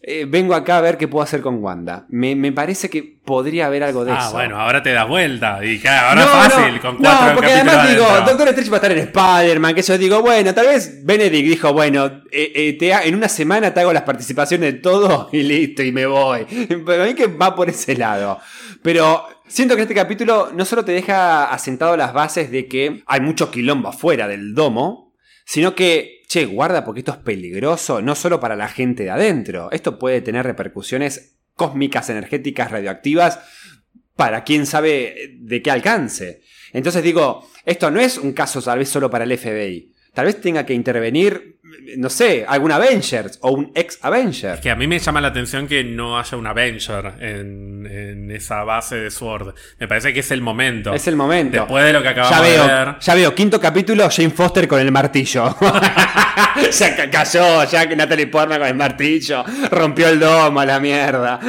[0.09, 2.05] Eh, vengo acá a ver qué puedo hacer con Wanda.
[2.07, 4.31] Me, me parece que podría haber algo de ah, eso.
[4.31, 5.59] bueno, ahora te das vuelta.
[5.65, 8.25] Y claro, ahora No, es fácil, no, con cuatro No, porque además digo, adentro.
[8.29, 11.73] Doctor Strange va a estar en Spider-Man, que yo digo, bueno, tal vez Benedict dijo,
[11.73, 15.43] bueno, eh, eh, te ha- en una semana te hago las participaciones de todo y
[15.43, 16.45] listo, y me voy.
[16.85, 18.39] Pero a mí que va por ese lado.
[18.81, 23.19] Pero siento que este capítulo no solo te deja asentado las bases de que hay
[23.19, 25.13] mucho quilombo afuera del domo,
[25.43, 29.71] sino que, che, guarda porque esto es peligroso, no solo para la gente de adentro,
[29.71, 33.39] esto puede tener repercusiones cósmicas, energéticas, radioactivas,
[34.15, 36.41] para quién sabe de qué alcance.
[36.73, 39.93] Entonces digo, esto no es un caso tal vez solo para el FBI.
[40.13, 41.56] Tal vez tenga que intervenir,
[41.97, 44.59] no sé, algún Avengers o un ex Avenger.
[44.59, 48.63] Que a mí me llama la atención que no haya un Avenger en, en esa
[48.63, 49.55] base de Sword.
[49.79, 50.93] Me parece que es el momento.
[50.93, 51.57] Es el momento.
[51.57, 52.95] Después de lo que acabamos ya de veo, ver.
[52.99, 55.55] ya veo, quinto capítulo, Jane Foster con el martillo.
[56.71, 59.43] ya ca- cayó, ya que Natalie Portman con el martillo.
[59.71, 61.39] Rompió el domo a la mierda.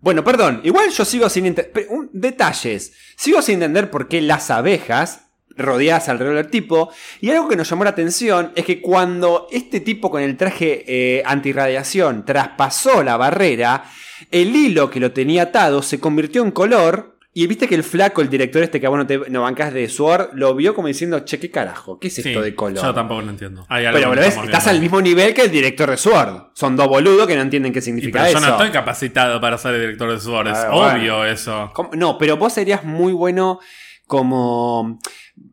[0.00, 1.88] Bueno, perdón, igual yo sigo sin entender.
[2.12, 2.92] Detalles.
[3.16, 5.23] Sigo sin entender por qué las abejas
[5.56, 6.90] rodeadas alrededor del tipo.
[7.20, 10.84] Y algo que nos llamó la atención es que cuando este tipo con el traje
[10.86, 13.84] eh, antirradiación traspasó la barrera,
[14.30, 17.12] el hilo que lo tenía atado se convirtió en color.
[17.36, 19.88] Y viste que el flaco, el director este que vos no, te, no bancás de
[19.88, 21.98] Sword, lo vio como diciendo, che, ¿qué carajo?
[21.98, 22.80] ¿Qué es Sí, esto de color?
[22.84, 23.66] Yo tampoco lo entiendo.
[23.68, 26.50] Hay algo Pero, pero ves, estás al mismo nivel que el director de Sword.
[26.52, 28.46] Son dos boludos que no entienden qué Y significa pero yo eso.
[28.46, 30.46] no estoy capacitado para ser el director de Sword.
[30.46, 30.92] Es Ah, bueno.
[30.96, 31.72] obvio eso.
[31.74, 31.90] ¿Cómo?
[31.94, 33.58] No, pero vos serías muy bueno
[34.18, 34.98] como...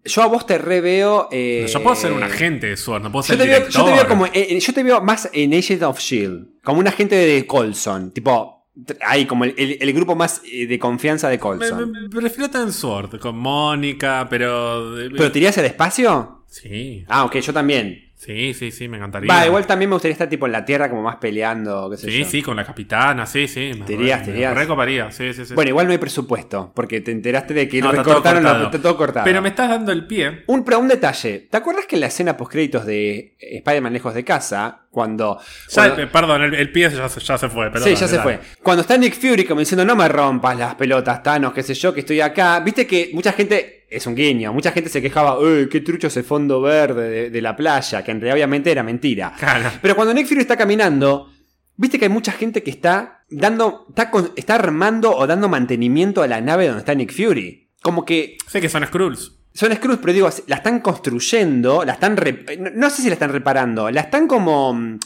[0.05, 1.27] Yo a vos te reveo...
[1.31, 3.81] eh, Yo puedo ser un agente de Sword, no puedo Yo ser te, veo, director.
[3.81, 4.25] yo te veo como...
[4.27, 6.45] eh, yo te veo más en Agent of S.H.I.E.L.D.
[6.63, 8.11] Como un agente de Colson.
[8.11, 8.59] Tipo...
[9.05, 11.91] Ahí, como el, el- el grupo más eh, de confianza de Me, Colson.
[11.91, 14.93] me- prefiero estar en Sword con Mónica, pero.
[14.95, 16.40] ¿Pero te irías al espacio?
[16.51, 18.09] Sí, Ah, ok, yo también.
[18.15, 19.33] sí, sí, sí, me encantaría.
[19.33, 22.11] Va, igual también me gustaría estar tipo en la tierra como más peleando, qué sé
[22.11, 22.25] Sí, yo.
[22.25, 23.71] sí, con la capitana, sí, sí.
[23.79, 24.53] Me Te irías, re- te me irías.
[24.53, 25.53] recoparía, sí, sí, sí.
[25.53, 28.65] Bueno, igual no hay presupuesto, porque te enteraste de que No, recortaron la- cortado.
[28.65, 29.23] está todo cortado.
[29.23, 30.43] Pero me estás dando el pie.
[30.47, 31.47] Un, pero un detalle.
[31.49, 35.39] ¿Te acuerdas que en la escena postcréditos de Spider-Man Lejos de Casa, cuando.
[35.69, 37.71] Ya, cuando- eh, perdón, el, el pie ya, se- ya se fue.
[37.71, 38.39] Pero sí, ya se fue.
[38.61, 41.93] Cuando está Nick Fury como diciendo, no me rompas las pelotas, Thanos, qué sé yo,
[41.93, 42.59] que estoy acá.
[42.59, 46.23] Viste que mucha gente, es un guiño, mucha gente se quejaba, uy, qué trucho ese
[46.23, 49.33] fondo verde de, de la playa, que en realidad obviamente era mentira.
[49.37, 49.69] Claro.
[49.81, 51.29] Pero cuando Nick Fury está caminando,
[51.75, 56.23] viste que hay mucha gente que está dando, está, con- está armando o dando mantenimiento
[56.23, 57.69] a la nave donde está Nick Fury.
[57.83, 59.33] Como que Sé que son Skrulls.
[59.53, 62.15] son Screws, pero digo, la están construyendo, la están.
[62.59, 64.97] no, no sé si la están reparando, la están como.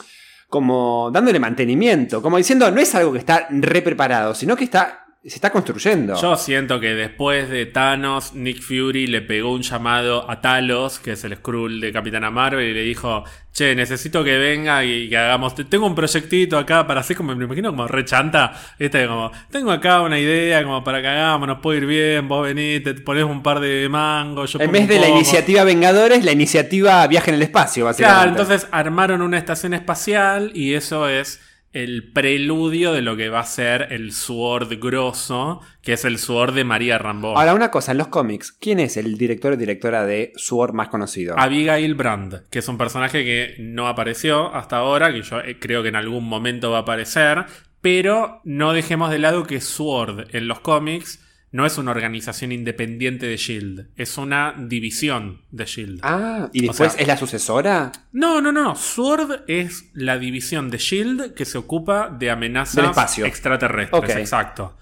[0.48, 5.05] como dándole mantenimiento, como diciendo, no es algo que está re preparado, sino que está.
[5.30, 6.20] Se está construyendo.
[6.20, 11.12] Yo siento que después de Thanos, Nick Fury le pegó un llamado a Talos, que
[11.12, 15.16] es el Skrull de Capitana Marvel, y le dijo, che, necesito que venga y que
[15.18, 15.54] hagamos...
[15.68, 19.06] Tengo un proyectito acá para hacer como, me imagino como re chanta, ¿viste?
[19.08, 22.84] Como, tengo acá una idea como para que hagamos, nos puede ir bien, vos venís,
[22.84, 25.16] te pones un par de mangos, yo en vez de la poco".
[25.16, 28.22] iniciativa Vengadores, la iniciativa Viaje en el Espacio, básicamente.
[28.22, 31.40] Claro, entonces armaron una estación espacial y eso es
[31.76, 36.54] el preludio de lo que va a ser el Sword grosso, que es el Sword
[36.54, 37.36] de María Rambo.
[37.36, 40.88] Ahora, una cosa, en los cómics, ¿quién es el director o directora de Sword más
[40.88, 41.38] conocido?
[41.38, 45.82] Abigail Brand, que es un personaje que no apareció hasta ahora, que yo eh, creo
[45.82, 47.44] que en algún momento va a aparecer,
[47.82, 51.25] pero no dejemos de lado que Sword en los cómics
[51.56, 56.00] no es una organización independiente de Shield, es una división de Shield.
[56.02, 58.76] Ah, y después sea- es la sucesora No, no, no.
[58.76, 63.24] Sword es la división de Shield que se ocupa de amenazas espacio.
[63.24, 64.02] extraterrestres.
[64.02, 64.10] Ok.
[64.18, 64.76] Exacto.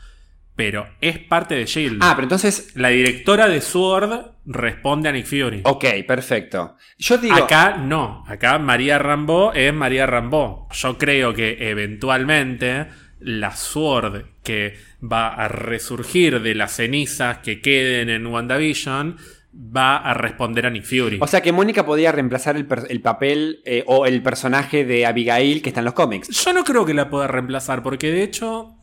[0.57, 1.99] Pero es parte de Shield.
[2.01, 2.71] Ah, pero entonces.
[2.77, 5.63] La directora de Sword responde a Nick Fury.
[5.65, 6.77] Ok, perfecto.
[6.99, 7.35] Yo digo.
[7.35, 8.25] Acá no.
[8.29, 10.69] Acá María Rambo es María Rambo.
[10.73, 12.87] Yo creo que eventualmente
[13.25, 19.17] la Sword que va a resurgir de las cenizas que queden en WandaVision
[19.55, 21.19] va a responder a Nick Fury.
[21.21, 25.71] O sea que Mónica podía reemplazar el, papel eh, o el personaje de Abigail que
[25.71, 26.29] está en los cómics.
[26.45, 28.75] Yo no creo que la pueda reemplazar, porque de hecho,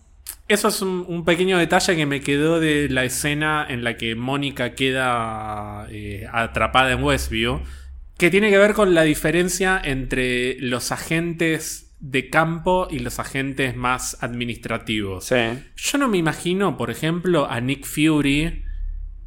[0.47, 4.15] eso es un, un pequeño detalle que me quedó de la escena en la que
[4.15, 7.61] Mónica queda eh, atrapada en Westview,
[8.17, 13.75] que tiene que ver con la diferencia entre los agentes de campo y los agentes
[13.75, 15.25] más administrativos.
[15.25, 15.35] Sí.
[15.75, 18.63] Yo no me imagino, por ejemplo, a Nick Fury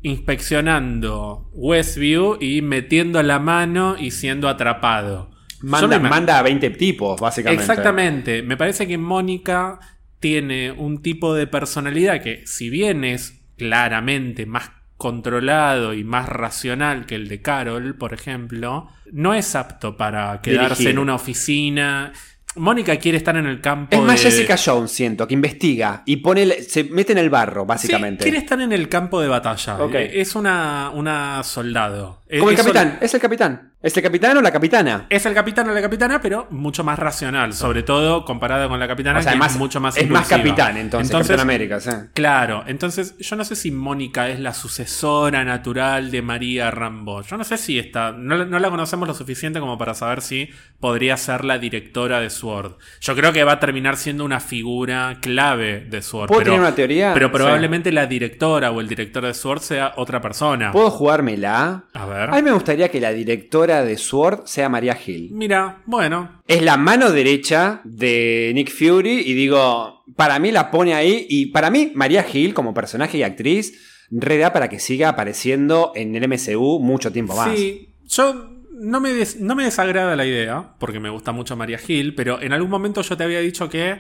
[0.03, 5.31] inspeccionando Westview y metiendo la mano y siendo atrapado.
[5.63, 7.63] Manda, me manda a 20 tipos, básicamente.
[7.63, 8.43] Exactamente.
[8.43, 9.79] Me parece que Mónica
[10.21, 17.07] tiene un tipo de personalidad que, si bien es claramente más controlado y más racional
[17.07, 20.91] que el de Carol, por ejemplo, no es apto para quedarse Dirigir.
[20.91, 22.13] en una oficina.
[22.57, 23.97] Mónica quiere estar en el campo.
[23.97, 27.31] Es más de- Jessica Jones, siento, que investiga y pone el- se mete en el
[27.31, 28.25] barro, básicamente.
[28.25, 29.83] Sí, quiere estar en el campo de batalla.
[29.83, 29.95] Ok.
[29.95, 32.23] Eh, Es una, una soldado.
[32.39, 33.71] Como el capitán, es el capitán.
[33.83, 35.07] ¿Es el capitán o la capitana?
[35.11, 37.53] Es el capitán o la capitana, pero mucho más racional.
[37.53, 40.27] Sobre todo comparado con la capitana, O sea, que más- es mucho más Es más
[40.27, 41.91] capitán, entonces, Capitán América, sí.
[42.15, 47.23] Claro, entonces yo no sé si Mónica es la sucesora natural de María Rambo.
[47.23, 48.13] Yo no sé si está.
[48.13, 50.49] No, la- no la conocemos lo suficiente como para saber si
[50.81, 52.73] podría ser la directora de Sword.
[53.01, 56.29] Yo creo que va a terminar siendo una figura clave de Sword.
[56.29, 57.13] ¿Puedo pero, tener una teoría?
[57.15, 57.33] Pero Sí.
[57.35, 60.73] probablemente la directora o el director de Sword sea otra persona.
[60.73, 61.85] ¿Puedo jugármela?
[61.93, 62.24] A ver.
[62.33, 65.31] A mí me gustaría que la directora de Sword sea María Hill.
[65.33, 66.41] Mira, bueno.
[66.47, 71.47] Es la mano derecha de Nick Fury y digo, para mí la pone ahí y
[71.47, 76.29] para mí María Hill como personaje y actriz reda para que siga apareciendo en el
[76.29, 77.57] MCU mucho tiempo más.
[77.59, 81.79] Sí, yo no me, des- no me desagrada la idea, porque me gusta mucho María
[81.87, 83.97] Hill, pero en algún momento yo te había dicho que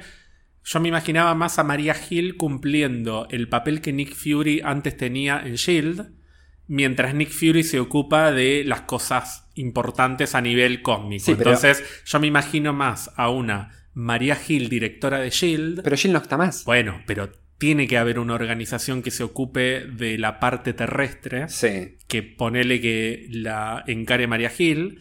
[0.66, 5.42] yo me imaginaba más a María Hill cumpliendo el papel que Nick Fury antes tenía
[5.44, 6.12] en Shield,
[6.66, 11.24] mientras Nick Fury se ocupa de las cosas importantes a nivel cósmico.
[11.24, 15.82] Sí, pero- Entonces yo me imagino más a una María Hill, directora de Shield.
[15.82, 16.64] Pero Jill no está más.
[16.64, 21.96] bueno, pero tiene que haber una organización que se ocupe de la parte terrestre Sí.
[22.08, 24.98] que ponele que la encare María Gil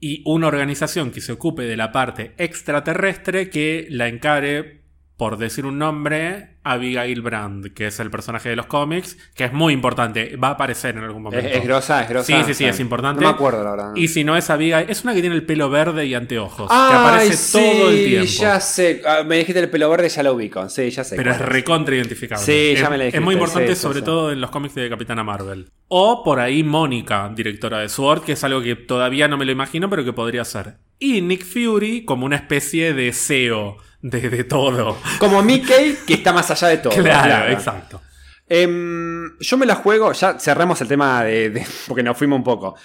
[0.00, 4.82] y una organización que se ocupe de la parte extraterrestre que la encare,
[5.16, 9.52] por decir un nombre, Abigail Brand, que es el personaje de los cómics, que es
[9.52, 11.48] muy importante, va a aparecer en algún momento.
[11.48, 12.26] Es, es grosa, es grosa.
[12.26, 13.22] Sí, sí, sí, es importante.
[13.22, 13.92] No me acuerdo, la verdad.
[13.94, 16.74] Y si no es Abigail, es una que tiene el pelo verde y anteojos, que
[16.74, 18.30] aparece sí, todo el tiempo.
[18.30, 19.00] ya sé.
[19.06, 20.68] Ah, me dijiste el pelo verde, ya lo ubico.
[20.68, 21.16] Sí, ya sé.
[21.16, 22.44] Pero es recontra identificable.
[22.44, 24.04] Sí, es, ya me la Es dijiste, muy importante, sí, sobre sí.
[24.04, 25.70] todo en los cómics de Capitana Marvel.
[25.88, 29.52] O por ahí Mónica, directora de Sword, que es algo que todavía no me lo
[29.52, 30.74] imagino, pero que podría ser.
[30.98, 33.78] Y Nick Fury como una especie de CEO
[34.10, 34.98] de, de todo.
[35.18, 36.92] Como Mickey, que está más allá de todo.
[36.94, 38.02] Claro, exacto.
[38.48, 42.44] Em, yo me la juego, ya cerramos el tema de, de- porque nos fuimos un
[42.44, 42.76] poco.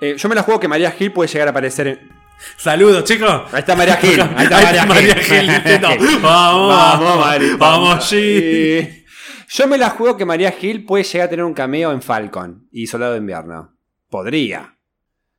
[0.00, 2.18] Eh, yo me la juego que María Gil puede llegar a aparecer en...
[2.56, 3.42] Saludos, chicos.
[3.52, 4.20] Ahí está María Gil.
[4.20, 5.46] Ahí está María, Gil.
[5.46, 9.04] María Gil vamos, vamos, Mari, vamos, Gil.
[9.50, 12.68] Yo me la juego que María Gil puede llegar a tener un cameo en Falcon
[12.70, 13.74] y Soldado de Invierno.
[14.08, 14.77] Podría.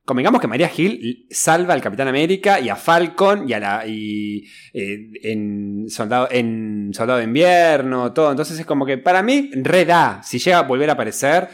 [0.10, 3.86] Convengamos que María Gil salva al Capitán América y a Falcon y a la.
[3.86, 4.44] y.
[4.74, 8.32] eh, en, Soldado, en Soldado de Invierno, todo.
[8.32, 10.20] Entonces es como que para mí, reda.
[10.24, 11.50] Si llega a volver a aparecer.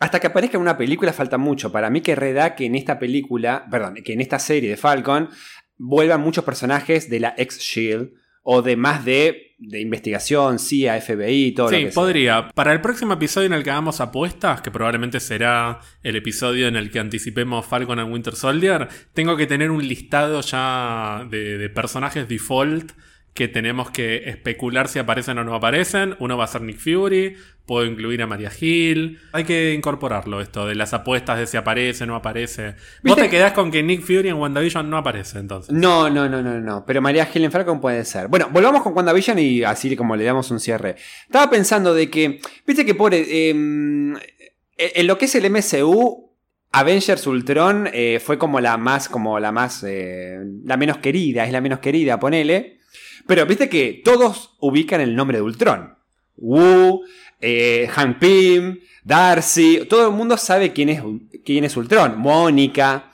[0.00, 1.72] Hasta que aparezca en una película falta mucho.
[1.72, 5.30] Para mí que reda que en esta película, perdón, que en esta serie de Falcon
[5.78, 8.10] vuelvan muchos personajes de la ex Shield
[8.42, 12.02] o de más de, de investigación, CIA, FBI, todo lo Sí, que sea.
[12.02, 12.48] podría.
[12.54, 16.76] Para el próximo episodio en el que hagamos apuestas, que probablemente será el episodio en
[16.76, 21.68] el que anticipemos Falcon and Winter Soldier, tengo que tener un listado ya de, de
[21.70, 22.92] personajes default
[23.34, 26.16] que tenemos que especular si aparecen o no aparecen.
[26.20, 27.36] Uno va a ser Nick Fury,
[27.66, 29.18] puedo incluir a Maria Hill.
[29.32, 32.76] Hay que incorporarlo esto de las apuestas de si aparece o no aparece.
[33.02, 35.74] Vos te quedás con que Nick Fury en WandaVision no aparece entonces.
[35.74, 36.84] No, no, no, no, no.
[36.86, 38.28] Pero María Gil en Falcon puede ser.
[38.28, 40.94] Bueno, volvamos con WandaVision y así como le damos un cierre.
[41.26, 46.24] Estaba pensando de que, viste que pobre, eh, en lo que es el MCU,
[46.70, 51.52] Avengers Ultron eh, fue como la más, como la más, eh, la menos querida, es
[51.52, 52.78] la menos querida, ponele.
[53.26, 55.94] Pero viste que todos ubican el nombre de Ultron.
[56.36, 57.02] Wu,
[57.40, 61.02] eh, Hank Pym, Darcy, todo el mundo sabe quién es,
[61.44, 62.18] quién es Ultron.
[62.18, 63.10] Mónica.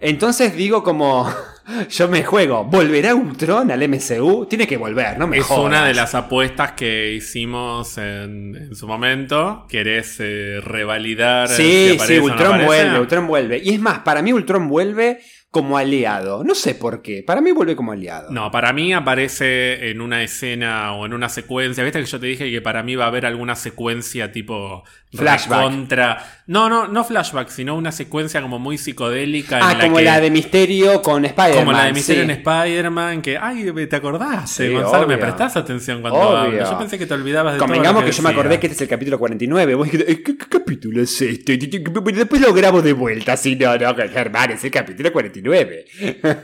[0.00, 1.32] Entonces digo como,
[1.90, 4.46] yo me juego, ¿volverá Ultron al MCU?
[4.46, 5.64] Tiene que volver, no me Es jodas.
[5.64, 9.66] una de las apuestas que hicimos en, en su momento.
[9.68, 11.48] ¿Querés eh, revalidar?
[11.50, 13.60] eh, Sí, si sí, aparece Ultron vuelve, Ultron vuelve.
[13.64, 15.20] Y es más, para mí Ultron vuelve
[15.54, 16.42] como aliado.
[16.42, 18.28] No sé por qué, para mí vuelve como aliado.
[18.32, 21.84] No, para mí aparece en una escena o en una secuencia.
[21.84, 24.82] Viste que yo te dije que para mí va a haber alguna secuencia tipo
[25.12, 25.62] Flashback.
[25.62, 26.42] contra.
[26.48, 29.60] No, no, no flashback, sino una secuencia como muy psicodélica.
[29.62, 31.58] ah, en la como que- la de Misterio con Spider-Man.
[31.64, 32.30] Como la de Misterio sí.
[32.30, 34.50] en Spider-Man, que, ay, ¿te acordás?
[34.50, 36.36] Sí, Gonzalo, me prestás atención cuando Obvio.
[36.38, 36.70] hablo.
[36.72, 38.66] Yo pensé que te olvidabas de todo Convengamos lo que, que yo me acordé que
[38.66, 39.74] este es el capítulo 49.
[39.76, 41.56] Vos dijiste, "Eh, ¿qué, qué capítulo es este?
[41.58, 43.36] Después lo grabo de vuelta.
[43.36, 45.84] Sí, no, no, Germán, es el capítulo 49.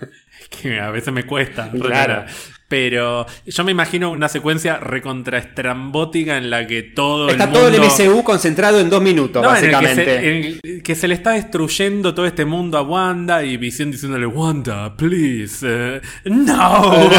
[0.63, 1.71] que a veces me cuesta.
[1.71, 2.27] Claro.
[2.71, 7.81] Pero yo me imagino una secuencia recontraestrambótica en la que todo Está el todo el
[7.81, 7.93] mundo...
[7.93, 10.05] MCU concentrado en dos minutos, No, en el que básicamente.
[10.05, 13.91] se, en el que se le está destruyendo todo este mundo a Wanda y Visión
[13.91, 17.11] diciéndole, Wanda, please, eh, no.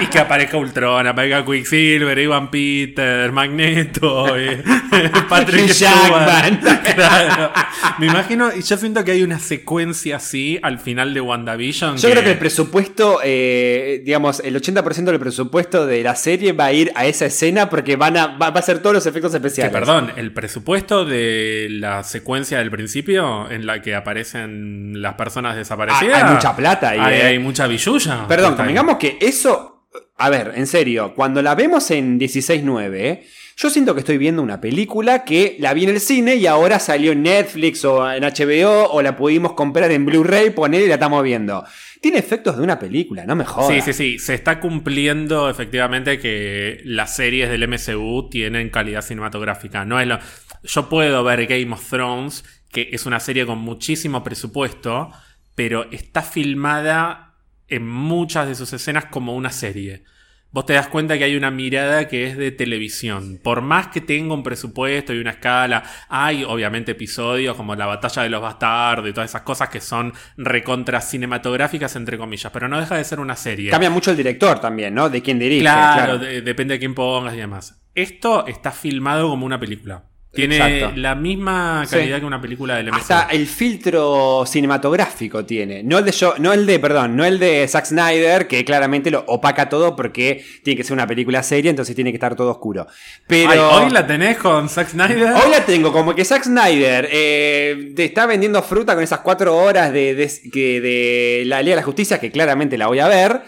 [0.00, 4.62] y que aparezca Ultron, aparezca Quicksilver, Ivan Peter, Magneto, eh,
[5.28, 6.58] Patrick Jackman.
[6.94, 7.52] Claro.
[7.98, 11.98] Me imagino, y yo siento que hay una secuencia así al final de WandaVision.
[11.98, 16.66] Yo creo que el presupuesto, eh, digamos, el 80% del presupuesto de la serie va
[16.66, 19.32] a ir a esa escena porque van a, va, va a ser todos los efectos
[19.32, 19.72] Que, especiales.
[19.72, 26.22] perdón, el presupuesto de la secuencia del principio en la que aparecen las personas desaparecidas.
[26.22, 27.22] Ah, hay mucha plata ahí, Hay, eh.
[27.24, 28.26] hay mucha billulla.
[28.26, 29.86] Perdón, convengamos que eso.
[30.16, 33.26] A ver, en serio, cuando la vemos en 16.9, ¿eh?
[33.56, 36.78] yo siento que estoy viendo una película que la vi en el cine y ahora
[36.78, 40.94] salió en Netflix o en HBO o la pudimos comprar en Blu-ray, poner y la
[40.94, 41.64] estamos viendo.
[42.00, 43.84] Tiene efectos de una película, no me jodas.
[43.84, 44.18] Sí, sí, sí.
[44.18, 49.84] Se está cumpliendo efectivamente que las series del MCU tienen calidad cinematográfica.
[49.84, 50.18] No es lo...
[50.62, 55.10] Yo puedo ver Game of Thrones, que es una serie con muchísimo presupuesto,
[55.54, 57.34] pero está filmada
[57.68, 60.04] en muchas de sus escenas como una serie.
[60.52, 63.38] Vos te das cuenta que hay una mirada que es de televisión.
[63.42, 68.22] Por más que tenga un presupuesto y una escala, hay obviamente episodios como la batalla
[68.24, 72.80] de los bastardos y todas esas cosas que son recontra cinematográficas, entre comillas, pero no
[72.80, 73.70] deja de ser una serie.
[73.70, 75.08] Cambia mucho el director también, ¿no?
[75.08, 75.60] De quién dirige.
[75.60, 77.80] Claro, de- depende de quién pongas y demás.
[77.94, 80.04] Esto está filmado como una película.
[80.32, 80.92] Tiene Exacto.
[80.96, 82.20] la misma calidad Sí.
[82.20, 82.96] que una película del MCU.
[83.00, 85.82] Hasta el filtro cinematográfico tiene.
[85.82, 89.10] No el de yo, no el de, perdón, no el de Zack Snyder, que claramente
[89.10, 92.52] lo opaca todo porque tiene que ser una película seria, entonces tiene que estar todo
[92.52, 92.86] oscuro.
[93.26, 95.32] Pero Ay, hoy la tenés con Zack Snyder.
[95.32, 99.56] Hoy la tengo, como que Zack Snyder eh, te está vendiendo fruta con esas cuatro
[99.56, 103.08] horas de, de, que- de la Liga de la Justicia, que claramente la voy a
[103.08, 103.42] ver.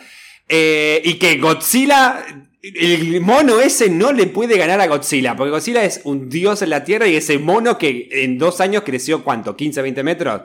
[0.49, 2.25] eh, y que Godzilla
[2.63, 6.71] el mono ese no le puede ganar a Godzilla, porque Godzilla es un dios en
[6.71, 9.57] la Tierra y ese mono que en dos años creció, ¿cuánto?
[9.57, 10.43] ¿15, 20 metros?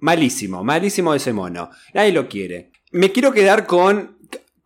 [0.00, 1.70] Malísimo, malísimo ese mono.
[1.94, 2.70] Nadie lo quiere.
[2.92, 4.14] Me quiero quedar con...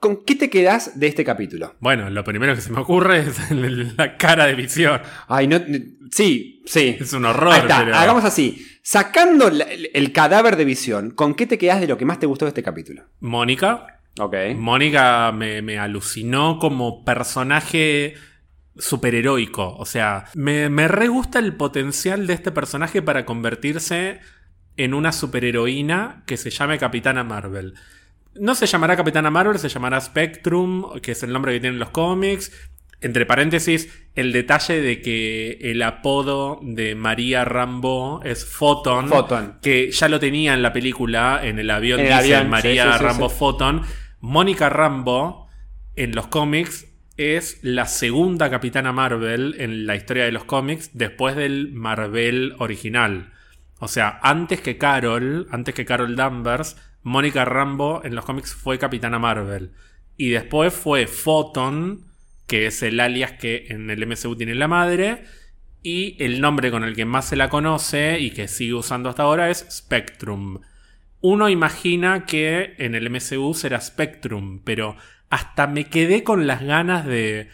[0.00, 1.74] ¿Con qué te quedas de este capítulo?
[1.80, 3.50] Bueno, lo primero que se me ocurre es
[3.96, 5.00] la cara de visión.
[5.26, 5.60] Ay, no...
[6.12, 6.96] Sí, sí.
[7.00, 7.52] Es un horror.
[7.52, 8.64] Ahí está, pero- hagamos así.
[8.80, 12.44] Sacando el cadáver de visión, ¿con qué te quedas de lo que más te gustó
[12.44, 13.02] de este capítulo?
[13.20, 13.97] Mónica.
[14.18, 14.34] Ok.
[14.56, 18.14] Mónica me, me alucinó como personaje
[18.76, 19.76] superheroico.
[19.76, 24.20] O sea, me, me re gusta el potencial de este personaje para convertirse
[24.76, 27.74] en una superheroína que se llame Capitana Marvel.
[28.34, 31.90] No se llamará Capitana Marvel, se llamará Spectrum, que es el nombre que tienen los
[31.90, 32.52] cómics.
[33.00, 39.58] Entre paréntesis, el detalle de que el apodo de María Rambo es Photon, Photon.
[39.62, 42.90] que ya lo tenía en la película, en el avión el dice avión, María sí,
[42.90, 43.28] sí, sí, Rambo.
[43.28, 43.82] Photon.
[44.20, 45.48] Mónica Rambo,
[45.94, 51.36] en los cómics, es la segunda Capitana Marvel en la historia de los cómics después
[51.36, 53.32] del Marvel original.
[53.78, 58.78] O sea, antes que Carol, antes que Carol Danvers, Mónica Rambo en los cómics fue
[58.78, 59.72] Capitana Marvel.
[60.16, 62.04] Y después fue Photon,
[62.46, 65.24] que es el alias que en el MCU tiene la madre.
[65.82, 69.22] Y el nombre con el que más se la conoce y que sigue usando hasta
[69.22, 70.58] ahora es Spectrum.
[71.20, 74.96] Uno imagina que en el MCU será Spectrum, pero
[75.30, 77.48] hasta me quedé con las ganas de,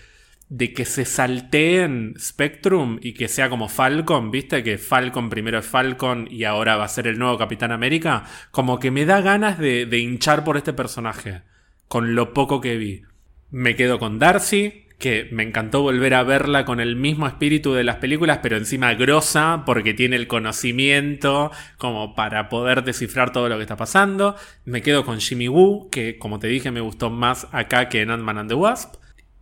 [0.49, 4.63] de que se salteen Spectrum y que sea como Falcon, ¿viste?
[4.63, 8.25] Que Falcon primero es Falcon y ahora va a ser el nuevo Capitán América.
[8.51, 11.43] Como que me da ganas de, de hinchar por este personaje,
[11.89, 13.03] con lo poco que vi.
[13.51, 17.85] Me quedo con Darcy, que me encantó volver a verla con el mismo espíritu de
[17.85, 23.57] las películas, pero encima grosa, porque tiene el conocimiento como para poder descifrar todo lo
[23.57, 24.35] que está pasando.
[24.65, 28.13] Me quedo con Jimmy Woo, que como te dije me gustó más acá que en
[28.13, 28.95] Ant-Man and the Wasp.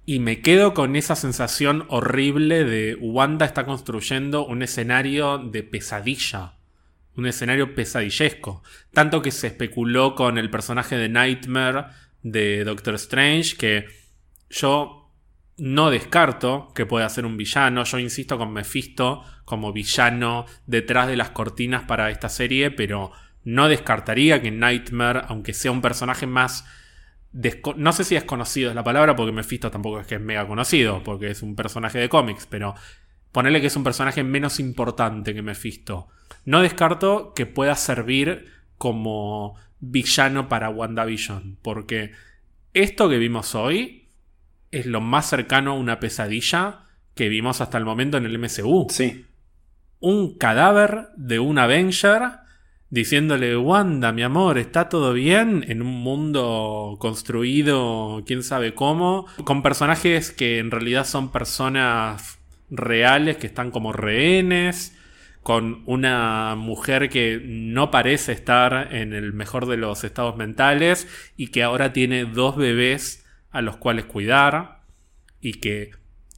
[0.05, 6.55] Y me quedo con esa sensación horrible de Wanda está construyendo un escenario de pesadilla.
[7.15, 8.65] Un escenario pesadillesco.
[8.93, 11.85] Tanto que se especuló con el personaje de Nightmare
[12.25, 13.87] de Doctor Strange, que
[14.51, 15.02] yo
[15.57, 17.85] no descarto que pueda ser un villano.
[17.85, 23.13] Yo insisto con Mephisto como villano detrás de las cortinas para esta serie, pero
[23.45, 26.65] no descartaría que Nightmare, aunque sea un personaje más...
[27.77, 30.47] No sé si es conocido es la palabra, porque Mephisto tampoco es que es mega
[30.47, 32.75] conocido, porque es un personaje de cómics, pero
[33.31, 36.09] ponerle que es un personaje menos importante que Mephisto.
[36.45, 42.13] No descarto que pueda servir como villano para WandaVision, porque
[42.75, 44.02] esto que vimos hoy
[44.73, 48.87] es lo más cercano a una pesadilla que vimos hasta el momento en el MCU.
[48.91, 49.27] Sí.
[50.01, 52.23] Un cadáver de un Avenger
[52.89, 55.65] diciéndole, Wanda, mi amor, ¿está todo bien?
[55.69, 62.39] En un mundo construido, quién sabe cómo, con personajes que en realidad son personas
[62.71, 64.95] reales, que están como rehenes,
[65.43, 71.49] con una mujer que no parece estar en el mejor de los estados mentales y
[71.49, 73.22] que ahora tiene dos bebés
[73.53, 74.83] a los cuales cuidar
[75.41, 75.91] y que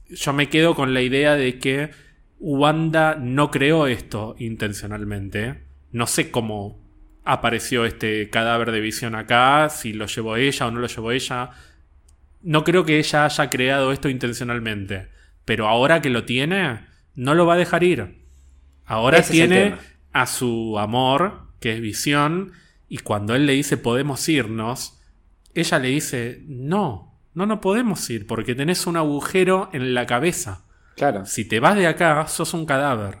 [0.09, 1.91] yo me quedo con la idea de que
[2.39, 5.63] Wanda no creó esto intencionalmente.
[5.91, 6.79] No sé cómo
[7.23, 11.51] apareció este cadáver de visión acá, si lo llevó ella o no lo llevó ella.
[12.43, 15.07] No creo que ella haya creado esto intencionalmente.
[15.45, 16.81] Pero ahora que lo tiene,
[17.15, 18.25] no lo va a dejar ir.
[18.85, 19.75] Ahora Ese tiene
[20.11, 22.51] a su amor, que es visión,
[22.87, 25.01] y cuando él le dice podemos irnos,
[25.55, 27.04] ella le dice no,
[27.35, 30.63] no, no podemos ir porque tenés un agujero en la cabeza.
[30.95, 31.25] Claro.
[31.25, 33.19] Si te vas de acá, sos un cadáver.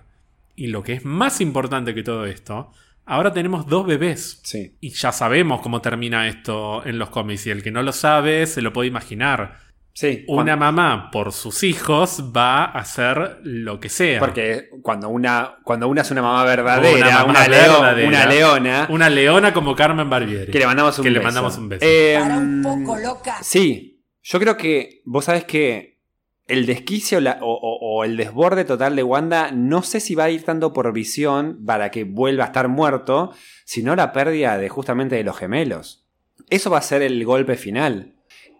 [0.55, 2.71] Y lo que es más importante que todo esto,
[3.05, 4.39] ahora tenemos dos bebés.
[4.43, 4.77] Sí.
[4.79, 7.45] Y ya sabemos cómo termina esto en los cómics.
[7.47, 9.57] Y el que no lo sabe, se lo puede imaginar.
[9.91, 10.25] Sí.
[10.27, 14.19] Una mamá, por sus hijos, va a hacer lo que sea.
[14.19, 18.07] Porque cuando una, cuando una es una mamá verdadera, Una una, mamá leo- verdadera.
[18.09, 20.51] una leona, Una leona como Carmen Barbieri.
[20.51, 21.19] que le mandamos un Que beso.
[21.19, 21.85] le mandamos un beso.
[21.85, 23.37] Eh, Para un poco loca.
[23.41, 23.94] Sí,
[24.25, 25.99] yo creo que vos sabés que
[26.47, 30.73] el desquicio o, el desborde total de Wanda no sé si va a ir tanto
[30.73, 33.33] por visión para que vuelva a estar muerto,
[33.65, 36.05] sino la pérdida de justamente de los gemelos.
[36.49, 38.15] Eso va a ser el golpe final.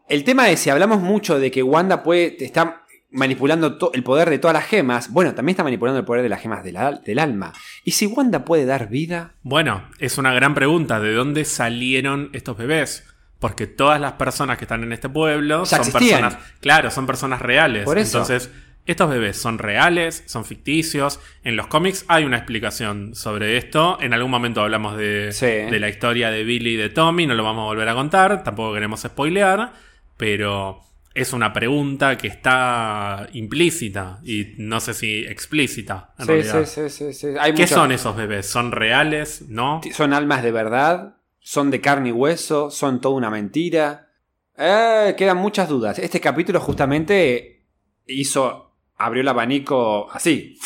[0.08, 4.38] El tema es, si hablamos mucho de que Wanda puede, está manipulando el poder de
[4.38, 7.54] todas las gemas, bueno, también está manipulando el poder de las gemas del alma.
[7.84, 9.34] ¿Y si Wanda puede dar vida?
[9.42, 11.00] Bueno, es una gran pregunta.
[11.00, 13.04] ¿De dónde salieron estos bebés?
[13.48, 16.22] Porque todas las personas que están en este pueblo Ya son existían.
[16.22, 16.52] personas.
[16.62, 17.84] Claro, son personas reales.
[17.86, 18.18] Por eso.
[18.20, 18.52] Entonces,
[18.88, 21.20] estos bebés son reales, son ficticios.
[21.44, 23.98] En los cómics hay una explicación sobre esto.
[24.02, 25.46] En algún momento hablamos de, Sí.
[25.46, 27.26] de la historia de Billy y de Tommy.
[27.28, 28.44] No lo vamos a volver a contar.
[28.44, 29.74] Tampoco queremos spoilear.
[30.18, 30.82] Pero
[31.14, 36.14] es una pregunta que está implícita y no sé si explícita.
[36.20, 36.66] En Sí, realidad.
[36.66, 37.28] sí, sí, sí, sí.
[37.40, 38.48] Hay ¿Qué son esos bebés?
[38.48, 39.44] ¿Son reales?
[39.48, 39.82] ¿No?
[39.94, 41.16] ¿Son almas de verdad?
[41.48, 42.72] ¿Son de carne y hueso?
[42.72, 44.10] ¿Son toda una mentira?
[44.58, 46.00] Eh, quedan muchas dudas.
[46.00, 47.68] Este capítulo justamente
[48.08, 50.58] hizo, abrió el abanico así.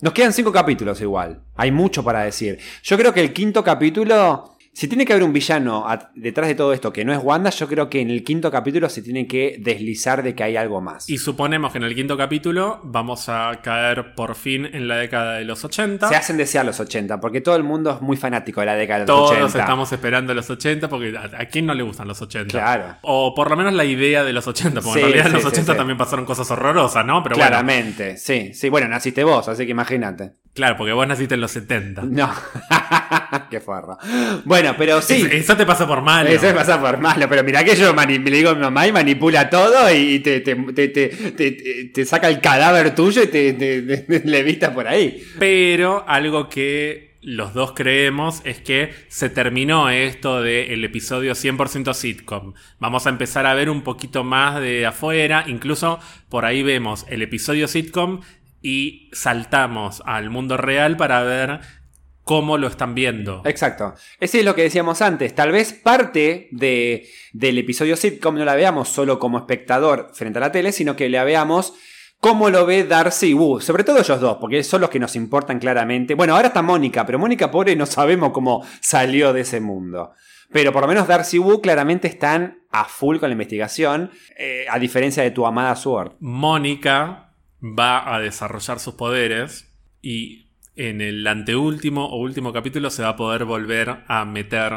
[0.00, 1.44] Nos quedan cinco capítulos igual.
[1.54, 2.58] Hay mucho para decir.
[2.82, 6.54] Yo creo que el quinto capítulo, si tiene que haber un villano a- detrás de
[6.54, 9.26] todo esto que no es Wanda, yo creo que en el quinto capítulo se tiene
[9.26, 11.08] que deslizar de que hay algo más.
[11.08, 15.32] Y suponemos que en el quinto capítulo vamos a caer por fin en la década
[15.38, 16.10] de los 80.
[16.10, 19.00] Se hacen desear los 80, porque todo el mundo es muy fanático de la década
[19.00, 19.58] de los Todos 80.
[19.60, 22.50] estamos esperando los 80 porque ¿a, a quién no le gustan los 80?
[22.52, 22.96] Claro.
[23.00, 25.34] O por lo menos la idea de los 80, porque Sí, en realidad en sí,
[25.36, 25.78] los sí, 80 sí.
[25.78, 27.22] también pasaron cosas horrorosas, ¿no?
[27.22, 28.68] Pero bueno, Claramente, sí, sí.
[28.68, 30.32] Bueno, naciste vos, así que imagínate.
[30.52, 32.02] claro, porque vos naciste en los 70.
[32.02, 32.30] No,
[33.50, 33.96] qué forro.
[34.44, 35.14] Bueno, pero sí.
[35.14, 36.30] Es- Eso te pasa por malo.
[36.30, 39.50] Eso pasa por malo, pero mira que yo le digo a mi mamá y manipula
[39.50, 43.52] todo y te, te, te, te, te- te- te saca el cadáver tuyo y te,
[43.52, 45.22] te, te- le vista por ahí.
[45.38, 52.54] Pero algo que los dos creemos es que se terminó esto del episodio 100% sitcom.
[52.78, 55.42] Vamos a empezar a ver un poquito más de afuera.
[55.48, 55.98] Incluso
[56.28, 58.20] por ahí vemos el episodio sitcom
[58.62, 61.60] y saltamos al mundo real para ver
[62.26, 63.40] cómo lo están viendo.
[63.44, 63.94] Exacto.
[64.18, 65.32] Ese es lo que decíamos antes.
[65.32, 70.40] Tal vez parte de, del episodio sitcom no la veamos solo como espectador frente a
[70.40, 71.74] la tele, sino que la veamos
[72.18, 73.60] cómo lo ve Darcy y Wu.
[73.60, 76.14] Sobre todo ellos dos, porque son los que nos importan claramente.
[76.14, 80.10] Bueno, ahora está Mónica, pero Mónica, pobre, no sabemos cómo salió de ese mundo.
[80.50, 84.66] Pero por lo menos Darcy y Wu claramente están a full con la investigación, eh,
[84.68, 86.14] a diferencia de tu amada Sword.
[86.18, 89.72] Mónica va a desarrollar sus poderes
[90.02, 90.45] y
[90.76, 94.72] en el anteúltimo o último capítulo se va a poder volver a meter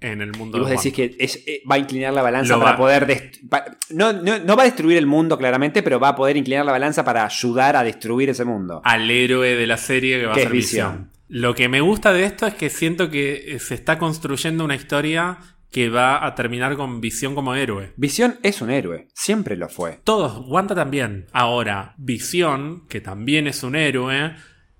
[0.00, 2.58] en el mundo Y vos de decís que es- eh, va a inclinar la balanza
[2.58, 3.30] para va- poder...
[3.48, 6.64] pa- no, no- no va a destruir el mundo claramente, pero va a poder inclinar
[6.66, 8.80] la balanza para ayudar a destruir ese mundo.
[8.84, 10.50] al héroe de la serie que va a ser.
[10.50, 11.10] Visión.
[11.28, 14.74] Lo que me gusta de esto es que siento que eh, se está construyendo una
[14.74, 15.38] historia
[15.70, 17.92] que va a terminar con Visión como héroe.
[17.96, 20.00] Visión es un héroe, siempre lo fue.
[20.04, 21.26] Todos, Wanda también.
[21.32, 24.34] Ahora, Visión, que también es un héroe,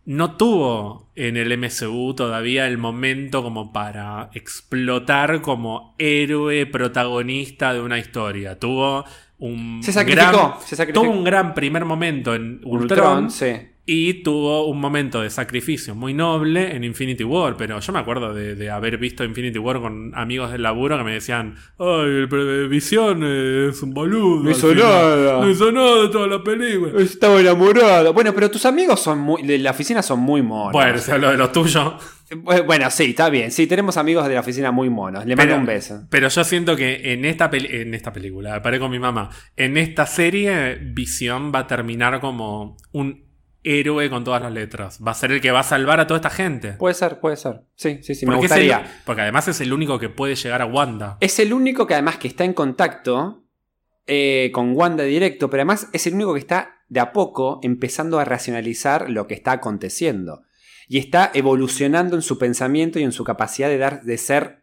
[0.05, 7.81] no tuvo en el MCU todavía el momento como para explotar como héroe protagonista de
[7.81, 8.59] una historia.
[8.59, 9.05] Tuvo
[9.39, 11.05] un Se sacrificó, gran, se sacrificó.
[11.05, 13.53] tuvo un gran primer momento en Ultron, sí.
[13.85, 18.33] Y tuvo un momento de sacrificio muy noble en Infinity War, pero yo me acuerdo
[18.33, 22.69] de, de haber visto Infinity War con amigos del laburo que me decían, ay, el
[22.69, 24.45] Visión es un boludo.
[24.45, 24.85] No hizo final.
[24.87, 25.41] nada.
[25.41, 26.93] No hizo nada toda la película.
[27.03, 28.13] Estaba enamorado.
[28.13, 30.73] Bueno, pero tus amigos son muy, de la oficina son muy monos.
[30.73, 31.97] Bueno, se habló de lo tuyo.
[32.31, 33.51] Bu- Bueno, sí, está bien.
[33.51, 35.27] Sí, tenemos amigos de la oficina muy monos.
[35.27, 36.07] Le mando Pero, un beso.
[36.09, 40.07] pero yo siento que en esta, en esta película, paré con mi mamá, en esta
[40.07, 43.32] serie Visión va a terminar como un
[43.65, 44.99] héroe con todas las letras.
[45.07, 46.73] Va a ser el que va a salvar a toda esta gente.
[46.73, 47.63] Puede ser, puede ser.
[47.77, 49.01] Sí, sí, sí, me Porque, el- gustaría.
[49.05, 51.17] porque además es el único que puede llegar a Wanda.
[51.21, 53.45] Es el único que además que está en contacto
[54.07, 58.19] eh, con Wanda directo, pero además es el único que está de a poco empezando
[58.19, 60.43] a racionalizar lo que está aconteciendo.
[60.89, 64.63] Y está evolucionando en su pensamiento y en su capacidad de, dar, de ser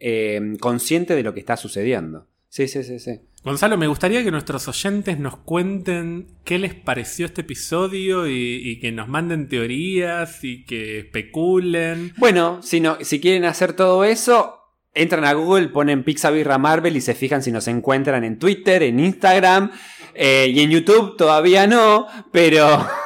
[0.00, 2.26] eh, consciente de lo que está sucediendo.
[2.48, 3.20] Sí, sí, sí, sí.
[3.44, 8.90] Gonzalo, me gustaría que nuestros oyentes nos cuenten qué les pareció este episodio y, que
[8.90, 12.14] nos manden teorías y que especulen.
[12.16, 14.60] Bueno, si, no, si quieren hacer todo eso,
[14.94, 18.98] entran a Google, ponen Pixabirra Marvel y se fijan si nos encuentran en Twitter, en
[18.98, 19.72] Instagram
[20.14, 23.03] eh, y en YouTube todavía no, pero...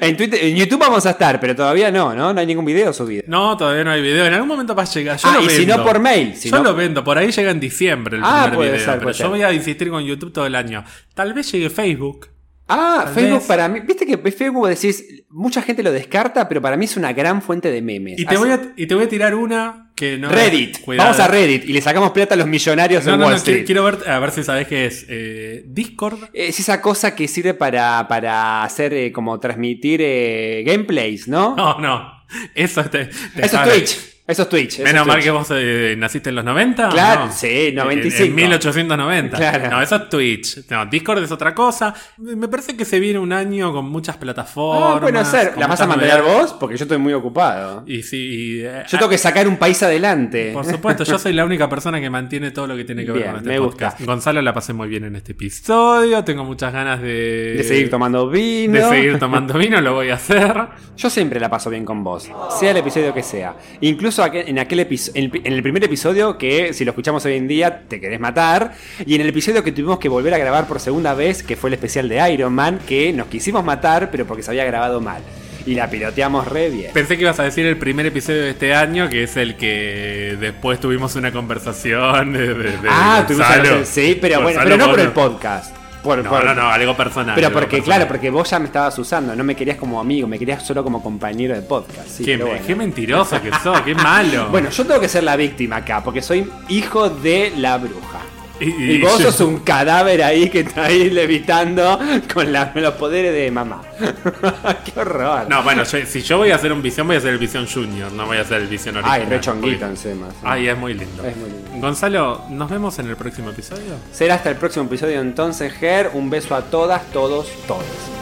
[0.00, 2.32] en, Twitter, en YouTube vamos a estar, pero todavía no, ¿no?
[2.32, 3.24] No hay ningún video subido.
[3.26, 4.24] No, todavía no hay video.
[4.26, 5.18] En algún momento va a llegar.
[5.18, 6.34] Yo ah, lo y si no por mail.
[6.36, 8.84] Si yo no- lo vendo, por ahí llega en diciembre el Ah, primer puede video,
[8.84, 9.28] ser, pero puede yo ser.
[9.28, 10.84] voy a insistir con YouTube todo el año.
[11.14, 12.28] Tal vez llegue Facebook.
[12.68, 13.46] Ah, Tal Facebook vez.
[13.46, 13.80] para mí.
[13.80, 17.70] Viste que Facebook decís, mucha gente lo descarta, pero para mí es una gran fuente
[17.70, 18.18] de memes.
[18.18, 20.28] Y te, Así- voy a, y te voy a tirar una que no.
[20.28, 20.80] Reddit.
[20.82, 21.08] Cuidado.
[21.10, 23.42] Vamos a Reddit y le sacamos plata a los millonarios No, en no, Wall no,
[23.42, 23.66] quiero, Street.
[23.66, 25.06] quiero ver, a ver si sabes qué es.
[25.08, 26.28] Eh, Discord.
[26.32, 31.56] Es esa cosa que sirve para, para hacer eh, como transmitir eh, gameplays, ¿no?
[31.56, 32.12] No, no.
[32.54, 33.68] Eso te, te eso es.
[33.70, 34.15] Twitch.
[34.26, 34.74] Eso es Twitch.
[34.74, 35.24] eso Menos es mal Twitch.
[35.24, 36.88] que vos eh, naciste en los 90.
[36.88, 37.32] Claro, ¿no?
[37.32, 38.24] sí, En- 95.
[38.24, 39.36] En, 1890.
[39.36, 39.70] Claro.
[39.70, 40.58] No, eso es Twitch.
[40.68, 41.94] No, Discord es otra cosa.
[42.18, 44.96] Me parece que se viene un año con muchas plataformas.
[44.96, 45.56] Ah, puede ser.
[45.58, 46.42] ¿La vas a mantener novedades.
[46.50, 46.52] vos?
[46.58, 47.84] Porque yo estoy muy ocupado.
[47.86, 48.16] Y sí.
[48.16, 50.50] y, eh, Yo tengo que sacar un país adelante.
[50.52, 53.22] Por supuesto, yo soy la única persona que mantiene todo lo que tiene que ver
[53.22, 53.98] Bien, con este me podcast.
[53.98, 54.12] gusta.
[54.12, 56.24] Gonzalo la pasé muy bien en este episodio.
[56.24, 57.54] Tengo muchas ganas de.
[57.58, 58.72] De seguir tomando vino.
[58.74, 60.56] De seguir tomando vino, lo voy a hacer.
[60.96, 62.28] Yo siempre la paso bien con vos,
[62.58, 63.54] sea el episodio que sea.
[63.82, 67.46] Incluso Incluso en, aquel en, en el primer episodio que, si lo escuchamos hoy en
[67.46, 68.74] día, te querés matar.
[69.04, 71.68] Y en el episodio que tuvimos que volver a grabar por segunda vez, que fue
[71.70, 75.22] el especial de Iron Man, que nos quisimos matar, pero porque se había grabado mal
[75.66, 76.92] y la piloteamos re bien.
[76.94, 80.36] Pensé que ibas a decir el primer episodio de este año, que es el que
[80.40, 82.78] después tuvimos una conversación de.
[82.88, 85.85] ah, tuvimos Sí, pero bueno, pero no por el podcast.
[86.14, 87.34] No, no, no, algo personal.
[87.34, 90.38] Pero porque, claro, porque vos ya me estabas usando, no me querías como amigo, me
[90.38, 92.20] querías solo como compañero de podcast.
[92.24, 94.48] qué, mentiroso que sos, qué malo.
[94.50, 98.25] bueno, yo tengo que ser la víctima acá, porque soy hijo de la bruja.
[98.60, 101.98] Y, vos sos un cadáver ahí que está ahí levitando
[102.32, 103.82] con los poderes de mamá.
[104.84, 105.48] Qué horror.
[105.48, 108.10] No, bueno, si yo voy a hacer un visión, voy a hacer el visión junior,
[108.12, 109.20] no voy a hacer el visión original.
[109.20, 110.28] Ay, re chonguito encima.
[110.42, 111.24] Ay, es muy lindo.
[111.24, 111.80] Es muy lindo.
[111.80, 113.94] Gonzalo, ¿nos vemos en el próximo episodio?
[114.12, 116.10] Será hasta el próximo episodio entonces, Ger.
[116.14, 118.15] Un beso a todas, todos, todos.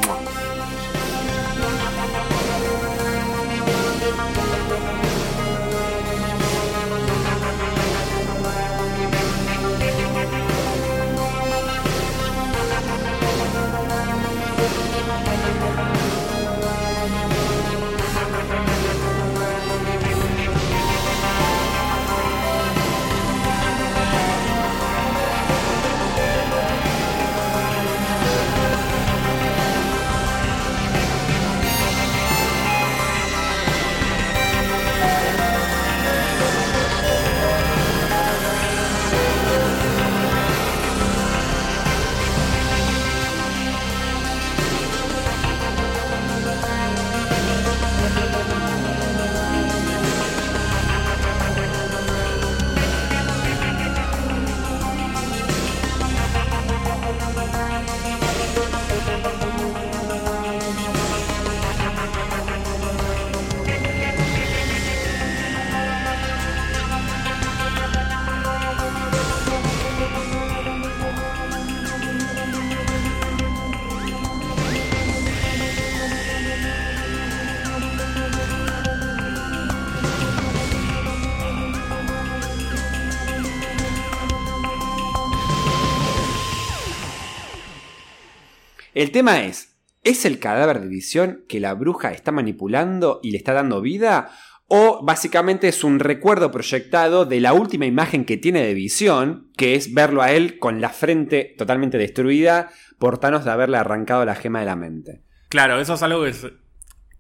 [89.04, 93.36] El tema es, ¿es el cadáver de visión que la bruja está manipulando y le
[93.36, 94.30] está dando vida?
[94.66, 99.74] ¿O básicamente es un recuerdo proyectado de la última imagen que tiene de visión, que
[99.74, 104.36] es verlo a él con la frente totalmente destruida por Thanos de haberle arrancado la
[104.36, 105.20] gema de la mente?
[105.50, 106.32] Claro, eso es algo que.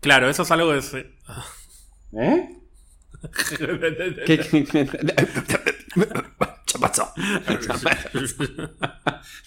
[0.00, 1.14] Claro, eso es algo que.
[2.18, 2.48] ¿Eh?
[4.24, 4.88] ¿Qué?
[6.78, 7.12] pasó?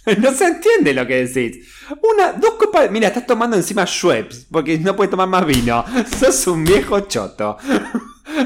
[0.18, 1.68] no se entiende lo que decís.
[2.02, 2.90] Una, dos copas.
[2.92, 5.84] Mira, estás tomando encima Schweppes porque no puedes tomar más vino.
[6.20, 7.58] Sos un viejo choto.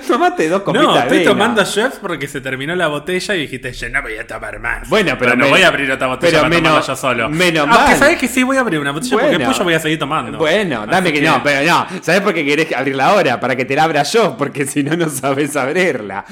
[0.08, 3.90] Tomate dos copitas No, estoy tomando Schweppes porque se terminó la botella y dijiste, yo
[3.90, 4.88] no voy a tomar más.
[4.90, 7.30] Bueno, pero, no voy a abrir otra botella pero para yo solo.
[7.30, 7.80] Menos mal.
[7.80, 9.99] Aunque sabes que sí voy a abrir una botella porque después yo voy a seguir
[9.99, 10.38] tomando.
[10.38, 11.88] Bueno, dame que, no, pero no.
[12.02, 13.40] ¿Sabes por qué querés abrirla ahora?
[13.40, 16.26] Para que te la abra yo, porque si no, no sabes abrirla.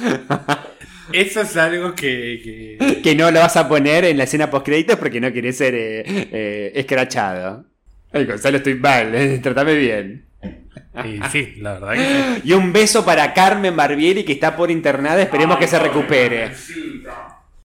[1.14, 3.16] Eso es algo que, que...
[3.16, 6.04] no lo vas a poner en la escena post créditos porque no querés ser eh,
[6.06, 7.66] eh, escrachado.
[8.12, 10.26] Ay, Gonzalo, estoy mal, eh, tratame bien.
[11.06, 15.22] Y sí, la verdad que Y un beso para Carmen Barbieri que está por internada,
[15.22, 16.52] esperemos que se recupere.